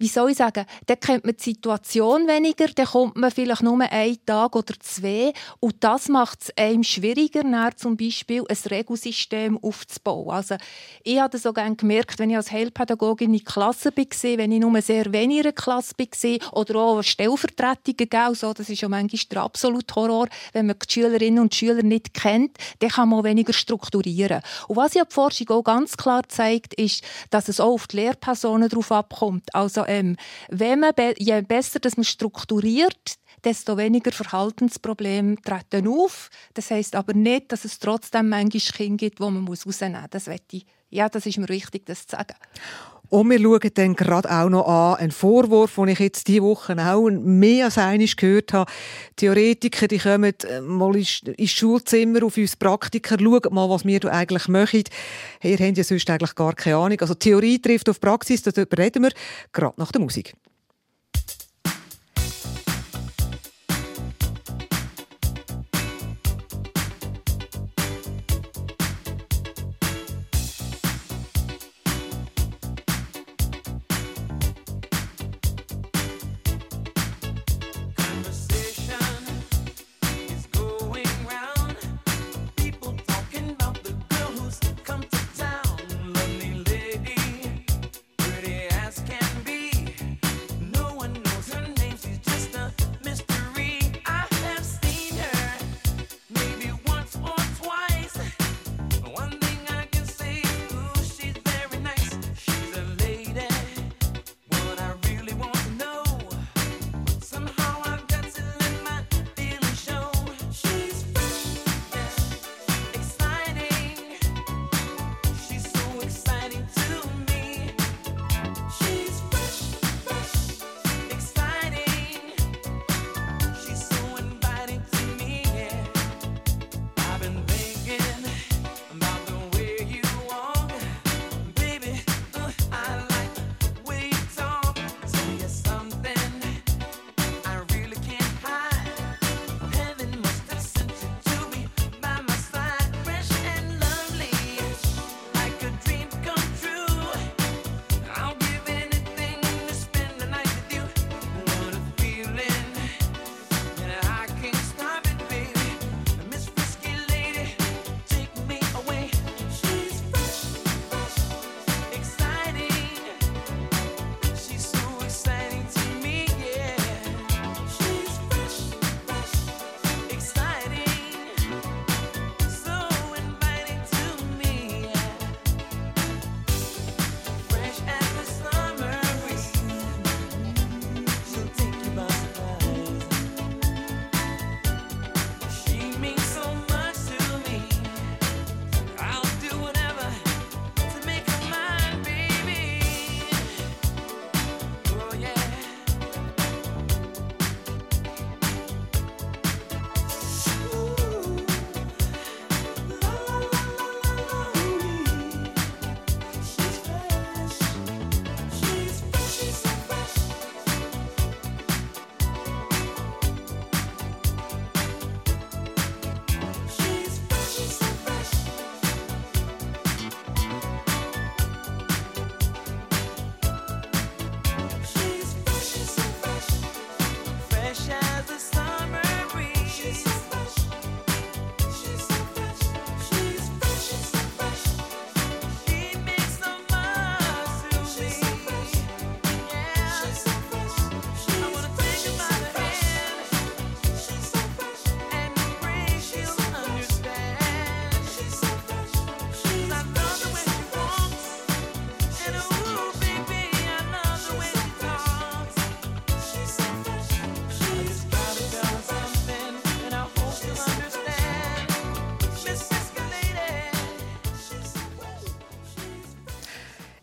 wie 0.00 0.08
soll 0.08 0.30
ich 0.30 0.38
sagen, 0.38 0.64
dann 0.86 0.98
kennt 0.98 1.26
man 1.26 1.36
die 1.36 1.42
Situation 1.42 2.26
weniger, 2.26 2.66
dann 2.68 2.86
kommt 2.86 3.16
man 3.16 3.30
vielleicht 3.30 3.62
nur 3.62 3.78
einen 3.80 4.24
Tag 4.24 4.56
oder 4.56 4.72
zwei 4.80 5.34
und 5.60 5.76
das 5.80 6.08
macht 6.08 6.40
es 6.42 6.56
einem 6.56 6.82
schwieriger, 6.82 7.42
dann 7.42 7.76
zum 7.76 7.98
Beispiel 7.98 8.42
ein 8.48 8.56
Regelsystem 8.70 9.58
aufzubauen. 9.62 10.30
Also 10.30 10.56
ich 11.04 11.20
habe 11.20 11.28
das 11.28 11.42
so 11.42 11.52
gerne 11.52 11.76
gemerkt, 11.76 12.18
wenn 12.18 12.30
ich 12.30 12.36
als 12.36 12.50
Heilpädagogin 12.50 13.28
in 13.28 13.34
die 13.34 13.44
Klasse 13.44 13.92
war, 13.94 14.38
wenn 14.38 14.52
ich 14.52 14.60
nur 14.60 14.80
sehr 14.80 15.12
wenig 15.12 15.40
in 15.40 15.44
einer 15.44 15.52
Klasse 15.52 15.92
war 15.98 16.52
oder 16.54 16.76
auch 16.76 17.02
Stellvertretungen 17.02 17.96
gegeben, 17.98 18.34
so, 18.34 18.54
das 18.54 18.70
ist 18.70 18.80
ja 18.80 18.88
manchmal 18.88 19.20
der 19.30 19.42
absolute 19.42 19.94
Horror, 19.94 20.28
wenn 20.54 20.66
man 20.66 20.76
die 20.78 20.90
Schülerinnen 20.90 21.40
und 21.40 21.54
Schüler 21.54 21.82
nicht 21.82 22.14
kennt, 22.14 22.56
dann 22.78 22.88
kann 22.88 23.10
man 23.10 23.18
auch 23.18 23.24
weniger 23.24 23.52
strukturieren. 23.52 24.40
Und 24.66 24.76
was 24.76 24.94
ja 24.94 25.04
die 25.04 25.12
Forschung 25.12 25.50
auch 25.50 25.62
ganz 25.62 25.98
klar 25.98 26.22
zeigt, 26.26 26.72
ist, 26.74 27.04
dass 27.28 27.50
es 27.50 27.60
auch 27.60 27.74
auf 27.74 27.86
die 27.86 27.96
Lehrpersonen 27.96 28.70
drauf 28.70 28.90
abkommt. 28.92 29.54
Also 29.54 29.84
ähm, 29.90 30.16
wenn 30.48 30.80
man 30.80 30.94
be 30.94 31.14
je 31.18 31.42
besser 31.42 31.80
dass 31.80 31.96
man 31.96 32.04
strukturiert, 32.04 33.18
desto 33.42 33.76
weniger 33.76 34.12
Verhaltensprobleme 34.12 35.36
treten 35.42 35.88
auf. 35.88 36.30
Das 36.54 36.70
heißt 36.70 36.94
aber 36.94 37.12
nicht, 37.12 37.50
dass 37.50 37.64
es 37.64 37.80
trotzdem 37.80 38.28
manchmal 38.28 38.60
Kinder 38.60 38.96
gibt, 38.96 39.18
die 39.18 39.22
man 39.22 39.46
rausnehmen 39.46 40.00
muss. 40.02 40.10
Das 40.10 40.30
ja, 40.90 41.08
das 41.08 41.26
ist 41.26 41.38
mir 41.38 41.48
wichtig, 41.48 41.86
das 41.86 42.06
zu 42.06 42.16
sagen. 42.16 42.34
Und 43.10 43.28
wir 43.28 43.40
schauen 43.40 43.70
dann 43.74 43.96
gerade 43.96 44.30
auch 44.30 44.48
noch 44.48 44.66
an 44.68 45.00
einen 45.00 45.10
Vorwurf, 45.10 45.74
den 45.74 45.88
ich 45.88 45.98
jetzt 45.98 46.28
diese 46.28 46.42
Woche 46.42 46.76
auch 46.78 47.10
mehr 47.10 47.64
als 47.64 47.76
einmal 47.76 48.06
gehört 48.06 48.52
habe. 48.52 48.70
Theoretiker, 49.16 49.88
die 49.88 49.98
kommen 49.98 50.32
äh, 50.48 50.60
mal 50.60 50.94
ins 50.94 51.50
Schulzimmer 51.50 52.24
auf 52.24 52.36
uns 52.36 52.54
Praktiker, 52.54 53.16
schauen 53.18 53.50
mal, 53.50 53.68
was 53.68 53.84
wir 53.84 53.98
da 53.98 54.10
eigentlich 54.10 54.46
machen. 54.46 54.84
Ihr 55.42 55.58
habt 55.58 55.76
ja 55.76 55.82
sonst 55.82 56.08
eigentlich 56.08 56.36
gar 56.36 56.54
keine 56.54 56.76
Ahnung. 56.76 57.00
Also 57.00 57.14
Theorie 57.14 57.58
trifft 57.60 57.88
auf 57.88 58.00
Praxis, 58.00 58.42
darüber 58.42 58.78
reden 58.78 59.02
wir 59.02 59.10
gerade 59.52 59.74
nach 59.76 59.90
der 59.90 60.00
Musik. 60.00 60.34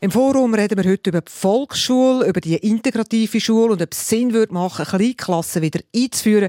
Im 0.07 0.11
Forum 0.11 0.53
reden 0.53 0.81
wir 0.81 0.89
heute 0.89 1.09
über 1.09 1.19
die 1.19 1.29
Volksschule, 1.29 2.29
über 2.29 2.39
die 2.39 2.55
integrative 2.55 3.41
Schule 3.41 3.73
und 3.73 3.81
ob 3.81 3.91
es 3.91 4.07
Sinn 4.07 4.31
würde 4.31 4.53
machen, 4.53 4.85
Kleinklassen 4.85 5.61
wieder 5.61 5.81
einzuführen. 5.93 6.47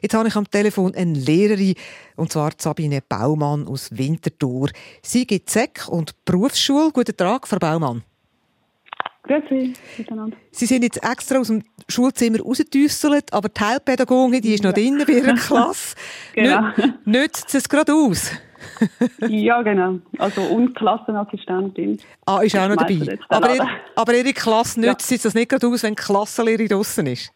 Jetzt 0.00 0.14
habe 0.14 0.28
ich 0.28 0.34
am 0.36 0.50
Telefon 0.50 0.94
eine 0.94 1.12
Lehrerin, 1.12 1.74
und 2.16 2.32
zwar 2.32 2.52
Sabine 2.56 3.02
Baumann 3.06 3.66
aus 3.68 3.90
Winterthur. 3.92 4.70
Sie 5.02 5.26
gibt 5.26 5.50
SEC 5.50 5.86
und 5.88 6.14
Berufsschule. 6.24 6.92
Guten 6.94 7.14
Tag, 7.14 7.46
Frau 7.46 7.58
Baumann. 7.58 8.04
Grüezi 9.24 9.74
miteinander. 9.98 10.38
Sie 10.50 10.64
sind 10.64 10.82
jetzt 10.82 11.04
extra 11.04 11.36
aus 11.40 11.48
dem 11.48 11.62
Schulzimmer 11.90 12.40
rausgedüsselt, 12.40 13.30
aber 13.34 13.50
die 13.50 13.60
Heilpädagogin, 13.60 14.40
die 14.40 14.54
ist 14.54 14.64
noch 14.64 14.72
drinnen 14.72 15.04
bei 15.06 15.12
ihrer 15.12 15.34
Klasse. 15.46 15.94
Genau. 16.34 16.56
Nü- 16.70 16.94
Nützt 17.04 17.54
es 17.54 17.68
gerade 17.68 17.92
aus? 17.92 18.30
ja, 19.28 19.62
genau. 19.62 19.98
Also 20.18 20.42
und 20.42 20.74
Klassenassistentin. 20.74 21.98
Ah, 22.26 22.40
ist 22.42 22.56
auch 22.56 22.68
noch 22.68 22.76
dabei. 22.76 23.18
Aber, 23.28 23.54
ihr, 23.54 23.68
aber 23.96 24.14
Ihre 24.14 24.32
Klasse 24.32 24.80
Ja. 24.80 24.90
nützt 24.90 25.10
jetzt 25.10 25.24
das 25.24 25.34
nicht 25.34 25.50
gerade 25.50 25.66
aus, 25.66 25.82
wenn 25.82 25.94
die 25.94 26.02
Klassenlehrerin 26.02 26.68
draussen 26.68 27.06
ist? 27.06 27.32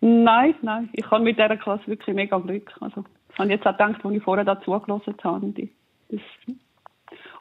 Nein, 0.00 0.54
nein. 0.62 0.88
Ich 0.92 1.10
habe 1.10 1.24
mit 1.24 1.38
dieser 1.38 1.56
Klasse 1.56 1.86
wirklich 1.86 2.14
mega 2.14 2.38
Glück. 2.38 2.70
Also, 2.80 3.04
ich 3.32 3.38
habe 3.38 3.50
jetzt 3.50 3.66
auch 3.66 3.72
gedacht, 3.72 4.04
als 4.04 4.14
ich 4.14 4.22
vorher 4.22 4.44
da 4.44 4.60
zugelassen 4.60 5.14
habe. 5.24 5.52
Das, 6.10 6.20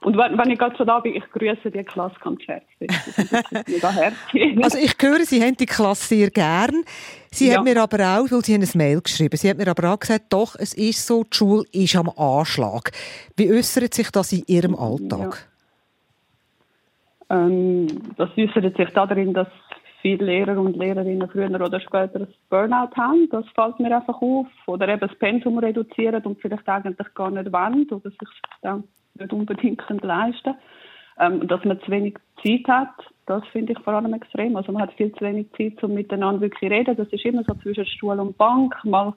und 0.04 0.18
wenn, 0.18 0.38
wenn 0.38 0.50
ich 0.52 0.60
gerade 0.60 0.76
so 0.78 0.84
da 0.86 1.00
bin, 1.00 1.16
ich 1.16 1.24
grüße 1.32 1.72
die 1.72 1.84
Klasse 1.84 2.16
ganz 2.22 2.40
herzlich. 2.48 2.90
Mega 3.68 3.90
herzlich. 3.92 4.64
Also 4.64 4.78
ich 4.78 4.94
höre, 5.02 5.20
Sie 5.26 5.42
haben 5.42 5.56
die 5.58 5.66
Klasse 5.66 6.08
sehr 6.16 6.30
gern. 6.30 6.84
Sie 7.32 7.50
Ja. 7.50 7.58
haben 7.58 7.64
mir 7.64 7.82
aber 7.82 7.98
auch, 8.00 8.32
weil 8.32 8.42
Sie 8.42 8.54
haben 8.54 8.62
ein 8.62 8.70
Mail 8.76 9.02
geschrieben, 9.02 9.36
Sie 9.38 9.50
haben 9.50 9.58
mir 9.58 9.68
aber 9.68 9.94
auch 9.94 10.00
gesagt, 10.00 10.26
doch, 10.32 10.56
es 10.58 10.74
ist 10.74 11.06
so, 11.08 11.24
die 11.24 11.36
Schule 11.38 11.64
ist 11.72 11.96
am 11.96 12.10
Anschlag. 12.10 12.92
Wie 13.38 13.52
äußert 13.52 13.94
sich 13.94 14.12
das 14.12 14.32
in 14.34 14.44
Ihrem 14.48 14.76
Alltag? 14.76 15.48
Ähm, 17.30 17.88
das 18.18 18.30
äußert 18.38 18.76
sich 18.78 18.90
darin, 18.90 19.34
dass 19.34 19.48
viele 20.02 20.26
Lehrer 20.26 20.60
und 20.60 20.76
Lehrerinnen 20.76 21.30
früher 21.30 21.50
oder 21.50 21.80
später 21.80 22.20
ein 22.22 22.28
Burnout 22.50 22.96
haben. 22.98 23.28
Das 23.32 23.46
fällt 23.56 23.80
mir 23.80 23.96
einfach 23.96 24.22
auf. 24.22 24.48
Oder 24.68 24.90
eben 24.90 25.00
das 25.00 25.16
Pensum 25.18 25.58
reduzieren 25.58 26.22
und 26.24 26.40
vielleicht 26.42 26.68
eigentlich 26.68 27.14
gar 27.16 27.32
nicht 27.32 27.52
wollen 27.52 27.90
oder 27.90 28.10
sich 28.10 28.30
dann 28.62 28.84
nicht 29.20 29.34
unbedingt 29.34 29.84
leisten 30.02 30.56
ähm, 31.20 31.48
Dass 31.48 31.64
man 31.64 31.80
zu 31.82 31.92
wenig 31.92 32.16
Zeit 32.44 32.68
hat, 32.68 33.14
das 33.26 33.46
finde 33.48 33.74
ich 33.74 33.80
vor 33.80 33.94
allem 33.94 34.14
extrem. 34.14 34.56
Also 34.56 34.72
man 34.72 34.82
hat 34.82 34.94
viel 34.94 35.14
zu 35.14 35.22
wenig 35.22 35.48
Zeit, 35.58 35.84
um 35.84 35.94
miteinander 35.94 36.42
wirklich 36.42 36.60
zu 36.60 36.76
reden. 36.76 36.96
Das 36.96 37.08
ist 37.08 37.26
immer 37.26 37.44
so 37.44 37.54
zwischen 37.56 37.86
Stuhl 37.86 38.20
und 38.20 38.38
Bank. 38.38 38.76
Mal 38.84 39.08
ein 39.10 39.14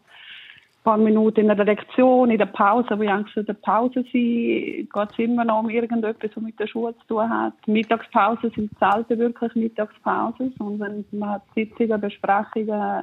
paar 0.85 0.99
Minuten 0.99 1.41
in 1.41 1.51
einer 1.51 1.65
Lektion, 1.65 2.31
in 2.31 2.39
der 2.39 2.47
Pause, 2.47 2.97
wo 2.97 3.03
ich 3.03 3.11
eigentlich 3.11 3.37
in 3.37 3.47
der 3.47 3.55
Pause 3.55 4.05
sein, 4.13 4.13
geht 4.13 5.11
es 5.11 5.19
immer 5.19 5.45
noch 5.45 5.61
um 5.61 5.71
irgendetwas, 5.71 6.31
was 6.37 6.43
mit 6.43 6.61
der 6.61 6.69
Schule 6.69 6.95
zu 6.99 7.07
tun 7.09 7.29
hat. 7.29 7.55
Mittagspausen 7.67 8.51
sind 8.51 8.71
selten 8.79 9.19
wirklich 9.19 9.55
Mittagspausen, 9.57 10.55
sondern 10.57 11.05
man 11.11 11.31
hat 11.31 11.43
Sitzungen, 11.55 12.01
Besprechungen, 12.01 13.03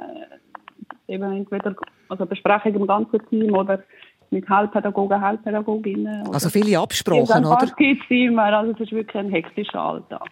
eben 1.07 1.31
entweder 1.33 1.75
also 2.07 2.25
Besprechungen 2.25 2.79
im 2.79 2.87
ganzen 2.87 3.27
Team 3.27 3.53
oder 3.53 3.83
mit 4.33 4.49
Heilpädagogen, 4.49 5.21
Heilpädagoginnen. 5.21 6.27
Also 6.33 6.49
viele 6.49 6.79
Absprachen, 6.79 7.45
oder? 7.45 7.71
gibt 7.77 8.03
es 8.03 8.09
immer, 8.09 8.43
also 8.43 8.71
es 8.73 8.79
ist 8.79 8.91
wirklich 8.91 9.15
ein 9.15 9.29
hektischer 9.29 9.79
Alltag. 9.79 10.27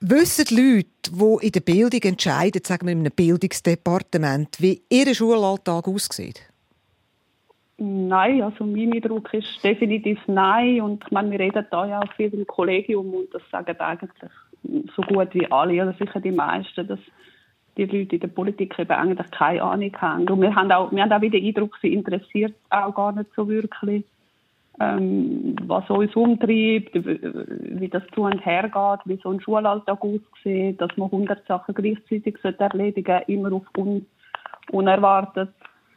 Wissen 0.00 0.46
die 0.48 0.54
Leute, 0.54 1.10
die 1.12 1.46
in 1.46 1.52
der 1.52 1.60
Bildung 1.60 2.00
entscheiden, 2.02 2.62
sagen 2.64 2.86
wir 2.86 2.92
in 2.92 3.00
einem 3.00 3.12
Bildungsdepartement, 3.12 4.56
wie 4.58 4.80
ihr 4.88 5.14
Schulalltag 5.14 5.86
aussieht? 5.86 6.40
Nein, 7.76 8.42
also 8.42 8.64
mein 8.64 8.92
Eindruck 8.92 9.32
ist 9.32 9.62
definitiv 9.62 10.18
nein. 10.26 10.80
Und 10.80 11.04
ich 11.04 11.10
meine, 11.10 11.30
wir 11.30 11.40
reden 11.40 11.66
da 11.70 11.86
ja 11.86 12.00
auch 12.00 12.12
viel 12.14 12.32
im 12.32 12.46
Kollegium 12.46 13.12
und 13.14 13.32
das 13.32 13.42
sagen 13.50 13.78
eigentlich 13.78 14.10
so 14.96 15.02
gut 15.02 15.34
wie 15.34 15.50
alle, 15.50 15.82
oder 15.82 15.94
sicher 15.94 16.20
die 16.20 16.32
meisten, 16.32 16.86
dass 16.86 17.00
die 17.76 17.84
Leute 17.84 18.16
in 18.16 18.20
der 18.20 18.28
Politik 18.28 18.78
eben 18.78 18.90
eigentlich 18.90 19.30
keine 19.30 19.62
Ahnung 19.62 19.96
haben. 20.00 20.28
Und 20.28 20.40
wir 20.40 20.54
haben 20.54 20.70
auch, 20.72 20.90
wir 20.92 21.02
haben 21.02 21.12
auch 21.12 21.20
wieder 21.20 21.38
den 21.38 21.46
Eindruck, 21.46 21.78
sie 21.80 21.92
interessiert 21.92 22.54
auch 22.70 22.94
gar 22.94 23.12
nicht 23.12 23.30
so 23.34 23.48
wirklich, 23.48 24.04
ähm, 24.80 25.56
was 25.66 25.88
uns 25.90 26.14
umtreibt, 26.16 26.94
wie 26.94 27.88
das 27.88 28.02
zu 28.14 28.22
und 28.22 28.44
her 28.44 28.62
geht, 28.62 29.00
wie 29.06 29.20
so 29.22 29.30
ein 29.30 29.40
Schulalltag 29.40 30.02
aussieht, 30.02 30.80
dass 30.80 30.96
man 30.96 31.10
100 31.10 31.46
Sachen 31.46 31.74
gleichzeitig 31.74 32.36
erledigen 32.42 33.12
sollte, 33.12 33.32
immer 33.32 33.52
auf 33.52 33.66
un 33.76 34.06
unerwartet, 34.72 35.50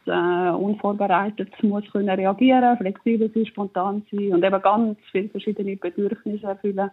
äh, 0.06 0.50
unvorbereitet 0.50 1.50
muss 1.62 1.84
können 1.90 2.10
reagieren, 2.10 2.76
flexibel 2.76 3.30
sein, 3.32 3.46
spontan 3.46 4.02
sein 4.10 4.32
und 4.32 4.44
eben 4.44 4.62
ganz 4.62 4.98
viele 5.10 5.28
verschiedene 5.28 5.76
Bedürfnisse 5.76 6.46
erfüllen. 6.46 6.90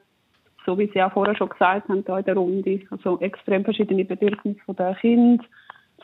So 0.66 0.78
wie 0.78 0.90
Sie 0.94 1.02
auch 1.02 1.12
vorher 1.14 1.36
schon 1.36 1.50
gesagt 1.50 1.90
haben, 1.90 2.04
da 2.06 2.20
in 2.20 2.26
der 2.26 2.36
Runde. 2.36 2.82
Also 2.92 3.20
extrem 3.20 3.64
verschiedene 3.64 4.06
Bedürfnisse 4.06 4.60
von 4.66 4.76
den 4.76 4.96
Kindern, 4.96 5.46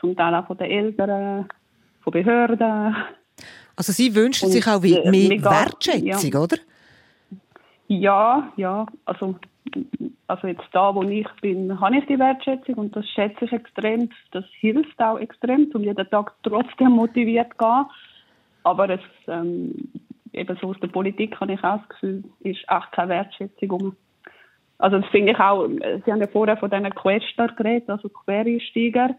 zum 0.00 0.16
Teil 0.16 0.34
auch 0.34 0.46
von 0.46 0.56
den 0.56 0.70
Eltern, 0.70 1.48
von 2.02 2.12
Behörden. 2.12 2.96
Also 3.76 3.92
Sie 3.92 4.14
wünschen 4.14 4.46
Und, 4.46 4.52
sich 4.52 4.66
auch 4.66 4.82
wie- 4.82 4.94
äh, 4.94 5.10
mehr 5.10 5.28
mega- 5.28 5.50
Wertschätzung, 5.50 6.32
ja. 6.32 6.40
oder? 6.40 6.56
Ja, 7.86 8.52
ja, 8.56 8.86
also, 9.06 9.36
also 10.26 10.46
jetzt 10.46 10.64
da, 10.72 10.94
wo 10.94 11.02
ich 11.04 11.26
bin, 11.40 11.78
habe 11.80 11.96
ich 11.96 12.06
die 12.06 12.18
Wertschätzung 12.18 12.74
und 12.74 12.96
das 12.96 13.08
schätze 13.08 13.44
ich 13.46 13.52
extrem. 13.52 14.10
Das 14.32 14.44
hilft 14.60 15.00
auch 15.00 15.18
extrem, 15.18 15.70
um 15.72 15.82
jeden 15.82 16.10
Tag 16.10 16.34
trotzdem 16.42 16.90
motiviert 16.92 17.50
zu 17.52 17.58
gehen. 17.58 17.84
Aber 18.64 18.90
es, 18.90 19.00
ähm, 19.28 19.72
eben 20.32 20.58
so 20.60 20.68
aus 20.68 20.76
der 20.80 20.88
Politik 20.88 21.40
habe 21.40 21.54
ich 21.54 21.64
auch 21.64 21.78
das 21.78 21.88
Gefühl, 21.88 22.24
ist 22.40 22.58
echt 22.68 22.92
keine 22.92 23.08
Wertschätzung 23.10 23.70
um. 23.70 23.96
Also 24.78 24.98
das 24.98 25.10
finde 25.10 25.32
ich 25.32 25.38
auch, 25.38 25.68
äh, 25.68 26.00
Sie 26.04 26.12
haben 26.12 26.20
ja 26.20 26.28
vorher 26.28 26.56
von 26.56 26.70
diesen 26.70 26.90
Quester 26.90 27.48
geredet, 27.48 27.90
also 27.90 28.08
Quereinsteiger. 28.08 29.10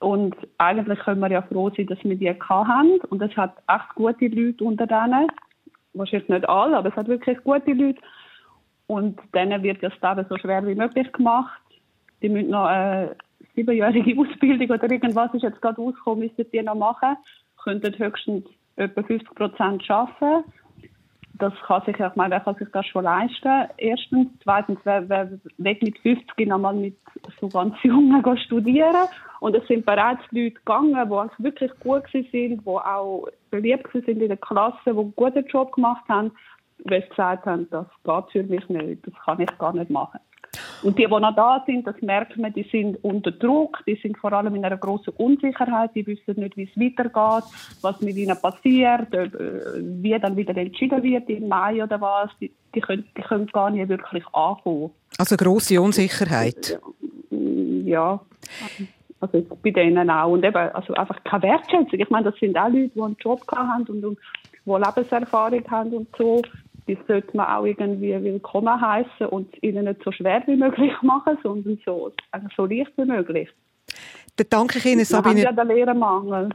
Und 0.00 0.34
eigentlich 0.56 0.98
können 1.00 1.20
wir 1.20 1.30
ja 1.30 1.42
froh 1.42 1.70
sein, 1.76 1.86
dass 1.86 2.02
wir 2.02 2.16
die 2.16 2.30
haben. 2.30 3.00
Und 3.10 3.20
es 3.22 3.36
hat 3.36 3.56
echt 3.68 3.94
gute 3.94 4.28
Leute 4.28 4.64
unter 4.64 4.86
denen. 4.86 5.28
Wahrscheinlich 5.92 6.28
nicht 6.28 6.48
alle, 6.48 6.78
aber 6.78 6.88
es 6.88 6.96
hat 6.96 7.08
wirklich 7.08 7.38
gute 7.44 7.72
Leute. 7.72 8.00
Und 8.86 9.20
denen 9.34 9.62
wird 9.62 9.82
das 9.82 9.92
Leben 10.02 10.26
so 10.28 10.38
schwer 10.38 10.66
wie 10.66 10.74
möglich 10.74 11.12
gemacht. 11.12 11.60
Die 12.22 12.30
müssen 12.30 12.50
noch 12.50 12.64
eine 12.64 13.14
siebenjährige 13.54 14.18
Ausbildung 14.20 14.70
oder 14.70 14.90
irgendwas 14.90 15.34
ist 15.34 15.42
jetzt 15.42 15.60
gerade 15.60 15.80
rausgekommen, 15.80 16.20
müssen 16.20 16.50
die 16.50 16.62
noch 16.62 16.74
machen. 16.74 17.16
Könnten 17.62 17.96
höchstens 17.98 18.46
etwa 18.76 19.02
50 19.02 19.34
Prozent 19.34 19.90
arbeiten. 19.90 20.50
Das 21.40 21.54
kann 21.66 21.82
sich, 21.84 21.98
ich 21.98 22.16
meine, 22.16 22.32
wer 22.32 22.40
kann 22.40 22.54
sich 22.56 22.68
das 22.72 22.86
schon 22.86 23.04
leisten? 23.04 23.68
Erstens. 23.78 24.28
Zweitens, 24.42 24.78
wer, 24.84 25.08
wer 25.08 25.30
weg 25.58 25.82
mit 25.82 25.98
50 25.98 26.46
nochmal 26.46 26.74
mit 26.74 26.96
so 27.40 27.48
ganz 27.48 27.74
Jungen 27.82 28.38
studieren. 28.38 29.08
Und 29.40 29.56
es 29.56 29.66
sind 29.66 29.86
bereits 29.86 30.22
Leute 30.30 30.52
gegangen, 30.52 30.92
die 30.92 31.14
also 31.14 31.32
wirklich 31.38 31.72
gut 31.80 32.04
waren, 32.12 32.26
die 32.32 32.60
auch 32.66 33.26
beliebt 33.50 33.94
waren 33.94 34.04
in 34.04 34.28
der 34.28 34.36
Klasse, 34.36 34.78
die 34.84 34.90
einen 34.90 35.14
guten 35.16 35.46
Job 35.46 35.72
gemacht 35.72 36.04
haben, 36.08 36.30
weil 36.84 37.02
sie 37.02 37.08
gesagt 37.08 37.46
haben, 37.46 37.68
das 37.70 37.86
geht 38.04 38.32
für 38.32 38.42
mich 38.42 38.68
nicht, 38.68 39.06
das 39.06 39.14
kann 39.24 39.40
ich 39.40 39.58
gar 39.58 39.72
nicht 39.72 39.90
machen. 39.90 40.20
Und 40.82 40.98
die, 40.98 41.04
die 41.04 41.08
noch 41.08 41.34
da 41.34 41.62
sind, 41.66 41.86
das 41.86 42.00
merkt 42.00 42.36
man, 42.36 42.52
die 42.52 42.66
sind 42.70 43.02
unter 43.04 43.30
Druck, 43.30 43.82
die 43.86 43.98
sind 44.02 44.18
vor 44.18 44.32
allem 44.32 44.54
in 44.54 44.64
einer 44.64 44.78
großen 44.78 45.12
Unsicherheit, 45.14 45.90
die 45.94 46.06
wissen 46.06 46.40
nicht, 46.40 46.56
wie 46.56 46.64
es 46.64 46.80
weitergeht, 46.80 47.44
was 47.82 48.00
mit 48.00 48.16
ihnen 48.16 48.36
passiert, 48.40 49.12
äh, 49.14 49.30
wie 49.78 50.18
dann 50.18 50.36
wieder 50.36 50.56
entschieden 50.56 51.02
wird 51.02 51.28
im 51.28 51.48
Mai 51.48 51.82
oder 51.82 52.00
was. 52.00 52.30
Die, 52.40 52.50
die, 52.74 52.80
können, 52.80 53.04
die 53.16 53.22
können 53.22 53.46
gar 53.48 53.70
nicht 53.70 53.88
wirklich 53.88 54.24
ankommen. 54.32 54.90
Also 55.18 55.36
grosse 55.36 55.80
Unsicherheit. 55.80 56.80
Ja, 57.30 58.20
also 59.20 59.46
bei 59.62 59.70
denen 59.70 60.10
auch. 60.10 60.32
Und 60.32 60.44
eben, 60.44 60.56
also 60.56 60.94
einfach 60.94 61.22
keine 61.24 61.42
Wertschätzung. 61.42 62.00
Ich 62.00 62.10
meine, 62.10 62.30
das 62.30 62.40
sind 62.40 62.56
auch 62.56 62.68
Leute, 62.68 62.90
die 62.94 63.02
einen 63.02 63.16
Job 63.20 63.42
haben 63.54 63.84
und, 63.84 64.04
und 64.04 64.18
die 64.64 64.70
Lebenserfahrung 64.70 65.70
haben 65.70 65.92
und 65.92 66.08
so. 66.16 66.42
Die 66.86 66.98
sollte 67.06 67.36
man 67.36 67.46
auch 67.46 67.64
irgendwie 67.64 68.12
willkommen 68.22 68.80
heißen 68.80 69.26
und 69.26 69.62
ihnen 69.62 69.84
nicht 69.84 70.02
so 70.04 70.12
schwer 70.12 70.42
wie 70.46 70.56
möglich 70.56 70.92
machen, 71.02 71.38
sondern 71.42 71.78
so, 71.84 72.12
also 72.30 72.46
so 72.56 72.66
leicht 72.66 72.92
wie 72.96 73.04
möglich. 73.04 73.48
Dann 74.36 74.46
danke 74.48 74.78
ich 74.78 74.86
Ihnen, 74.86 75.08
Wir 75.08 75.16
haben 75.16 75.24
Sabine, 75.24 75.42
ja 75.42 75.52
den 75.52 75.68
Lehrermangel. 75.68 76.50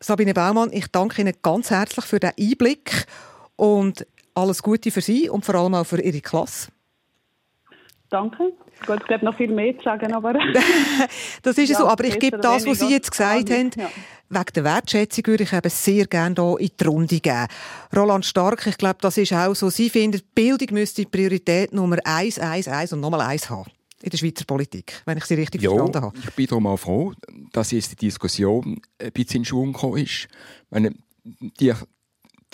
Sabine 0.00 0.34
Baumann. 0.34 0.70
Ich 0.72 0.86
danke 0.88 1.22
Ihnen 1.22 1.34
ganz 1.42 1.70
herzlich 1.70 2.04
für 2.04 2.20
den 2.20 2.32
Einblick 2.38 3.06
und 3.56 4.06
alles 4.34 4.62
Gute 4.62 4.90
für 4.90 5.00
Sie 5.00 5.28
und 5.28 5.44
vor 5.44 5.56
allem 5.56 5.74
auch 5.74 5.84
für 5.84 6.00
Ihre 6.00 6.20
Klasse. 6.20 6.70
Danke. 8.10 8.52
Gut, 8.86 9.00
es 9.02 9.06
gibt 9.06 9.22
noch 9.22 9.36
viel 9.36 9.52
mehr 9.52 9.76
zu 9.76 9.84
sagen, 9.84 10.12
aber 10.14 10.32
Das 11.42 11.58
ist 11.58 11.68
ja, 11.68 11.78
so, 11.78 11.86
aber 11.86 12.04
ich 12.04 12.18
gebe 12.18 12.38
das, 12.38 12.66
was 12.66 12.78
Sie 12.78 12.88
jetzt 12.88 13.10
gesagt 13.10 13.50
haben, 13.50 13.70
Ja. 13.76 13.90
wegen 14.30 14.52
der 14.54 14.64
Wertschätzung 14.64 15.26
würde 15.26 15.44
ich 15.44 15.52
eben 15.52 15.68
sehr 15.70 16.06
gerne 16.06 16.34
hier 16.34 16.56
in 16.60 16.70
die 16.80 16.84
Runde 16.84 17.20
geben. 17.20 17.46
Roland 17.94 18.24
Stark, 18.24 18.66
ich 18.66 18.78
glaube, 18.78 18.98
das 19.00 19.18
ist 19.18 19.32
auch 19.34 19.54
so. 19.54 19.68
Sie 19.68 19.90
finden, 19.90 20.22
Bildung 20.34 20.68
müsste 20.72 21.04
Priorität 21.04 21.72
Nummer 21.74 21.98
eins, 22.04 22.38
eins, 22.38 22.66
eins 22.68 22.92
und 22.94 23.00
nochmal 23.00 23.20
eins 23.20 23.50
haben. 23.50 23.70
In 24.00 24.10
der 24.10 24.16
Schweizer 24.16 24.44
Politik, 24.44 25.02
wenn 25.06 25.18
ich 25.18 25.24
Sie 25.24 25.34
richtig 25.34 25.60
Ja, 25.60 25.70
verstanden 25.70 26.02
habe. 26.02 26.16
ich 26.22 26.30
bin 26.34 26.46
darum 26.46 26.66
auch 26.68 26.76
froh, 26.78 27.12
dass 27.52 27.72
jetzt 27.72 27.90
die 27.92 27.96
Diskussion 28.06 28.80
ein 29.02 29.12
bisschen 29.12 29.40
in 29.40 29.44
Schwung 29.44 29.72
gekommen 29.72 29.98
ist. 29.98 30.10
Ich 30.12 30.28
Meine, 30.70 30.94
die, 31.24 31.72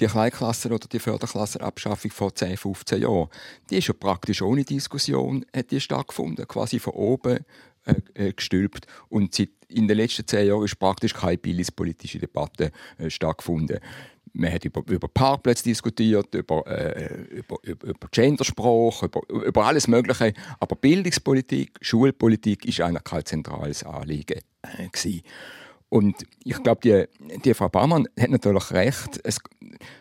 die 0.00 0.06
Kleinklassen- 0.06 0.72
oder 0.72 0.88
die 0.88 0.98
Förderklassenabschaffung 0.98 2.10
vor 2.10 2.34
10, 2.34 2.56
15 2.56 3.02
Jahren, 3.02 3.28
die 3.70 3.78
ist 3.78 3.88
ja 3.88 3.94
praktisch 3.94 4.42
ohne 4.42 4.64
Diskussion 4.64 5.44
hat 5.54 5.70
die 5.70 5.80
stattgefunden, 5.80 6.48
quasi 6.48 6.78
von 6.78 6.94
oben 6.94 7.44
äh, 7.84 7.94
äh, 8.14 8.32
gestülpt. 8.32 8.86
Und 9.08 9.34
seit, 9.34 9.50
in 9.68 9.86
den 9.86 9.96
letzten 9.98 10.26
zehn 10.26 10.48
Jahren 10.48 10.64
ist 10.64 10.78
praktisch 10.78 11.12
keine 11.12 11.38
bildungspolitische 11.38 12.18
Debatte 12.18 12.72
äh, 12.98 13.10
stattgefunden. 13.10 13.78
Man 14.32 14.52
hat 14.52 14.64
über, 14.64 14.82
über 14.88 15.06
Parkplätze 15.06 15.64
diskutiert, 15.64 16.34
über, 16.34 16.66
äh, 16.66 17.14
über, 17.30 17.56
über, 17.62 17.86
über 17.86 18.08
Gendersprache, 18.10 19.06
über, 19.06 19.20
über 19.28 19.66
alles 19.66 19.86
Mögliche. 19.86 20.32
Aber 20.58 20.76
Bildungspolitik, 20.76 21.78
Schulpolitik 21.82 22.64
ist 22.64 22.80
eigentlich 22.80 23.04
kein 23.04 23.24
zentrales 23.24 23.84
Anliegen. 23.84 24.40
Äh. 24.62 24.88
Und 25.94 26.26
ich 26.42 26.60
glaube, 26.60 26.80
die, 26.82 27.38
die 27.44 27.54
Frau 27.54 27.68
Baumann 27.68 28.08
hat 28.18 28.30
natürlich 28.30 28.72
recht, 28.72 29.20
es, 29.22 29.38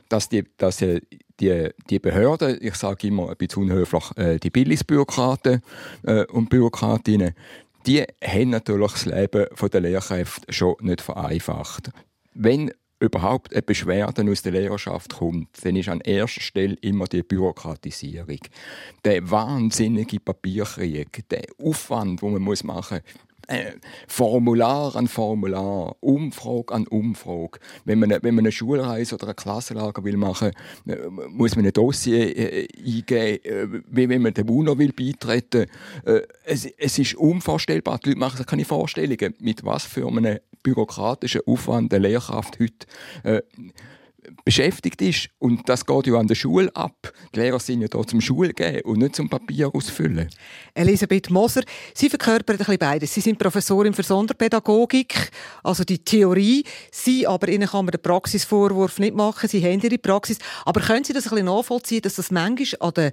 dass, 0.10 0.28
die, 0.28 0.44
dass 0.58 0.78
die, 0.78 1.70
die 1.88 2.00
Behörden, 2.00 2.58
ich 2.62 2.74
sage 2.74 3.06
immer 3.06 3.30
ein 3.30 3.38
bisschen 3.38 3.62
unhöflich, 3.66 4.18
äh, 4.18 4.39
die 4.39 4.50
Bildungsbürokraten 4.50 5.62
äh, 6.02 6.26
und 6.26 6.50
Bürokratinnen, 6.50 7.36
die 7.86 8.04
haben 8.24 8.50
natürlich 8.50 8.91
das 8.91 9.06
Leben 9.06 9.46
der 9.72 9.82
Lehrkräfte 9.82 10.52
schon 10.52 10.78
nicht 10.82 11.02
vereinfacht. 11.02 11.91
Wenn 12.34 12.72
überhaupt 13.00 13.54
eine 13.54 13.62
Beschwerde 13.62 14.32
aus 14.32 14.41
der 14.41 14.54
Lehrerschaft 14.54 15.14
kommt, 15.14 15.64
dann 15.64 15.76
ist 15.76 15.89
an 15.89 16.02
erster 16.02 16.41
Stelle 16.41 16.76
immer 16.82 17.06
die 17.06 17.22
Bürokratisierung. 17.22 18.39
Der 19.06 19.30
wahnsinnige 19.30 20.20
Papierkrieg, 20.20 21.30
der 21.30 21.44
Aufwand, 21.64 22.24
den 22.24 22.34
man 22.34 22.41
machen 22.41 22.64
muss, 22.66 23.04
äh, 23.48 23.74
Formular 24.08 24.96
an 24.96 25.08
Formular, 25.08 25.96
Umfrage 26.00 26.74
an 26.74 26.88
Umfrage. 26.88 27.60
Wenn 27.86 28.00
man, 28.00 28.10
wenn 28.10 28.36
man 28.36 28.44
eine 28.46 28.52
Schulreise 28.52 29.16
oder 29.16 29.30
ein 29.30 29.36
Klassenlager 29.36 30.04
will 30.04 30.18
machen 30.18 30.52
will, 30.86 31.10
muss 31.30 31.56
man 31.56 31.66
ein 31.66 31.74
Dossier 31.74 32.36
äh, 32.38 32.68
eingeben, 32.78 33.44
äh, 33.44 33.82
wie 33.89 34.10
wenn 34.10 34.22
man 34.22 34.34
dem 34.34 34.50
UNO 34.50 34.78
will 34.78 34.94
beitreten 34.94 35.68
will. 36.04 36.16
Äh, 36.16 36.28
es, 36.46 36.66
es 36.66 37.00
ist 37.00 37.16
unvorstellbar. 37.16 38.00
Die 38.00 38.10
Leute 38.10 38.20
machen 38.20 38.38
sich 38.38 38.46
keine 38.46 38.66
Vorstellungen, 38.66 39.34
mit 39.39 39.64
was 39.64 39.84
für 39.84 40.08
einem 40.08 40.39
bürokratischen 40.62 41.41
Aufwand 41.46 41.94
eine 41.94 42.08
Lehrkraft 42.08 42.60
heute 42.60 42.88
äh, 43.24 43.41
beschäftigt 44.45 45.01
ist. 45.01 45.30
Und 45.39 45.67
das 45.67 45.86
geht 45.86 46.07
ja 46.07 46.15
an 46.15 46.28
der 46.28 46.36
Schule 46.36 46.74
ab. 46.76 47.13
Die 47.34 47.39
Lehrer 47.39 47.59
sind 47.59 47.82
ja 47.82 47.88
da 47.88 48.01
zum 48.05 48.21
Schul 48.21 48.53
geben 48.53 48.82
und 48.82 48.99
nicht 48.99 49.15
zum 49.15 49.30
Papier 49.30 49.74
ausfüllen. 49.74 50.30
Elisabeth 50.74 51.30
Moser, 51.30 51.63
Sie 51.93 52.09
verkörpern 52.09 52.55
ein 52.55 52.57
bisschen 52.57 52.78
beides. 52.78 53.13
Sie 53.13 53.21
sind 53.21 53.39
Professorin 53.39 53.93
für 53.93 54.03
Sonderpädagogik, 54.03 55.32
also 55.63 55.84
die 55.84 55.99
Theorie. 55.99 56.63
Sie, 56.91 57.26
aber 57.28 57.47
Ihnen 57.47 57.67
kann 57.67 57.86
man 57.86 57.91
den 57.91 58.01
Praxisvorwurf 58.01 58.99
nicht 58.99 59.15
machen. 59.15 59.49
Sie 59.49 59.63
haben 59.63 59.82
Ihre 59.82 59.97
Praxis. 59.97 60.38
Aber 60.65 60.82
können 60.82 61.03
Sie 61.03 61.13
das 61.13 61.26
ein 61.26 61.30
bisschen 61.32 61.45
nachvollziehen, 61.45 62.01
dass 62.01 62.15
das 62.15 62.32
manchmal 62.32 62.88
an 62.88 62.93
der, 62.95 63.11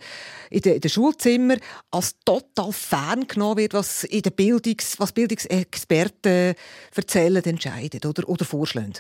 in 0.51 0.61
den, 0.61 0.75
in 0.75 0.81
den 0.81 0.91
Schulzimmern 0.91 1.61
als 1.91 2.17
total 2.25 2.73
ferngenommen 2.73 3.59
wird, 3.59 3.75
was 3.75 4.05
in 4.05 4.23
der 4.23 4.31
Bildungs, 4.31 4.99
was 4.99 5.13
Bildungsexperten 5.13 6.55
erzählen, 6.95 7.45
entscheiden 7.45 8.01
oder, 8.09 8.29
oder 8.29 8.45
vorschlagen? 8.45 8.95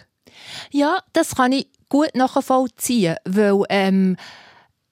Ja, 0.71 1.03
das 1.13 1.35
kann 1.35 1.53
ich 1.53 1.69
gut 1.91 2.15
nachvollziehen, 2.15 3.17
weil 3.27 3.65
ähm, 3.69 4.17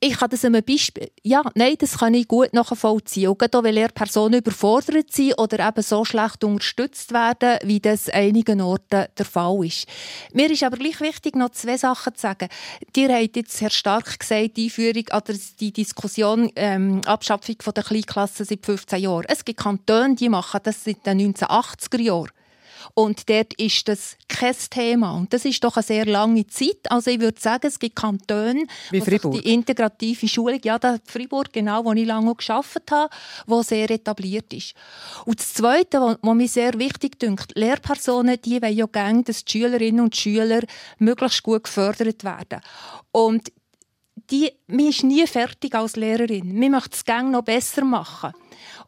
ich 0.01 0.16
kann 0.16 0.30
das 0.30 0.44
einem 0.44 0.62
Beispiel, 0.62 1.11
ja, 1.24 1.42
nein, 1.57 1.74
das 1.78 1.99
kann 1.99 2.14
ich 2.14 2.28
gut 2.28 2.53
nachvollziehen. 2.53 3.30
Und 3.30 3.38
gerade 3.38 3.59
auch, 3.59 3.64
weil 3.64 3.74
Lehrpersonen 3.74 4.38
überfordert 4.38 5.12
sind 5.12 5.36
oder 5.38 5.66
eben 5.66 5.82
so 5.82 6.05
schlecht 6.05 6.44
unterstützt 6.44 7.12
werden, 7.12 7.59
wie 7.64 7.80
das 7.80 8.09
einigen 8.09 8.61
Orten 8.61 9.07
der 9.16 9.24
Fall 9.24 9.66
ist. 9.66 9.88
Mir 10.32 10.51
ist 10.53 10.62
aber 10.62 10.76
gleich 10.76 11.01
wichtig, 11.01 11.34
noch 11.34 11.51
zwei 11.51 11.76
Sachen 11.76 12.14
zu 12.14 12.20
sagen. 12.20 12.49
Ihr 12.94 13.12
habt 13.12 13.36
jetzt 13.36 13.57
sehr 13.57 13.70
stark 13.70 14.20
gesagt, 14.20 14.57
die 14.57 14.66
Einführung 14.66 15.05
oder 15.12 15.34
die 15.59 15.72
Diskussion, 15.72 16.51
ähm, 16.55 17.01
Abschaffung 17.05 17.57
von 17.61 17.74
der 17.74 17.82
Kleinklassen 17.82 18.46
seit 18.46 18.64
15 18.64 19.01
Jahren. 19.01 19.24
Es 19.26 19.44
gibt 19.44 19.59
Kantone, 19.59 20.14
die 20.14 20.28
machen 20.28 20.61
das 20.62 20.84
seit 20.84 21.05
den 21.07 21.34
1980er 21.34 22.01
Jahren. 22.01 22.30
Und 22.95 23.28
dort 23.28 23.55
ist 23.55 23.89
das 23.89 24.16
kein 24.28 24.55
Thema. 24.70 25.12
Und 25.12 25.32
das 25.32 25.45
ist 25.45 25.62
doch 25.62 25.76
eine 25.76 25.82
sehr 25.82 26.07
lange 26.07 26.47
Zeit. 26.47 26.91
Also 26.91 27.11
ich 27.11 27.20
würde 27.20 27.41
sagen, 27.41 27.66
es 27.66 27.78
gibt 27.78 27.97
Kantone, 27.97 28.66
Wie 28.91 29.01
Fribourg. 29.01 29.34
die 29.34 29.53
integrative 29.53 30.28
Schulung, 30.28 30.61
ja, 30.64 30.78
da 30.78 30.99
Fribourg, 31.05 31.53
genau, 31.53 31.84
wo 31.84 31.93
ich 31.93 32.07
lange 32.07 32.34
gearbeitet 32.34 32.91
habe, 32.91 33.14
wo 33.47 33.62
sehr 33.62 33.91
etabliert 33.91 34.53
ist. 34.53 34.74
Und 35.24 35.39
das 35.41 35.55
Zweite, 35.55 36.01
was 36.01 36.18
was 36.20 36.34
mir 36.34 36.49
sehr 36.49 36.78
wichtig 36.78 37.18
dünkt, 37.18 37.53
Lehrpersonen, 37.57 38.41
die 38.45 38.61
wollen 38.61 38.76
ja 38.76 38.86
gerne, 38.86 39.22
dass 39.22 39.45
die 39.45 39.59
Schülerinnen 39.59 40.01
und 40.01 40.16
Schüler 40.16 40.61
möglichst 40.99 41.43
gut 41.43 41.64
gefördert 41.64 42.24
werden. 42.24 42.61
Und 43.12 43.53
die, 44.30 44.53
man 44.66 44.89
ist 44.89 45.05
nie 45.05 45.26
fertig 45.26 45.74
als 45.74 45.97
Lehrerin. 45.97 46.59
Man 46.59 46.72
möchte 46.72 46.97
es 46.97 47.05
gerne 47.05 47.30
noch 47.30 47.43
besser 47.43 47.84
machen. 47.84 48.32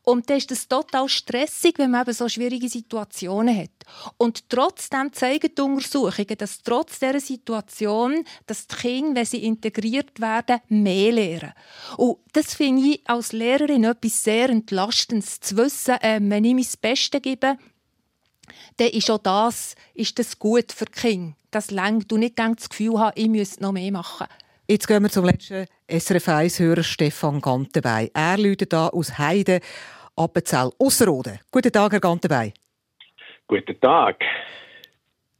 Und 0.02 0.30
dann 0.30 0.38
ist 0.38 0.50
es 0.50 0.66
total 0.66 1.08
stressig, 1.08 1.78
wenn 1.78 1.90
man 1.90 2.02
eben 2.02 2.14
so 2.14 2.28
schwierige 2.28 2.68
Situationen 2.68 3.56
hat. 3.56 3.70
Und 4.16 4.48
trotzdem 4.48 5.12
zeigen 5.12 5.50
die 5.56 5.60
Untersuchungen, 5.60 6.38
dass 6.38 6.62
trotz 6.62 6.98
dieser 6.98 7.20
Situation, 7.20 8.24
dass 8.46 8.66
die 8.66 8.76
Kinder, 8.76 9.20
wenn 9.20 9.26
sie 9.26 9.44
integriert 9.44 10.18
werden, 10.20 10.60
mehr 10.68 11.12
lernen. 11.12 11.52
Und 11.96 12.18
das 12.32 12.54
finde 12.54 12.88
ich 12.88 13.00
als 13.08 13.32
Lehrerin 13.32 13.84
etwas 13.84 14.24
sehr 14.24 14.48
Entlastendes, 14.48 15.40
zu 15.40 15.56
wissen, 15.58 15.96
äh, 16.00 16.18
wenn 16.22 16.44
ich 16.44 16.54
mein 16.54 16.66
Bestes 16.80 17.22
gebe, 17.22 17.58
dann 18.78 18.88
ist 18.88 19.10
auch 19.10 19.18
das, 19.18 19.74
ist 19.94 20.18
das 20.18 20.38
gut 20.38 20.72
für 20.72 20.86
die 20.86 20.92
Kinder. 20.92 21.36
Das 21.50 21.70
längt 21.70 22.12
und 22.12 22.20
nicht 22.20 22.38
das 22.38 22.68
Gefühl 22.68 22.98
haben, 22.98 23.12
ich 23.16 23.28
müsste 23.28 23.62
noch 23.62 23.72
mehr 23.72 23.92
machen. 23.92 24.26
Jetzt 24.70 24.86
gehen 24.86 25.02
wir 25.02 25.10
zum 25.10 25.24
letzten 25.24 25.66
SRF 25.88 26.28
1-Hörer 26.28 26.84
Stefan 26.84 27.40
Gantenbei. 27.40 28.08
Er 28.14 28.38
läutet 28.38 28.72
da 28.72 28.86
aus 28.86 29.18
Heide, 29.18 29.58
Appenzell, 30.14 30.70
Ausserrhoden. 30.78 31.40
Guten 31.50 31.72
Tag, 31.72 31.90
Herr 31.90 31.98
Gantenbei. 31.98 32.54
Guten 33.48 33.80
Tag. 33.80 34.22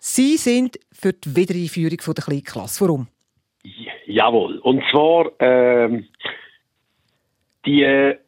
Sie 0.00 0.36
sind 0.36 0.80
für 0.90 1.12
die 1.12 1.36
Wiedereinführung 1.36 1.96
der 2.12 2.24
Kleinklasse. 2.24 2.80
Warum? 2.84 3.06
J- 3.62 3.86
Jawohl. 4.06 4.58
Und 4.58 4.82
zwar 4.90 5.30
ähm, 5.38 6.08
die 7.64 7.84
äh, 7.84 8.18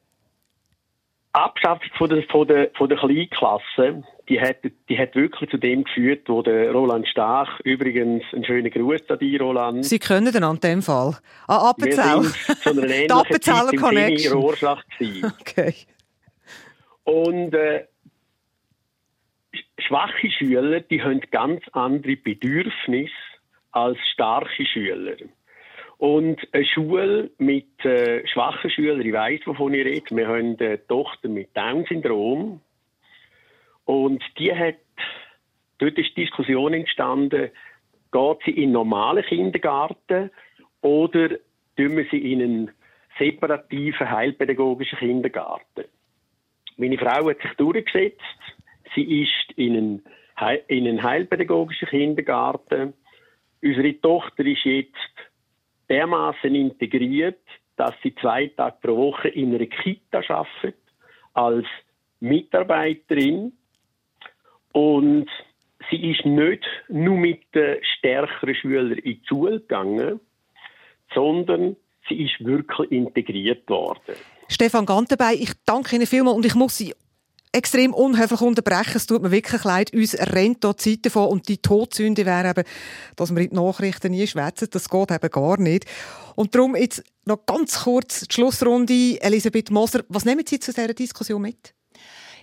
Abschaffung 1.33 1.91
von 1.99 2.11
der, 2.11 2.23
von 2.31 2.47
der, 2.47 2.71
von 2.77 2.89
der 2.89 2.99
Kleinklasse, 2.99 4.05
die 4.29 4.41
hat, 4.41 4.57
die 4.89 4.99
hat 4.99 5.15
wirklich 5.15 5.51
zu 5.51 5.57
dem 5.57 5.85
geführt, 5.85 6.29
wo 6.29 6.43
der 6.43 6.73
Roland 6.73 7.07
Stach, 7.09 7.61
übrigens 7.61 8.23
ein 8.33 8.45
schöner 8.45 8.71
Gruß 8.71 9.09
an 9.09 9.19
dich, 9.19 9.41
Roland. 9.41 9.85
Sie 9.85 9.99
können 9.99 10.33
den 10.33 10.45
an 10.45 10.61
dem 10.61 10.83
Fall. 10.83 11.17
An 11.49 11.57
Wir 11.59 11.65
Appenzell. 11.71 12.23
sind 12.23 12.77
Die 12.77 12.81
ähnlichen 12.83 13.13
Appenzeller 13.13 13.59
Zeit 13.65 13.73
im 13.75 13.81
Connection. 13.81 14.19
Semi-Rorschach 14.33 14.85
gewesen. 14.99 15.33
Okay. 15.41 15.75
Und 17.05 17.53
äh, 17.55 17.85
sch- 19.53 19.87
schwache 19.87 20.31
Schüler, 20.31 20.81
die 20.81 21.03
haben 21.03 21.21
ganz 21.31 21.63
andere 21.73 22.17
Bedürfnisse 22.17 23.13
als 23.73 23.99
starke 24.13 24.65
Schüler. 24.67 25.17
Und 25.99 26.39
eine 26.53 26.65
Schule 26.65 27.31
mit 27.39 27.85
äh, 27.85 28.27
schwachen 28.29 28.71
Schülern, 28.71 29.01
ich 29.01 29.13
weiss, 29.13 29.41
wovon 29.47 29.75
ich 29.75 29.85
rede, 29.85 30.17
wir 30.17 30.27
haben 30.29 30.57
eine 30.59 30.87
Tochter 30.87 31.29
mit 31.29 31.57
Down-Syndrom 31.57 32.61
und 33.85 34.23
die 34.39 34.55
hat, 34.55 34.77
dort 35.79 35.99
ist 35.99 36.17
die 36.17 36.23
Diskussion 36.23 36.75
entstanden, 36.75 37.51
geht 38.13 38.39
sie 38.45 38.51
in 38.53 38.65
einen 38.65 38.73
normalen 38.73 39.25
Kindergarten 39.25 40.31
oder 40.81 41.29
tun 41.77 41.97
wir 41.97 42.07
sie 42.11 42.33
in 42.33 42.43
einen 42.43 42.71
separativen 43.19 44.11
heilpädagogischen 44.11 44.99
Kindergarten? 44.99 45.85
Meine 46.77 46.99
Frau 46.99 47.29
hat 47.29 47.41
sich 47.41 47.53
durchgesetzt. 47.55 48.21
Sie 48.95 49.23
ist 49.23 49.57
in 49.57 49.77
einen, 49.77 50.05
Heil- 50.39 50.65
in 50.69 50.87
einen 50.87 51.03
heilpädagogischen 51.03 51.89
Kindergarten. 51.89 52.95
Unsere 53.63 54.01
Tochter 54.01 54.45
ist 54.45 54.65
jetzt 54.65 54.93
dermaßen 55.89 56.55
integriert, 56.55 57.41
dass 57.77 57.95
sie 58.03 58.15
zwei 58.17 58.49
Tage 58.49 58.77
pro 58.81 58.97
Woche 58.97 59.29
in 59.29 59.55
einer 59.55 59.67
Kita 59.67 60.23
arbeitet, 60.29 60.77
als 61.35 61.67
Mitarbeiterin. 62.21 63.53
Und 64.73 65.29
sie 65.91 66.11
ist 66.11 66.25
nicht 66.25 66.65
nur 66.89 67.17
mit 67.17 67.43
den 67.55 67.77
stärkeren 67.99 68.55
Schülern 68.55 68.93
in 68.99 69.21
die 69.21 69.23
Schule 69.27 69.61
gegangen, 69.61 70.21
sondern 71.15 71.77
sie 72.09 72.25
ist 72.25 72.45
wirklich 72.45 72.91
integriert 72.91 73.69
worden. 73.69 74.15
Stefan 74.49 74.87
Gantenbein, 74.87 75.37
ich 75.39 75.53
danke 75.65 75.97
Ihnen 75.97 76.07
vielmals 76.07 76.37
und 76.37 76.47
ich 76.47 76.55
muss 76.55 76.77
Sie 76.77 76.95
extrem 77.53 77.93
unhöflich 77.93 78.41
unterbrechen. 78.41 78.97
Es 78.97 79.07
tut 79.07 79.23
mir 79.23 79.31
wirklich 79.31 79.63
leid. 79.65 79.93
Uns 79.93 80.15
rennt 80.19 80.65
hier 80.65 80.73
die 80.73 80.77
Zeit 80.77 81.07
davon 81.07 81.29
und 81.29 81.49
die 81.49 81.59
Todsünde 81.59 82.25
wäre 82.25 82.51
eben, 82.51 82.65
dass 83.17 83.31
wir 83.31 83.43
in 83.43 83.51
die 83.51 83.57
Nachrichten 83.57 84.13
nie 84.13 84.27
schwätzen. 84.27 84.69
Das 84.71 84.89
geht 84.89 85.11
eben 85.11 85.31
gar 85.31 85.61
nicht. 85.61 85.85
Und 86.35 86.55
darum 86.55 86.75
jetzt 86.75 87.05
noch 87.27 87.45
ganz 87.45 87.85
kurz 87.85 88.27
die 88.27 88.35
Schlussrunde. 88.35 89.21
Elisabeth 89.21 89.71
Moser, 89.71 90.03
was 90.09 90.25
nehmen 90.25 90.47
Sie 90.47 90.59
zu 90.59 90.73
dieser 90.73 90.95
Diskussion 90.95 91.43
mit? 91.43 91.75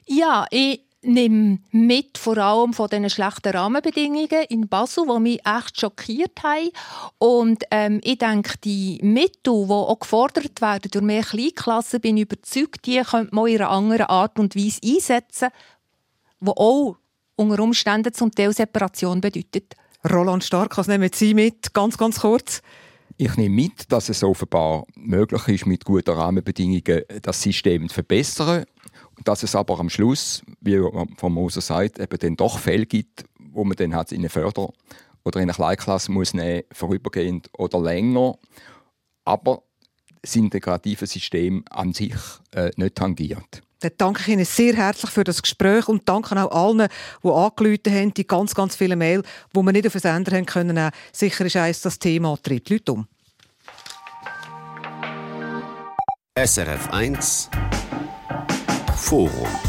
Ja, 0.06 0.46
ich 0.52 0.82
nehme 1.02 1.60
mit 1.72 2.18
vor 2.18 2.38
allem 2.38 2.74
von 2.74 2.89
diesen 2.89 3.10
schlechten 3.10 3.56
Rahmenbedingungen 3.56 4.45
in 4.50 4.68
Basel, 4.68 5.06
die 5.08 5.20
mich 5.20 5.45
echt 5.45 5.80
schockiert 5.80 6.43
haben. 6.43 6.70
Und 7.18 7.64
ähm, 7.72 8.02
ich 8.04 8.18
denke, 8.18 8.58
die 8.64 9.00
Mittel, 9.02 9.66
die 9.66 9.72
auch 9.72 10.00
gefordert 10.00 10.62
werden 10.62 10.91
durch 10.91 11.04
mehr 11.04 11.24
Kleinklassen, 11.24 12.02
bin 12.02 12.18
ich 12.18 12.24
überzeugt, 12.24 12.86
die 12.86 13.02
könnte 13.02 13.34
man 13.34 13.47
in 13.47 13.62
einer 13.62 13.70
anderen 13.70 14.08
Art 14.08 14.39
und 14.39 14.56
Weise 14.56 14.82
einsetzen, 14.84 15.50
die 16.41 16.52
auch 16.52 16.97
unter 17.36 17.64
Umständen 17.64 18.14
zum 18.14 18.32
Teil 18.32 18.54
Separation 18.54 19.22
bedeutet. 19.22 19.76
Roland 20.10 20.43
Stark, 20.43 20.78
was 20.78 20.88
nehmen 20.88 21.10
Sie 21.14 21.34
mit? 21.34 21.74
Ganz, 21.74 21.97
ganz 21.97 22.20
kurz. 22.20 22.62
Ich 23.18 23.36
nehme 23.36 23.56
mit, 23.56 23.91
dass 23.91 24.08
es 24.08 24.24
offenbar 24.24 24.86
möglich 24.95 25.47
ist, 25.50 25.66
mit 25.66 25.84
guten 25.84 26.12
Rahmenbedingungen 26.12 27.04
das 27.22 27.41
System 27.41 27.89
zu 27.89 27.95
verbessern. 27.95 28.64
Dass 29.26 29.43
es 29.43 29.56
aber 29.56 29.78
am 29.80 29.89
Schluss, 29.89 30.41
wie 30.70 31.15
Frau 31.17 31.30
Moser 31.30 31.61
sagt, 31.61 31.99
eben 31.99 32.20
dann 32.20 32.36
doch 32.36 32.59
Fälle 32.59 32.86
gibt, 32.86 33.26
wo 33.39 33.63
man 33.63 33.76
dann 33.76 33.95
halt 33.95 34.11
in 34.11 34.20
eine 34.20 34.30
Förder- 34.30 34.72
oder 35.24 35.39
in 35.39 35.49
eine 35.49 35.53
Kleinklasse 35.53 36.11
muss 36.11 36.34
nehmen, 36.34 36.63
vorübergehend 36.72 37.49
oder 37.57 37.80
länger. 37.80 38.36
Aber 39.26 39.63
das 40.22 40.36
integrative 40.36 41.07
System 41.07 41.63
an 41.70 41.93
sich 41.93 42.15
äh, 42.51 42.72
nicht 42.76 42.95
tangiert. 42.95 43.61
Dann 43.82 43.91
danke 43.97 44.22
ich 44.24 44.28
Ihnen 44.28 44.45
sehr 44.45 44.76
herzlich 44.76 45.09
für 45.09 45.24
das 45.24 45.41
Gespräch 45.41 45.88
und 45.88 46.07
danke 46.09 46.36
auch 46.43 46.51
allen, 46.51 46.89
die 47.24 47.30
angerufen 47.30 47.93
haben, 47.93 48.13
die 48.13 48.28
ganz, 48.28 48.53
ganz 48.53 48.76
viele 48.76 48.97
Mail, 48.97 49.24
die 49.55 49.61
wir 49.61 49.72
nicht 49.72 49.88
auf 49.88 49.93
den 49.93 50.01
Sender 50.01 50.36
haben 50.36 50.45
können. 50.45 50.91
Sicher 51.13 51.45
ist 51.45 51.55
eins 51.55 51.82
das 51.82 51.97
Thema, 51.97 52.38
treibt 52.43 52.67
die 52.67 52.74
Leute 52.74 52.91
um. 52.91 53.07
SRF 56.36 56.89
1 56.91 57.49
Forum 58.95 59.68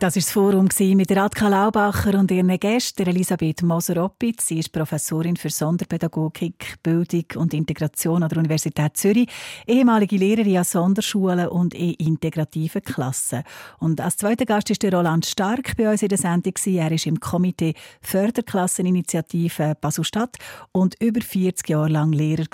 Das 0.00 0.16
war 0.16 0.20
das 0.20 0.32
Forum 0.32 0.68
mit 0.96 1.14
Radka 1.14 1.46
Laubacher 1.46 2.18
und 2.18 2.30
ihren 2.30 2.58
Gästen 2.58 3.06
Elisabeth 3.06 3.62
Moser-Oppitz. 3.62 4.46
Sie 4.46 4.58
ist 4.58 4.72
Professorin 4.72 5.36
für 5.36 5.50
Sonderpädagogik, 5.50 6.78
Bildung 6.82 7.26
und 7.36 7.52
Integration 7.52 8.22
an 8.22 8.30
der 8.30 8.38
Universität 8.38 8.96
Zürich, 8.96 9.28
ehemalige 9.66 10.16
Lehrerin 10.16 10.56
an 10.56 10.64
Sonderschulen 10.64 11.48
und 11.48 11.74
in 11.74 11.92
integrativen 11.96 12.80
Klassen. 12.80 13.42
Und 13.78 14.00
als 14.00 14.16
zweiter 14.16 14.46
Gast 14.46 14.70
ist 14.70 14.82
der 14.82 14.94
Roland 14.94 15.26
Stark 15.26 15.76
bei 15.76 15.90
uns 15.90 16.00
in 16.00 16.08
der 16.08 16.16
Sendung. 16.16 16.54
Er 16.64 16.92
ist 16.92 17.04
im 17.04 17.20
Komitee 17.20 17.74
Förderklasseninitiative 18.00 19.76
Basel-Stadt 19.78 20.38
und 20.72 20.94
über 20.98 21.20
40 21.20 21.68
Jahre 21.68 21.88
lang 21.90 22.14
Lehrer 22.14 22.46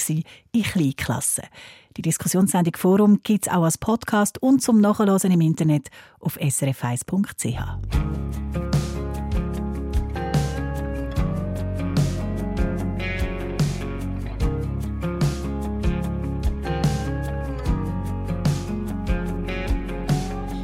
in 0.51 0.63
Kleinklassen. 0.65 1.45
Die 1.97 2.03
Diskussionssendung 2.03 2.77
Forum 2.77 3.21
gibt 3.23 3.47
es 3.47 3.53
auch 3.53 3.63
als 3.63 3.79
Podcast 3.79 4.43
und 4.43 4.61
zum 4.61 4.83
Nachhören 4.83 5.33
im 5.33 5.41
Internet 5.41 5.89
auf 6.21 6.37
srf1.ch. 6.37 7.45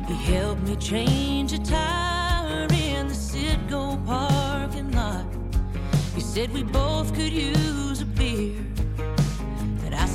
He 0.07 0.14
helped 0.14 0.62
me 0.68 0.76
change 0.76 1.55
a 1.55 1.59
tire 1.59 2.66
in 2.74 3.09
the 3.09 3.14
Citgo 3.14 3.97
parking 4.05 4.93
lot. 4.93 5.24
He 6.14 6.20
said 6.20 6.53
we 6.53 6.62
both 6.62 7.14
could 7.14 7.33
use 7.33 7.61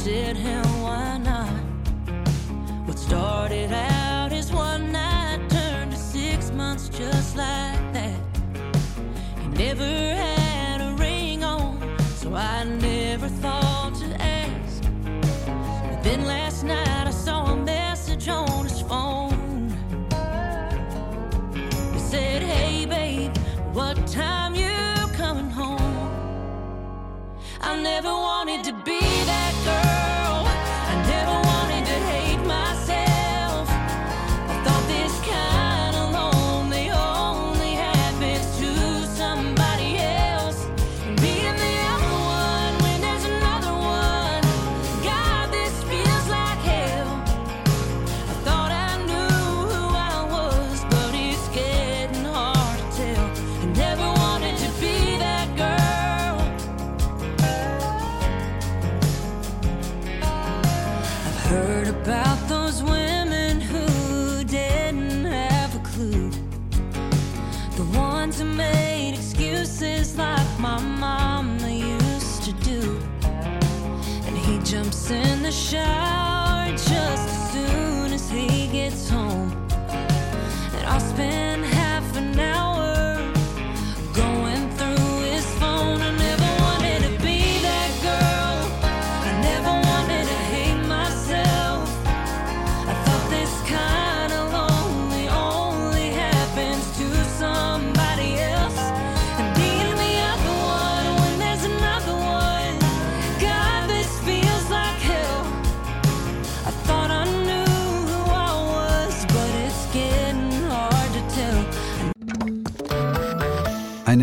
said, 0.08 0.38
hell, 0.38 0.64
why 0.86 1.18
not? 1.18 1.50
What 2.88 2.98
started 2.98 3.74
out 3.74 4.32
as 4.32 4.54
one 4.54 4.94
night 4.94 5.42
turned 5.50 5.92
to 5.92 5.98
six 5.98 6.50
months 6.50 6.88
just 6.88 7.36
like 7.36 7.84
that. 7.92 8.18
He 9.42 9.48
never 9.66 9.84
had 9.84 10.80
a 10.80 10.94
ring 10.94 11.44
on, 11.44 11.74
so 12.16 12.34
I 12.34 12.64
never 12.64 13.28
thought 13.28 13.96
to 13.96 14.08
ask. 14.22 14.82
But 15.90 16.02
then 16.04 16.24
last 16.24 16.64
night 16.64 17.06
I 17.06 17.16
saw 17.26 17.52
a 17.52 17.58
message 17.58 18.30
on 18.30 18.64
his 18.64 18.80
phone. 18.80 19.70
He 21.94 22.00
said, 22.00 22.44
Hey 22.44 22.86
babe, 22.86 23.36
what 23.74 23.98
time 24.08 24.56
you 24.56 24.78
coming 25.18 25.50
home? 25.50 25.82
I 27.60 27.76
never 27.82 28.14
wanted 28.28 28.64
to 28.64 28.74
be 28.86 29.07